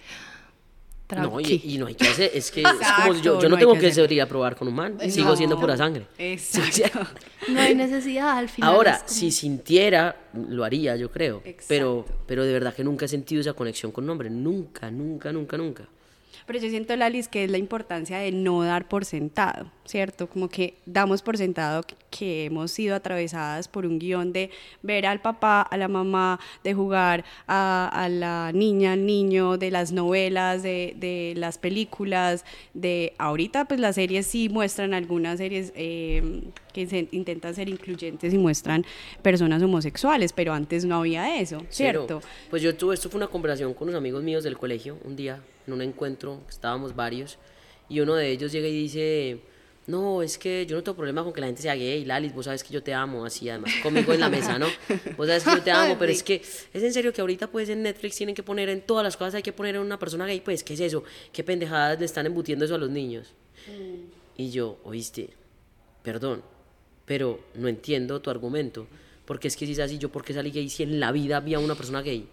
no, 1.15 1.41
y, 1.41 1.77
no 1.79 1.87
hay 1.87 1.95
que 1.95 2.09
hacer, 2.09 2.31
es 2.35 2.51
que 2.51 2.63
es 2.63 2.69
como 2.69 3.15
yo, 3.15 3.41
yo 3.41 3.49
no, 3.49 3.57
tengo 3.57 3.75
que, 3.75 3.93
salir 3.93 4.21
a 4.21 4.27
probar 4.27 4.57
con 4.57 4.67
un 4.67 4.75
man, 4.75 4.99
sigo 5.09 5.37
siendo 5.37 5.59
pura 5.59 5.77
sangre. 5.77 6.07
Exacto. 6.19 7.01
no 7.49 7.61
hay 7.61 7.75
necesidad 7.75 8.39
al 8.39 8.49
final. 8.49 8.75
Ahora, 8.75 9.03
si 9.07 9.31
sintiera, 9.31 10.17
lo 10.33 10.65
haría, 10.65 10.97
yo 10.97 11.11
creo, 11.11 11.43
pero, 11.69 12.05
pero 12.27 12.45
de 12.45 12.53
verdad 12.53 12.75
que 12.75 12.83
nunca 12.83 13.05
he 13.05 13.09
sentido 13.09 13.41
esa 13.41 13.53
conexión 13.53 13.93
con 13.93 14.05
un 14.05 14.11
hombre, 14.11 14.31
nunca, 14.31 14.91
nunca, 14.91 15.33
nunca, 15.33 15.57
nunca. 15.57 15.89
Pero 16.47 16.61
yo 16.61 16.69
siento, 16.69 16.95
Lalis, 16.95 17.27
que 17.27 17.43
es 17.43 17.51
la 17.51 17.59
importancia 17.59 18.19
de 18.19 18.31
no 18.31 18.63
dar 18.63 18.87
por 18.87 19.05
sentado, 19.05 19.73
¿cierto? 19.85 20.29
Como 20.29 20.49
que 20.49 20.75
damos 20.87 21.21
por 21.21 21.37
sentado 21.37 21.83
que 22.09 22.45
hemos 22.45 22.71
sido 22.71 22.95
atravesadas 22.95 23.67
por 23.67 23.85
un 23.85 23.99
guion 23.99 24.33
de 24.33 24.51
ver 24.81 25.07
al 25.07 25.21
papá, 25.21 25.63
a 25.63 25.77
la 25.77 25.89
mamá, 25.89 26.39
de 26.63 26.73
jugar 26.73 27.25
a, 27.49 28.09
la 28.09 28.53
niña, 28.55 28.93
al 28.93 29.05
niño, 29.05 29.59
de 29.59 29.73
las 29.73 29.91
novelas, 29.91 30.63
de, 30.63 30.95
de, 30.97 31.35
las 31.37 31.59
películas, 31.59 32.45
de 32.75 33.15
ahorita 33.19 33.65
pues 33.65 33.81
las 33.81 33.97
series 33.97 34.27
sí 34.27 34.49
muestran 34.49 34.95
algunas 34.95 35.39
series 35.39 35.73
eh, 35.75 36.45
que 36.73 36.87
se 36.87 37.09
intentan 37.11 37.57
ser 37.57 37.69
incluyentes 37.69 38.33
y 38.33 38.39
muestran 38.39 38.87
personas 39.21 39.61
homosexuales, 39.65 40.33
pero 40.33 40.53
antes 40.53 40.85
no 40.85 40.97
había 40.97 41.41
eso, 41.41 41.63
¿cierto? 41.71 42.23
pues 42.51 42.63
yo 42.63 42.77
tuve, 42.77 42.95
esto 42.95 43.11
fue 43.11 43.19
una 43.19 43.27
conversación 43.27 43.75
con 43.75 43.89
unos 43.89 43.99
amigos 43.99 44.23
míos 44.23 44.45
del 44.45 44.57
colegio 44.57 44.99
un 45.05 45.17
día 45.17 45.41
en 45.67 45.73
un 45.73 45.83
encuentro, 45.83 46.43
estábamos 46.49 46.95
varios, 46.95 47.39
y 47.89 48.01
uno 48.01 48.15
de 48.15 48.31
ellos 48.31 48.53
llega 48.53 48.69
y 48.69 48.73
dice, 48.73 49.41
no, 49.87 50.23
es 50.23 50.37
que 50.37 50.67
yo 50.67 50.77
no 50.77 50.83
tengo 50.83 50.97
problema 50.97 51.23
con 51.23 51.33
que 51.33 51.41
la 51.41 51.47
gente 51.47 51.63
sea 51.63 51.77
gay, 51.77 52.05
Lalis, 52.05 52.35
vos 52.35 52.47
sabes 52.47 52.65
que 52.65 52.75
yo 52.75 52.83
te 52.83 52.93
amo, 52.93 53.25
así 53.25 53.49
además, 53.49 53.73
conmigo 53.83 54.13
en 54.13 54.21
la 54.21 54.29
mesa, 54.29 54.59
¿no? 54.59 54.67
Vos 55.17 55.29
sabes 55.29 55.45
que 55.45 55.51
yo 55.51 55.63
te 55.63 55.71
amo, 55.71 55.97
pero 55.99 56.11
es 56.11 56.23
que 56.25 56.37
es 56.37 56.83
en 56.83 56.93
serio 56.93 57.13
que 57.13 57.21
ahorita 57.21 57.47
pues 57.47 57.69
en 57.69 57.83
Netflix 57.83 58.17
tienen 58.17 58.35
que 58.35 58.43
poner 58.43 58.69
en 58.69 58.81
todas 58.83 59.05
las 59.05 59.17
cosas, 59.17 59.37
hay 59.37 59.43
que 59.43 59.53
poner 59.53 59.77
en 59.77 59.83
una 59.83 59.99
persona 59.99 60.27
gay, 60.27 60.41
pues, 60.41 60.65
¿qué 60.65 60.75
es 60.75 60.81
eso? 60.81 61.05
¿Qué 61.33 61.45
pendejadas 61.45 62.01
le 62.01 62.05
están 62.05 62.27
embutiendo 62.27 62.65
eso 62.65 62.75
a 62.75 62.79
los 62.79 62.91
niños? 62.91 63.33
Mm. 63.69 64.43
Y 64.43 64.51
yo, 64.51 64.79
oíste, 64.83 65.31
perdón, 66.03 66.43
pero 67.05 67.41
no 67.55 67.69
entiendo 67.69 68.21
tu 68.21 68.31
argumento, 68.31 68.89
porque 69.25 69.49
es 69.49 69.57
que 69.57 69.67
si 69.67 69.73
es 69.73 69.79
así, 69.79 69.99
yo 69.99 70.11
por 70.11 70.25
qué 70.25 70.35
salí 70.35 70.51
gay 70.51 70.69
si 70.69 70.83
en 70.83 70.99
la 70.99 71.13
vida 71.13 71.37
había 71.37 71.61
una 71.61 71.77
persona 71.77 72.03
gay. 72.03 72.29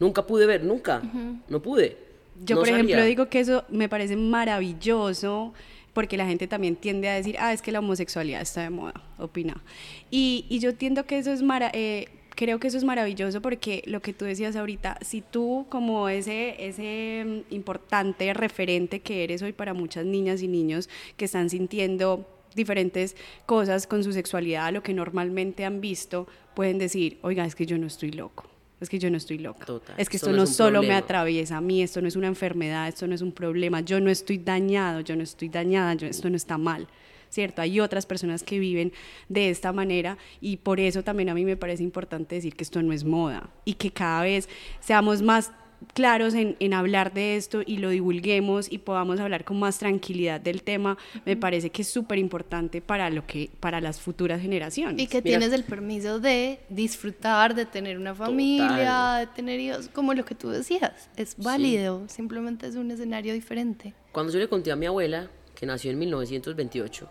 Nunca 0.00 0.26
pude 0.26 0.46
ver, 0.46 0.64
nunca, 0.64 1.02
no 1.48 1.62
pude. 1.62 1.96
Yo, 2.42 2.56
por 2.56 2.68
ejemplo, 2.68 3.04
digo 3.04 3.28
que 3.28 3.40
eso 3.40 3.64
me 3.68 3.88
parece 3.88 4.16
maravilloso 4.16 5.52
porque 5.92 6.16
la 6.16 6.26
gente 6.26 6.46
también 6.46 6.76
tiende 6.76 7.08
a 7.08 7.14
decir, 7.14 7.36
ah, 7.38 7.52
es 7.52 7.62
que 7.62 7.72
la 7.72 7.78
homosexualidad 7.78 8.42
está 8.42 8.62
de 8.62 8.70
moda, 8.70 9.00
opina. 9.18 9.62
Y, 10.10 10.44
y 10.48 10.58
yo 10.58 10.70
entiendo 10.70 11.06
que 11.06 11.18
eso 11.18 11.32
es 11.32 11.42
eh, 11.72 12.08
creo 12.34 12.58
que 12.58 12.66
eso 12.66 12.76
es 12.76 12.84
maravilloso 12.84 13.40
porque 13.40 13.82
lo 13.86 14.02
que 14.02 14.12
tú 14.12 14.24
decías 14.24 14.56
ahorita, 14.56 14.98
si 15.02 15.22
tú 15.22 15.66
como 15.68 16.08
ese, 16.08 16.56
ese 16.58 17.24
mm, 17.24 17.54
importante 17.54 18.34
referente 18.34 19.00
que 19.00 19.24
eres 19.24 19.40
hoy 19.42 19.52
para 19.52 19.72
muchas 19.72 20.04
niñas 20.04 20.42
y 20.42 20.48
niños 20.48 20.88
que 21.16 21.24
están 21.26 21.48
sintiendo 21.48 22.28
diferentes 22.54 23.16
cosas 23.46 23.86
con 23.86 24.04
su 24.04 24.12
sexualidad, 24.12 24.72
lo 24.72 24.82
que 24.82 24.94
normalmente 24.94 25.64
han 25.64 25.80
visto, 25.80 26.26
pueden 26.54 26.78
decir, 26.78 27.18
oiga, 27.22 27.44
es 27.44 27.54
que 27.54 27.66
yo 27.66 27.78
no 27.78 27.86
estoy 27.86 28.10
loco 28.10 28.53
es 28.84 28.90
que 28.90 28.98
yo 28.98 29.10
no 29.10 29.16
estoy 29.16 29.38
loca. 29.38 29.66
es 29.96 30.08
que 30.08 30.16
esto, 30.16 30.32
no, 30.32 30.46
solo 30.46 30.82
me 30.82 30.94
atraviesa 30.94 31.56
a 31.56 31.60
mí, 31.60 31.82
esto 31.82 32.00
no 32.00 32.08
es 32.08 32.16
una 32.16 32.28
enfermedad, 32.28 32.88
esto 32.88 33.06
no 33.06 33.14
es 33.14 33.22
un 33.22 33.32
problema, 33.32 33.80
yo 33.80 34.00
no 34.00 34.10
estoy 34.10 34.38
dañado, 34.38 35.00
yo 35.00 35.16
no 35.16 35.22
estoy 35.22 35.48
dañada, 35.48 35.94
yo, 35.94 36.06
esto 36.06 36.30
no 36.30 36.36
está 36.36 36.58
mal. 36.58 36.86
¿Cierto? 37.30 37.62
Hay 37.62 37.80
otras 37.80 38.06
personas 38.06 38.44
que 38.44 38.60
viven 38.60 38.92
de 39.28 39.50
esta 39.50 39.72
manera 39.72 40.16
y 40.40 40.58
por 40.58 40.78
eso 40.78 41.02
también 41.02 41.28
a 41.30 41.34
mí 41.34 41.44
me 41.44 41.56
parece 41.56 41.82
importante 41.82 42.36
decir 42.36 42.54
que 42.54 42.62
esto 42.62 42.80
no 42.80 42.92
es 42.92 43.02
moda 43.02 43.50
y 43.64 43.74
que 43.74 43.90
cada 43.90 44.22
vez 44.22 44.48
seamos 44.78 45.20
más 45.20 45.50
claros 45.92 46.34
en, 46.34 46.56
en, 46.60 46.74
hablar 46.74 47.12
de 47.12 47.36
esto 47.36 47.62
y 47.64 47.78
lo 47.78 47.90
divulguemos 47.90 48.70
y 48.70 48.78
podamos 48.78 49.20
hablar 49.20 49.44
con 49.44 49.58
más 49.58 49.78
tranquilidad 49.78 50.40
del 50.40 50.62
tema, 50.62 50.96
me 51.24 51.36
parece 51.36 51.70
que 51.70 51.82
es 51.82 51.88
súper 51.88 52.18
importante 52.18 52.80
para 52.80 53.10
lo 53.10 53.26
que 53.26 53.50
para 53.60 53.80
las 53.80 54.00
futuras 54.00 54.40
generaciones. 54.40 55.00
Y 55.02 55.06
que 55.06 55.22
tienes 55.22 55.52
el 55.52 55.64
permiso 55.64 56.20
de 56.20 56.60
disfrutar, 56.68 57.54
de 57.54 57.66
tener 57.66 57.98
una 57.98 58.14
familia, 58.14 59.14
de 59.20 59.26
tener 59.28 59.60
hijos, 59.60 59.88
como 59.88 60.14
lo 60.14 60.24
que 60.24 60.34
tú 60.34 60.50
decías, 60.50 61.10
es 61.16 61.36
válido, 61.36 62.04
simplemente 62.08 62.66
es 62.66 62.76
un 62.76 62.90
escenario 62.90 63.34
diferente. 63.34 63.94
Cuando 64.12 64.32
yo 64.32 64.38
le 64.38 64.48
conté 64.48 64.72
a 64.72 64.76
mi 64.76 64.86
abuela, 64.86 65.30
que 65.54 65.66
nació 65.66 65.90
en 65.90 65.98
1928, 65.98 67.08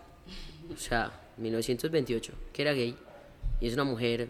o 0.72 0.76
sea, 0.76 1.12
1928, 1.36 2.32
que 2.52 2.62
era 2.62 2.72
gay, 2.72 2.96
y 3.60 3.66
es 3.66 3.74
una 3.74 3.84
mujer 3.84 4.28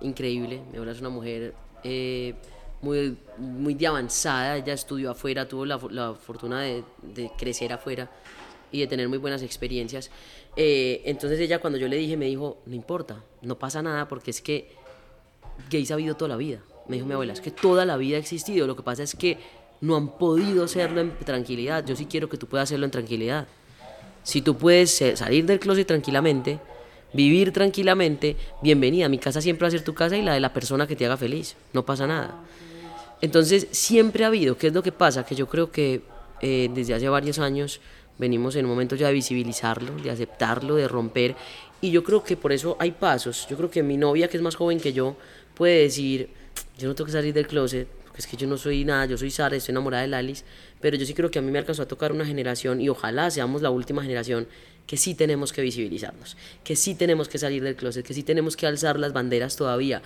increíble, 0.00 0.60
mi 0.70 0.76
abuela 0.76 0.92
es 0.92 1.00
una 1.00 1.10
mujer... 1.10 1.54
Eh, 1.84 2.34
muy, 2.82 3.16
muy 3.38 3.74
de 3.74 3.86
avanzada, 3.86 4.56
ella 4.56 4.72
estudió 4.72 5.10
afuera, 5.10 5.48
tuvo 5.48 5.64
la, 5.64 5.80
la 5.90 6.14
fortuna 6.14 6.60
de, 6.62 6.84
de, 7.02 7.30
crecer 7.36 7.72
afuera 7.72 8.10
y 8.70 8.80
de 8.80 8.86
tener 8.86 9.08
muy 9.08 9.18
buenas 9.18 9.42
experiencias. 9.42 10.10
Eh, 10.56 11.02
entonces 11.04 11.38
ella 11.40 11.58
cuando 11.60 11.78
yo 11.78 11.88
le 11.88 11.96
dije 11.96 12.16
me 12.16 12.26
dijo, 12.26 12.58
no 12.66 12.74
importa, 12.74 13.22
no 13.42 13.58
pasa 13.58 13.82
nada 13.82 14.08
porque 14.08 14.30
es 14.30 14.40
que 14.40 14.70
gays 15.70 15.90
ha 15.90 15.94
habido 15.94 16.16
toda 16.16 16.30
la 16.30 16.36
vida. 16.36 16.60
Me 16.88 16.96
dijo 16.96 17.06
mi 17.06 17.14
abuela, 17.14 17.32
es 17.32 17.40
que 17.40 17.50
toda 17.50 17.84
la 17.84 17.96
vida 17.96 18.16
ha 18.16 18.20
existido, 18.20 18.66
lo 18.66 18.76
que 18.76 18.82
pasa 18.82 19.02
es 19.02 19.14
que 19.14 19.38
no 19.80 19.96
han 19.96 20.16
podido 20.18 20.64
hacerlo 20.64 21.00
en 21.00 21.16
tranquilidad. 21.18 21.84
Yo 21.84 21.96
sí 21.96 22.06
quiero 22.06 22.28
que 22.28 22.36
tú 22.36 22.46
puedas 22.46 22.68
hacerlo 22.68 22.86
en 22.86 22.92
tranquilidad. 22.92 23.46
Si 24.22 24.42
tú 24.42 24.56
puedes 24.56 25.02
salir 25.14 25.46
del 25.46 25.60
closet 25.60 25.86
tranquilamente, 25.86 26.58
vivir 27.12 27.52
tranquilamente, 27.52 28.36
bienvenida. 28.62 29.08
Mi 29.08 29.18
casa 29.18 29.40
siempre 29.40 29.64
va 29.64 29.68
a 29.68 29.70
ser 29.70 29.82
tu 29.82 29.94
casa 29.94 30.16
y 30.16 30.22
la 30.22 30.34
de 30.34 30.40
la 30.40 30.52
persona 30.52 30.86
que 30.86 30.96
te 30.96 31.06
haga 31.06 31.16
feliz. 31.16 31.56
No 31.72 31.84
pasa 31.84 32.06
nada. 32.06 32.34
Entonces, 33.20 33.68
siempre 33.70 34.24
ha 34.24 34.28
habido, 34.28 34.58
¿qué 34.58 34.68
es 34.68 34.74
lo 34.74 34.82
que 34.82 34.92
pasa? 34.92 35.24
Que 35.24 35.34
yo 35.34 35.48
creo 35.48 35.70
que 35.70 36.02
eh, 36.42 36.68
desde 36.74 36.94
hace 36.94 37.08
varios 37.08 37.38
años 37.38 37.80
venimos 38.18 38.56
en 38.56 38.64
un 38.66 38.70
momento 38.70 38.96
ya 38.96 39.08
de 39.08 39.14
visibilizarlo, 39.14 39.94
de 40.02 40.10
aceptarlo, 40.10 40.76
de 40.76 40.88
romper. 40.88 41.34
Y 41.80 41.90
yo 41.90 42.04
creo 42.04 42.22
que 42.24 42.36
por 42.36 42.52
eso 42.52 42.76
hay 42.78 42.92
pasos. 42.92 43.46
Yo 43.48 43.56
creo 43.56 43.70
que 43.70 43.82
mi 43.82 43.96
novia, 43.96 44.28
que 44.28 44.36
es 44.36 44.42
más 44.42 44.54
joven 44.54 44.80
que 44.80 44.92
yo, 44.92 45.16
puede 45.54 45.82
decir, 45.82 46.28
yo 46.78 46.88
no 46.88 46.94
tengo 46.94 47.06
que 47.06 47.12
salir 47.12 47.32
del 47.32 47.46
closet, 47.46 47.88
porque 48.04 48.20
es 48.20 48.26
que 48.26 48.36
yo 48.36 48.46
no 48.46 48.58
soy 48.58 48.84
nada, 48.84 49.06
yo 49.06 49.16
soy 49.16 49.30
Sara, 49.30 49.56
estoy 49.56 49.72
enamorada 49.72 50.06
de 50.06 50.14
Alice, 50.14 50.44
pero 50.80 50.96
yo 50.96 51.06
sí 51.06 51.14
creo 51.14 51.30
que 51.30 51.38
a 51.38 51.42
mí 51.42 51.50
me 51.50 51.58
alcanzó 51.58 51.82
a 51.82 51.88
tocar 51.88 52.12
una 52.12 52.24
generación 52.24 52.80
y 52.80 52.88
ojalá 52.88 53.30
seamos 53.30 53.62
la 53.62 53.70
última 53.70 54.02
generación 54.02 54.46
que 54.86 54.96
sí 54.96 55.14
tenemos 55.14 55.52
que 55.52 55.62
visibilizarnos, 55.62 56.36
que 56.62 56.76
sí 56.76 56.94
tenemos 56.94 57.28
que 57.28 57.38
salir 57.38 57.62
del 57.62 57.76
closet, 57.76 58.06
que 58.06 58.14
sí 58.14 58.22
tenemos 58.22 58.56
que 58.56 58.66
alzar 58.66 58.98
las 58.98 59.12
banderas 59.12 59.56
todavía 59.56 60.02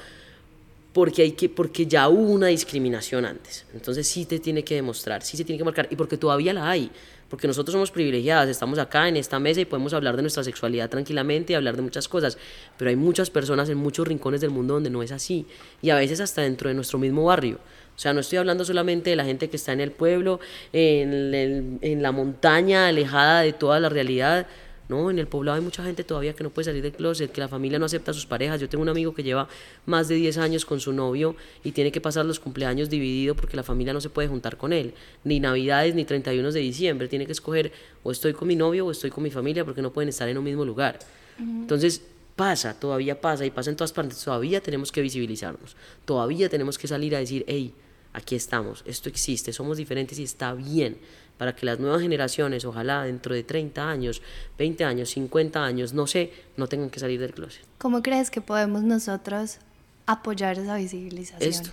porque, 0.92 1.22
hay 1.22 1.32
que, 1.32 1.48
porque 1.48 1.86
ya 1.86 2.08
hubo 2.08 2.32
una 2.32 2.48
discriminación 2.48 3.24
antes. 3.24 3.64
Entonces 3.74 4.08
sí 4.08 4.24
te 4.24 4.38
tiene 4.38 4.64
que 4.64 4.74
demostrar, 4.74 5.22
sí 5.22 5.36
se 5.36 5.44
tiene 5.44 5.58
que 5.58 5.64
marcar, 5.64 5.88
y 5.90 5.96
porque 5.96 6.16
todavía 6.16 6.52
la 6.52 6.68
hay, 6.68 6.90
porque 7.28 7.46
nosotros 7.46 7.72
somos 7.72 7.92
privilegiadas, 7.92 8.48
estamos 8.48 8.78
acá 8.78 9.08
en 9.08 9.16
esta 9.16 9.38
mesa 9.38 9.60
y 9.60 9.64
podemos 9.64 9.94
hablar 9.94 10.16
de 10.16 10.22
nuestra 10.22 10.42
sexualidad 10.42 10.90
tranquilamente 10.90 11.52
y 11.52 11.56
hablar 11.56 11.76
de 11.76 11.82
muchas 11.82 12.08
cosas, 12.08 12.36
pero 12.76 12.90
hay 12.90 12.96
muchas 12.96 13.30
personas 13.30 13.68
en 13.68 13.78
muchos 13.78 14.06
rincones 14.06 14.40
del 14.40 14.50
mundo 14.50 14.74
donde 14.74 14.90
no 14.90 15.02
es 15.02 15.12
así, 15.12 15.46
y 15.80 15.90
a 15.90 15.96
veces 15.96 16.20
hasta 16.20 16.42
dentro 16.42 16.68
de 16.68 16.74
nuestro 16.74 16.98
mismo 16.98 17.24
barrio. 17.24 17.58
O 17.94 18.02
sea, 18.02 18.12
no 18.14 18.20
estoy 18.20 18.38
hablando 18.38 18.64
solamente 18.64 19.10
de 19.10 19.16
la 19.16 19.24
gente 19.24 19.50
que 19.50 19.56
está 19.56 19.72
en 19.72 19.80
el 19.80 19.92
pueblo, 19.92 20.40
en, 20.72 21.78
en 21.82 22.02
la 22.02 22.12
montaña, 22.12 22.88
alejada 22.88 23.42
de 23.42 23.52
toda 23.52 23.78
la 23.78 23.90
realidad, 23.90 24.46
no, 24.90 25.10
en 25.10 25.18
el 25.18 25.28
poblado 25.28 25.56
hay 25.56 25.62
mucha 25.62 25.82
gente 25.84 26.04
todavía 26.04 26.34
que 26.34 26.42
no 26.42 26.50
puede 26.50 26.66
salir 26.66 26.82
del 26.82 26.92
closet, 26.92 27.30
que 27.30 27.40
la 27.40 27.48
familia 27.48 27.78
no 27.78 27.86
acepta 27.86 28.10
a 28.10 28.14
sus 28.14 28.26
parejas. 28.26 28.60
Yo 28.60 28.68
tengo 28.68 28.82
un 28.82 28.88
amigo 28.88 29.14
que 29.14 29.22
lleva 29.22 29.48
más 29.86 30.08
de 30.08 30.16
10 30.16 30.38
años 30.38 30.64
con 30.66 30.80
su 30.80 30.92
novio 30.92 31.36
y 31.64 31.72
tiene 31.72 31.92
que 31.92 32.00
pasar 32.00 32.26
los 32.26 32.40
cumpleaños 32.40 32.90
dividido 32.90 33.34
porque 33.34 33.56
la 33.56 33.62
familia 33.62 33.92
no 33.92 34.00
se 34.00 34.10
puede 34.10 34.28
juntar 34.28 34.56
con 34.56 34.72
él. 34.72 34.92
Ni 35.24 35.40
Navidades 35.40 35.94
ni 35.94 36.04
31 36.04 36.52
de 36.52 36.60
diciembre. 36.60 37.08
Tiene 37.08 37.24
que 37.24 37.32
escoger 37.32 37.72
o 38.02 38.10
estoy 38.10 38.32
con 38.32 38.48
mi 38.48 38.56
novio 38.56 38.84
o 38.84 38.90
estoy 38.90 39.10
con 39.10 39.22
mi 39.22 39.30
familia 39.30 39.64
porque 39.64 39.80
no 39.80 39.92
pueden 39.92 40.08
estar 40.08 40.28
en 40.28 40.36
un 40.36 40.44
mismo 40.44 40.64
lugar. 40.64 40.98
Entonces, 41.38 42.02
pasa, 42.36 42.78
todavía 42.78 43.18
pasa 43.20 43.46
y 43.46 43.50
pasa 43.50 43.70
en 43.70 43.76
todas 43.76 43.92
partes. 43.92 44.22
Todavía 44.22 44.60
tenemos 44.60 44.92
que 44.92 45.00
visibilizarnos. 45.00 45.76
Todavía 46.04 46.48
tenemos 46.48 46.76
que 46.76 46.88
salir 46.88 47.14
a 47.14 47.20
decir, 47.20 47.44
hey, 47.46 47.72
aquí 48.12 48.34
estamos, 48.34 48.82
esto 48.86 49.08
existe, 49.08 49.52
somos 49.52 49.76
diferentes 49.76 50.18
y 50.18 50.24
está 50.24 50.52
bien 50.54 50.98
para 51.40 51.56
que 51.56 51.64
las 51.64 51.80
nuevas 51.80 52.02
generaciones, 52.02 52.66
ojalá 52.66 53.04
dentro 53.04 53.34
de 53.34 53.42
30 53.42 53.88
años, 53.88 54.20
20 54.58 54.84
años, 54.84 55.08
50 55.08 55.64
años, 55.64 55.94
no 55.94 56.06
sé, 56.06 56.34
no 56.58 56.66
tengan 56.66 56.90
que 56.90 57.00
salir 57.00 57.18
del 57.18 57.32
closet. 57.32 57.64
¿Cómo 57.78 58.02
crees 58.02 58.30
que 58.30 58.42
podemos 58.42 58.82
nosotros 58.82 59.56
apoyar 60.04 60.58
esa 60.58 60.76
visibilización? 60.76 61.48
Esto, 61.48 61.70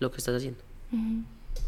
lo 0.00 0.10
que 0.10 0.18
estás 0.18 0.34
haciendo. 0.34 0.60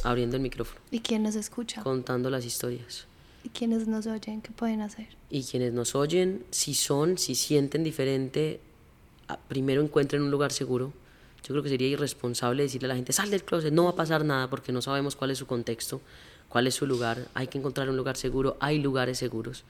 Abriendo 0.04 0.36
el 0.36 0.42
micrófono. 0.42 0.78
¿Y 0.90 1.00
quién 1.00 1.22
nos 1.22 1.34
escucha? 1.34 1.82
Contando 1.82 2.28
las 2.28 2.44
historias. 2.44 3.06
¿Y 3.44 3.48
quienes 3.48 3.88
nos 3.88 4.06
oyen? 4.06 4.42
¿Qué 4.42 4.50
pueden 4.50 4.82
hacer? 4.82 5.06
Y 5.30 5.42
quienes 5.44 5.72
nos 5.72 5.94
oyen, 5.94 6.44
si 6.50 6.74
son, 6.74 7.16
si 7.16 7.34
sienten 7.34 7.82
diferente, 7.82 8.60
primero 9.48 9.80
encuentren 9.80 10.20
un 10.20 10.30
lugar 10.30 10.52
seguro. 10.52 10.92
Yo 11.44 11.54
creo 11.54 11.62
que 11.62 11.70
sería 11.70 11.88
irresponsable 11.88 12.64
decirle 12.64 12.84
a 12.84 12.88
la 12.88 12.96
gente, 12.96 13.14
sal 13.14 13.30
del 13.30 13.42
closet, 13.42 13.72
no 13.72 13.84
va 13.84 13.90
a 13.92 13.96
pasar 13.96 14.22
nada 14.22 14.50
porque 14.50 14.70
no 14.70 14.82
sabemos 14.82 15.16
cuál 15.16 15.30
es 15.30 15.38
su 15.38 15.46
contexto 15.46 16.02
cuál 16.52 16.66
es 16.66 16.74
su 16.74 16.86
lugar, 16.86 17.28
hay 17.32 17.46
que 17.46 17.56
encontrar 17.56 17.88
un 17.88 17.96
lugar 17.96 18.18
seguro, 18.18 18.58
hay 18.60 18.78
lugares 18.78 19.16
seguros, 19.16 19.64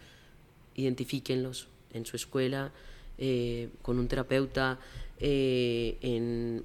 identifíquenlos 0.75 1.69
en 1.93 2.05
su 2.05 2.17
escuela, 2.17 2.73
eh, 3.19 3.69
con 3.83 4.01
un 4.01 4.09
terapeuta, 4.09 4.81
eh, 5.21 5.97
en, 6.01 6.65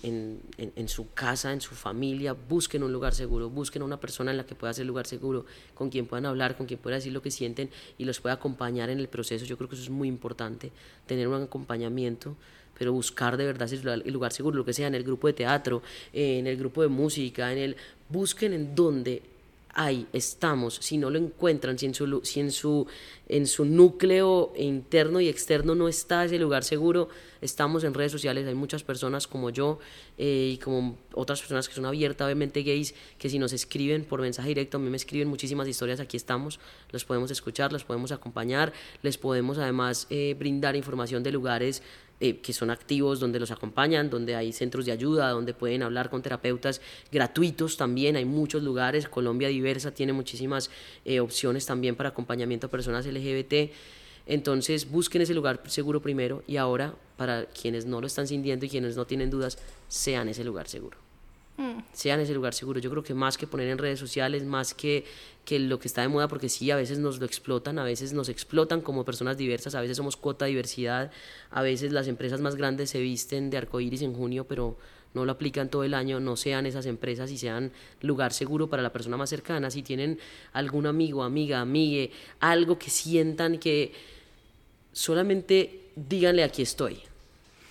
en, 0.57 0.89
su 0.89 1.13
casa, 1.13 1.53
en 1.53 1.61
su 1.61 1.75
familia, 1.75 2.33
busquen 2.33 2.81
un 2.81 2.91
lugar 2.91 3.13
seguro, 3.13 3.51
busquen 3.51 3.83
una 3.83 3.99
persona 3.99 4.31
en 4.31 4.37
la 4.37 4.45
que 4.47 4.55
pueda 4.55 4.73
ser 4.73 4.87
lugar 4.87 5.05
seguro, 5.05 5.45
con 5.75 5.91
quien 5.91 6.07
puedan 6.07 6.25
hablar, 6.25 6.57
con 6.57 6.65
quien 6.65 6.79
pueda 6.79 6.95
decir 6.95 7.13
lo 7.13 7.21
que 7.21 7.29
sienten 7.29 7.69
y 7.99 8.05
los 8.05 8.19
pueda 8.19 8.33
acompañar 8.33 8.89
en 8.89 8.97
el 8.97 9.09
proceso. 9.09 9.45
Yo 9.45 9.55
creo 9.55 9.69
que 9.69 9.75
eso 9.75 9.83
es 9.83 9.91
muy 9.91 10.07
importante, 10.07 10.71
tener 11.05 11.27
un 11.27 11.43
acompañamiento 11.43 12.35
pero 12.79 12.93
buscar 12.93 13.37
de 13.37 13.45
verdad 13.45 13.67
el 13.73 14.13
lugar 14.13 14.31
seguro, 14.31 14.55
lo 14.55 14.63
que 14.63 14.71
sea, 14.71 14.85
en 14.85 14.93
el 14.93 15.03
grupo 15.03 15.25
de 15.25 15.33
teatro, 15.33 15.81
en 16.13 16.45
el 16.45 16.57
grupo 16.57 16.83
de 16.83 16.87
música, 16.87 17.51
en 17.51 17.57
el 17.57 17.75
busquen 18.07 18.53
en 18.53 18.75
donde 18.75 19.23
ahí 19.77 20.07
estamos, 20.11 20.79
si 20.81 20.97
no 20.97 21.11
lo 21.11 21.19
encuentran, 21.19 21.77
si 21.77 21.85
en 21.85 21.93
su, 21.93 22.21
si 22.23 22.39
en 22.39 22.51
su, 22.51 22.87
en 23.29 23.45
su 23.45 23.63
núcleo 23.63 24.51
interno 24.57 25.21
y 25.21 25.29
externo 25.29 25.75
no 25.75 25.87
está 25.87 26.25
ese 26.25 26.39
lugar 26.39 26.63
seguro, 26.63 27.09
estamos 27.41 27.83
en 27.83 27.93
redes 27.93 28.11
sociales, 28.11 28.47
hay 28.47 28.55
muchas 28.55 28.81
personas 28.81 29.27
como 29.27 29.51
yo 29.51 29.77
eh, 30.17 30.49
y 30.53 30.57
como 30.57 30.97
otras 31.13 31.39
personas 31.41 31.69
que 31.69 31.75
son 31.75 31.85
abiertamente 31.85 32.63
gays, 32.63 32.95
que 33.19 33.29
si 33.29 33.37
nos 33.37 33.53
escriben 33.53 34.03
por 34.03 34.19
mensaje 34.19 34.49
directo, 34.49 34.77
a 34.77 34.79
mí 34.79 34.89
me 34.89 34.97
escriben 34.97 35.27
muchísimas 35.27 35.67
historias, 35.67 35.99
aquí 35.99 36.17
estamos, 36.17 36.59
los 36.91 37.05
podemos 37.05 37.29
escuchar, 37.29 37.71
los 37.71 37.83
podemos 37.83 38.11
acompañar, 38.11 38.73
les 39.03 39.19
podemos 39.19 39.59
además 39.59 40.07
eh, 40.09 40.35
brindar 40.39 40.75
información 40.75 41.21
de 41.21 41.31
lugares 41.31 41.83
eh, 42.19 42.37
que 42.37 42.51
son 42.53 42.71
activos, 42.71 43.19
donde 43.19 43.39
los 43.39 43.51
acompañan, 43.51 44.09
donde 44.09 44.35
hay 44.35 44.51
centros 44.51 44.85
de 44.85 44.91
ayuda, 44.91 45.29
donde 45.29 45.53
pueden 45.53 45.83
hablar 45.83 46.09
con 46.09 46.21
terapeutas 46.21 46.81
gratuitos 47.11 47.77
también. 47.77 48.15
Hay 48.15 48.25
muchos 48.25 48.63
lugares. 48.63 49.07
Colombia 49.07 49.49
Diversa 49.49 49.93
tiene 49.93 50.13
muchísimas 50.13 50.71
eh, 51.05 51.19
opciones 51.19 51.65
también 51.65 51.95
para 51.95 52.09
acompañamiento 52.09 52.67
a 52.67 52.69
personas 52.71 53.05
LGBT. 53.05 53.71
Entonces 54.25 54.89
busquen 54.89 55.21
ese 55.21 55.33
lugar 55.33 55.61
seguro 55.67 56.01
primero 56.01 56.43
y 56.47 56.57
ahora, 56.57 56.95
para 57.15 57.45
quienes 57.45 57.85
no 57.85 58.01
lo 58.01 58.07
están 58.07 58.27
sintiendo 58.27 58.65
y 58.65 58.69
quienes 58.69 58.97
no 58.97 59.05
tienen 59.05 59.29
dudas, 59.29 59.57
sean 59.87 60.27
ese 60.27 60.43
lugar 60.43 60.67
seguro. 60.67 61.06
Mm. 61.57 61.79
Sean 61.91 62.19
ese 62.19 62.33
lugar 62.33 62.53
seguro. 62.53 62.79
Yo 62.79 62.89
creo 62.89 63.03
que 63.03 63.13
más 63.13 63.37
que 63.37 63.47
poner 63.47 63.67
en 63.69 63.77
redes 63.77 63.99
sociales, 63.99 64.45
más 64.45 64.73
que 64.73 65.05
que 65.47 65.59
lo 65.59 65.79
que 65.79 65.87
está 65.87 66.01
de 66.01 66.09
moda, 66.09 66.27
porque 66.27 66.49
sí, 66.49 66.71
a 66.71 66.75
veces 66.75 66.99
nos 66.99 67.21
lo 67.21 67.25
explotan, 67.25 67.79
a 67.79 67.85
veces 67.85 68.11
nos 68.11 68.27
explotan 68.27 68.81
como 68.81 69.05
personas 69.05 69.37
diversas, 69.37 69.75
a 69.75 69.81
veces 69.81 69.95
somos 69.95 70.17
cuota 70.17 70.43
diversidad, 70.43 71.09
a 71.51 71.61
veces 71.61 71.93
las 71.93 72.09
empresas 72.09 72.41
más 72.41 72.57
grandes 72.57 72.89
se 72.89 72.99
visten 72.99 73.49
de 73.49 73.55
arcoíris 73.55 74.01
en 74.01 74.13
junio, 74.13 74.43
pero 74.43 74.77
no 75.13 75.23
lo 75.23 75.31
aplican 75.31 75.69
todo 75.69 75.85
el 75.85 75.93
año, 75.93 76.19
no 76.19 76.35
sean 76.35 76.65
esas 76.65 76.85
empresas 76.85 77.31
y 77.31 77.37
sean 77.37 77.71
lugar 78.01 78.33
seguro 78.33 78.69
para 78.69 78.83
la 78.83 78.91
persona 78.91 79.15
más 79.15 79.29
cercana. 79.29 79.71
Si 79.71 79.83
tienen 79.83 80.19
algún 80.51 80.85
amigo, 80.85 81.23
amiga, 81.23 81.61
amigue, 81.61 82.11
algo 82.41 82.77
que 82.77 82.89
sientan 82.89 83.57
que 83.57 83.93
solamente 84.91 85.91
díganle 85.95 86.43
aquí 86.43 86.61
estoy. 86.61 86.99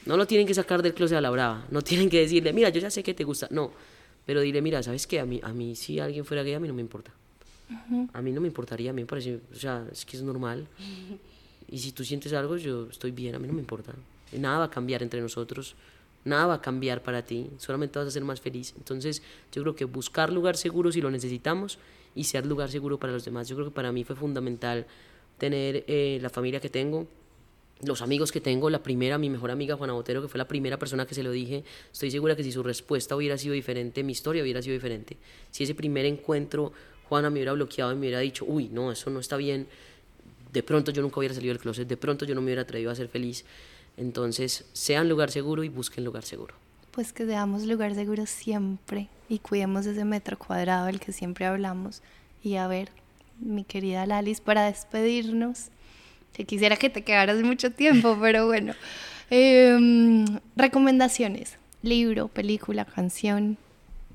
No 0.07 0.16
lo 0.16 0.26
tienen 0.26 0.46
que 0.46 0.54
sacar 0.54 0.82
del 0.82 0.94
closet 0.94 1.18
a 1.18 1.20
la 1.20 1.30
brava, 1.30 1.66
no 1.70 1.82
tienen 1.82 2.09
que 2.09 2.20
decirle, 2.20 2.52
mira, 2.52 2.68
yo 2.70 2.80
ya 2.80 2.90
sé 2.90 3.02
que 3.02 3.12
te 3.12 3.24
gusta, 3.24 3.48
no, 3.50 3.72
pero 4.24 4.40
dile, 4.40 4.62
mira, 4.62 4.82
¿sabes 4.82 5.07
qué? 5.07 5.20
A 5.20 5.26
mí, 5.26 5.40
a 5.42 5.52
mí 5.52 5.74
si 5.76 6.00
alguien 6.00 6.24
fuera 6.24 6.42
gay, 6.42 6.54
a 6.54 6.61
mí 6.61 6.68
no 6.68 6.74
me 6.74 6.82
importa. 6.82 7.12
A 8.12 8.22
mí 8.22 8.30
no 8.30 8.40
me 8.40 8.46
importaría, 8.46 8.90
a 8.90 8.92
mí 8.92 9.02
me 9.02 9.07
parece, 9.07 9.40
o 9.52 9.57
sea, 9.57 9.84
es 9.90 10.04
que 10.04 10.16
es 10.16 10.22
normal. 10.22 10.66
Y 11.68 11.78
si 11.78 11.90
tú 11.90 12.04
sientes 12.04 12.32
algo, 12.32 12.57
yo 12.57 12.86
estoy 12.88 13.11
bien, 13.11 13.34
a 13.34 13.40
mí 13.40 13.48
no 13.48 13.52
me 13.52 13.59
importa. 13.59 13.92
Nada 14.32 14.59
va 14.59 14.64
a 14.66 14.70
cambiar 14.70 15.02
entre 15.02 15.20
nosotros, 15.20 15.74
nada 16.24 16.46
va 16.46 16.54
a 16.54 16.61
cambiar 16.61 17.02
para 17.02 17.22
ti, 17.22 17.48
solamente 17.59 17.98
vas 17.98 18.07
a 18.07 18.11
ser 18.12 18.22
más 18.22 18.40
feliz. 18.40 18.72
Entonces, 18.76 19.20
yo 19.50 19.62
creo 19.62 19.74
que 19.74 19.84
buscar 19.84 20.32
lugar 20.32 20.57
seguro 20.57 20.92
si 20.92 21.00
lo 21.00 21.11
necesitamos 21.11 21.78
y 22.14 22.22
ser 22.22 22.46
lugar 22.46 22.70
seguro 22.70 22.98
para 22.98 23.12
los 23.12 23.24
demás. 23.24 23.48
Yo 23.48 23.57
creo 23.57 23.68
que 23.68 23.74
para 23.74 23.90
mí 23.90 24.04
fue 24.04 24.14
fundamental 24.14 24.86
tener 25.38 25.84
eh, 25.88 26.18
la 26.22 26.30
familia 26.30 26.61
que 26.61 26.70
tengo, 26.70 27.09
los 27.83 28.01
amigos 28.03 28.33
que 28.33 28.41
tengo, 28.41 28.70
la 28.70 28.83
primera, 28.83 29.18
mi 29.18 29.29
mejor 29.29 29.51
amiga 29.51 29.77
Juana 29.77 29.93
Botero, 29.93 30.22
que 30.22 30.29
fue 30.29 30.39
la 30.39 30.49
primera 30.49 30.79
persona 30.79 31.07
que 31.07 31.14
se 31.14 31.22
lo 31.22 31.31
dije, 31.31 31.64
estoy 31.93 32.11
segura 32.11 32.35
que 32.35 32.43
si 32.43 32.53
su 32.53 32.62
respuesta 32.62 33.16
hubiera 33.16 33.37
sido 33.37 33.55
diferente, 33.55 34.03
mi 34.03 34.12
historia 34.12 34.43
hubiera 34.43 34.62
sido 34.62 34.74
diferente. 34.74 35.16
Si 35.51 35.64
ese 35.64 35.74
primer 35.74 36.07
encuentro 36.07 36.72
Juana 37.09 37.31
me 37.31 37.35
hubiera 37.35 37.53
bloqueado 37.53 37.93
y 37.93 37.95
me 37.95 38.01
hubiera 38.01 38.20
dicho, 38.20 38.45
uy, 38.47 38.68
no, 38.68 38.91
eso 38.91 39.11
no 39.11 39.20
está 39.20 39.37
bien, 39.37 39.68
de 40.53 40.62
pronto 40.62 40.91
yo 40.91 41.03
nunca 41.03 41.20
hubiera 41.20 41.35
salido 41.35 41.53
del 41.53 41.61
closet, 41.61 41.87
de 41.87 41.97
pronto 41.97 42.24
yo 42.24 42.35
no 42.35 42.41
me 42.41 42.47
hubiera 42.47 42.62
atrevido 42.62 42.91
a 42.91 42.95
ser 42.95 43.09
feliz. 43.09 43.45
Entonces, 43.97 44.64
sean 44.72 45.09
lugar 45.09 45.31
seguro 45.31 45.64
y 45.64 45.68
busquen 45.68 46.05
lugar 46.05 46.24
seguro. 46.24 46.55
Pues 46.93 47.12
que 47.12 47.27
seamos 47.27 47.64
lugar 47.64 47.95
seguro 47.95 48.27
siempre 48.27 49.09
y 49.29 49.39
cuidemos 49.39 49.87
ese 49.87 50.05
metro 50.05 50.39
cuadrado 50.39 50.87
del 50.87 50.99
que 50.99 51.12
siempre 51.12 51.47
hablamos. 51.47 52.03
Y 52.43 52.57
a 52.57 52.68
ver, 52.68 52.91
mi 53.39 53.64
querida 53.64 54.07
Lalis, 54.07 54.41
para 54.41 54.64
despedirnos, 54.66 55.68
quisiera 56.45 56.76
que 56.76 56.91
te 56.91 57.03
quedaras 57.03 57.39
mucho 57.43 57.70
tiempo, 57.70 58.16
pero 58.20 58.47
bueno, 58.47 58.74
em, 59.30 60.24
recomendaciones, 60.57 61.59
libro, 61.82 62.28
película, 62.28 62.84
canción. 62.84 63.57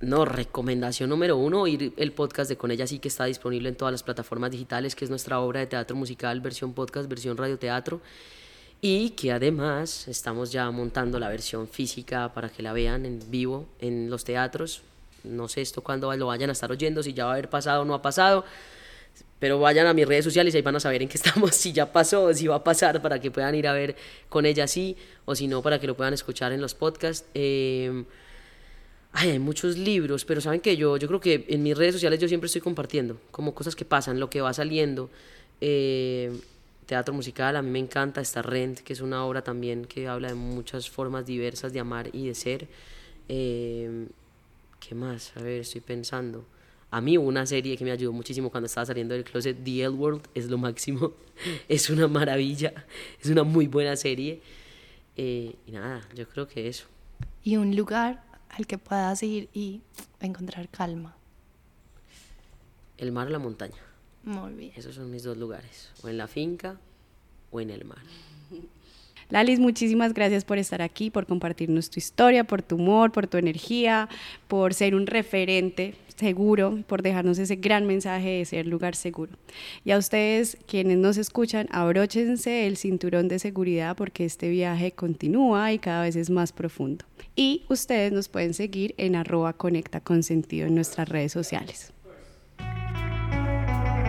No, 0.02 0.26
recomendación 0.26 1.12
número 1.12 1.38
uno, 1.38 1.68
ir 1.68 1.94
el 1.96 2.12
podcast 2.12 2.50
de 2.50 2.58
Con 2.58 2.72
ella 2.72 2.88
sí 2.88 2.98
que 2.98 3.08
está 3.08 3.26
disponible 3.26 3.70
en 3.70 3.76
todas 3.76 3.92
las 3.92 4.02
plataformas 4.02 4.50
digitales, 4.50 4.96
que 4.96 5.06
es 5.06 5.12
nuestra 5.12 5.40
obra 5.40 5.60
de 5.60 5.68
teatro 5.68 5.96
musical, 5.96 6.42
versión 6.42 6.74
podcast, 6.74 7.08
versión 7.08 7.38
radioteatro, 7.38 8.02
y 8.82 9.12
que 9.12 9.32
además 9.32 10.08
estamos 10.08 10.52
ya 10.52 10.72
montando 10.72 11.20
la 11.20 11.30
versión 11.30 11.68
física 11.68 12.34
para 12.34 12.50
que 12.50 12.64
la 12.64 12.74
vean 12.74 13.06
en 13.06 13.20
vivo 13.30 13.68
en 13.80 14.10
los 14.10 14.24
teatros. 14.24 14.82
No 15.24 15.48
sé 15.48 15.62
esto 15.62 15.84
cuándo 15.84 16.12
lo 16.16 16.26
vayan 16.26 16.50
a 16.50 16.54
estar 16.54 16.72
oyendo, 16.72 17.04
si 17.04 17.14
ya 17.14 17.26
va 17.26 17.32
a 17.32 17.34
haber 17.34 17.50
pasado 17.50 17.84
o 17.84 17.86
no 17.86 17.94
ha 17.94 18.02
pasado, 18.02 18.44
pero 19.40 19.60
vayan 19.60 19.88
a 19.88 19.94
mis 19.94 20.08
redes 20.08 20.24
sociales 20.24 20.54
y 20.54 20.58
ahí 20.58 20.64
van 20.64 20.76
a 20.76 20.80
saber 20.80 21.02
en 21.02 21.08
qué 21.08 21.18
estamos, 21.22 21.56
si 21.56 21.74
ya 21.74 21.92
pasó 21.92 22.34
si 22.34 22.48
va 22.48 22.56
a 22.58 22.64
pasar, 22.64 23.02
para 23.02 23.20
que 23.20 23.32
puedan 23.32 23.56
ir 23.56 23.68
a 23.68 23.74
ver 23.74 23.96
con 24.30 24.46
ella 24.46 24.68
sí, 24.68 24.96
o 25.26 25.36
si 25.36 25.48
no, 25.48 25.62
para 25.62 25.80
que 25.80 25.88
lo 25.88 25.96
puedan 25.96 26.14
escuchar 26.14 26.52
en 26.52 26.62
los 26.62 26.76
podcasts. 26.76 27.26
Ay, 29.14 29.32
hay 29.32 29.40
muchos 29.40 29.78
libros, 29.78 30.24
pero 30.24 30.40
saben 30.40 30.62
que 30.62 30.78
yo, 30.78 30.96
yo 30.98 31.08
creo 31.08 31.20
que 31.20 31.46
en 31.50 31.64
mis 31.64 31.78
redes 31.78 31.96
sociales 31.96 32.20
yo 32.20 32.28
siempre 32.28 32.46
estoy 32.46 32.62
compartiendo, 32.62 33.20
como 33.32 33.54
cosas 33.54 33.76
que 33.76 33.84
pasan, 33.84 34.20
lo 34.20 34.30
que 34.30 34.40
va 34.42 34.54
saliendo. 34.54 35.10
Eh, 35.60 36.32
teatro 36.86 37.14
musical, 37.14 37.56
a 37.56 37.62
mí 37.62 37.70
me 37.70 37.80
encanta 37.80 38.22
esta 38.22 38.42
Rent, 38.42 38.80
que 38.80 38.94
es 38.94 39.02
una 39.02 39.26
obra 39.26 39.44
también 39.44 39.86
que 39.86 40.08
habla 40.08 40.30
de 40.30 40.36
muchas 40.36 40.90
formas 40.90 41.26
diversas 41.26 41.74
de 41.74 41.80
amar 41.80 42.10
y 42.14 42.28
de 42.28 42.36
ser. 42.36 42.68
Eh, 43.28 44.08
¿Qué 44.80 44.96
más? 44.96 45.34
A 45.36 45.42
ver, 45.42 45.62
estoy 45.62 45.82
pensando. 45.82 46.46
A 46.92 47.00
mí 47.00 47.18
una 47.18 47.46
serie 47.46 47.78
que 47.78 47.86
me 47.86 47.92
ayudó 47.92 48.12
muchísimo 48.12 48.50
cuando 48.50 48.66
estaba 48.66 48.86
saliendo 48.86 49.14
del 49.14 49.24
closet, 49.24 49.58
The 49.64 49.84
L 49.84 49.96
World, 49.96 50.28
es 50.36 50.50
lo 50.50 50.58
máximo. 50.58 51.14
es 51.70 51.90
una 51.90 52.08
maravilla, 52.08 52.86
es 53.20 53.30
una 53.30 53.44
muy 53.44 53.68
buena 53.68 53.96
serie. 53.96 54.42
Eh, 55.16 55.56
y 55.66 55.72
nada, 55.72 56.02
yo 56.14 56.28
creo 56.28 56.48
que 56.48 56.68
eso. 56.68 56.86
Y 57.44 57.56
un 57.56 57.76
lugar 57.76 58.24
al 58.50 58.68
que 58.68 58.78
puedas 58.78 59.24
ir 59.24 59.50
y 59.54 59.82
encontrar 60.20 60.68
calma? 60.70 61.16
El 62.98 63.12
mar 63.14 63.28
o 63.28 63.30
la 63.30 63.40
montaña. 63.40 63.82
Muy 64.24 64.54
bien. 64.54 64.74
Esos 64.76 64.96
son 64.96 65.10
mis 65.10 65.24
dos 65.24 65.38
lugares, 65.38 65.90
o 66.04 66.10
en 66.10 66.18
la 66.18 66.28
finca 66.28 66.78
o 67.52 67.62
en 67.62 67.70
el 67.70 67.86
mar. 67.86 68.04
Lalis, 69.32 69.60
muchísimas 69.60 70.14
gracias 70.14 70.44
por 70.44 70.58
estar 70.58 70.82
aquí, 70.82 71.10
por 71.10 71.26
compartirnos 71.26 71.90
tu 71.90 72.00
historia, 72.00 72.44
por 72.44 72.62
tu 72.62 72.76
humor, 72.76 73.14
por 73.14 73.28
tu 73.28 73.38
energía, 73.38 74.10
por 74.50 74.74
ser 74.74 74.94
un 74.94 75.08
referente 75.08 75.96
seguro, 76.18 76.84
por 76.86 77.02
dejarnos 77.02 77.40
ese 77.40 77.56
gran 77.56 77.88
mensaje 77.88 78.30
de 78.30 78.46
ser 78.46 78.68
lugar 78.68 78.94
seguro. 78.94 79.32
Y 79.86 79.92
a 79.92 79.98
ustedes, 79.98 80.58
quienes 80.68 80.98
nos 80.98 81.18
escuchan, 81.18 81.68
abróchense 81.72 82.68
el 82.68 82.76
cinturón 82.76 83.30
de 83.30 83.40
seguridad 83.40 83.96
porque 83.96 84.26
este 84.26 84.50
viaje 84.50 84.92
continúa 84.92 85.72
y 85.72 85.80
cada 85.80 86.04
vez 86.04 86.18
es 86.18 86.30
más 86.30 86.52
profundo. 86.52 87.06
Y 87.34 87.64
ustedes 87.70 88.12
nos 88.12 88.28
pueden 88.28 88.54
seguir 88.54 88.94
en 88.98 89.16
arroba 89.16 89.54
conecta 89.54 90.02
con 90.02 90.24
sentido 90.24 90.68
en 90.68 90.76
nuestras 90.76 91.08
redes 91.08 91.32
sociales. 91.32 91.94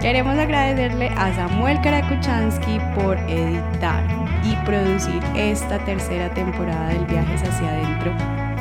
Queremos 0.02 0.36
agradecerle 0.36 1.10
a 1.16 1.32
Samuel 1.32 1.80
Karakuchansky 1.80 2.80
por 2.96 3.16
editar 3.30 4.02
y 4.42 4.56
producir 4.66 5.22
esta 5.36 5.78
tercera 5.84 6.28
temporada 6.34 6.88
del 6.88 7.06
Viajes 7.06 7.40
hacia 7.44 7.68
adentro 7.68 8.51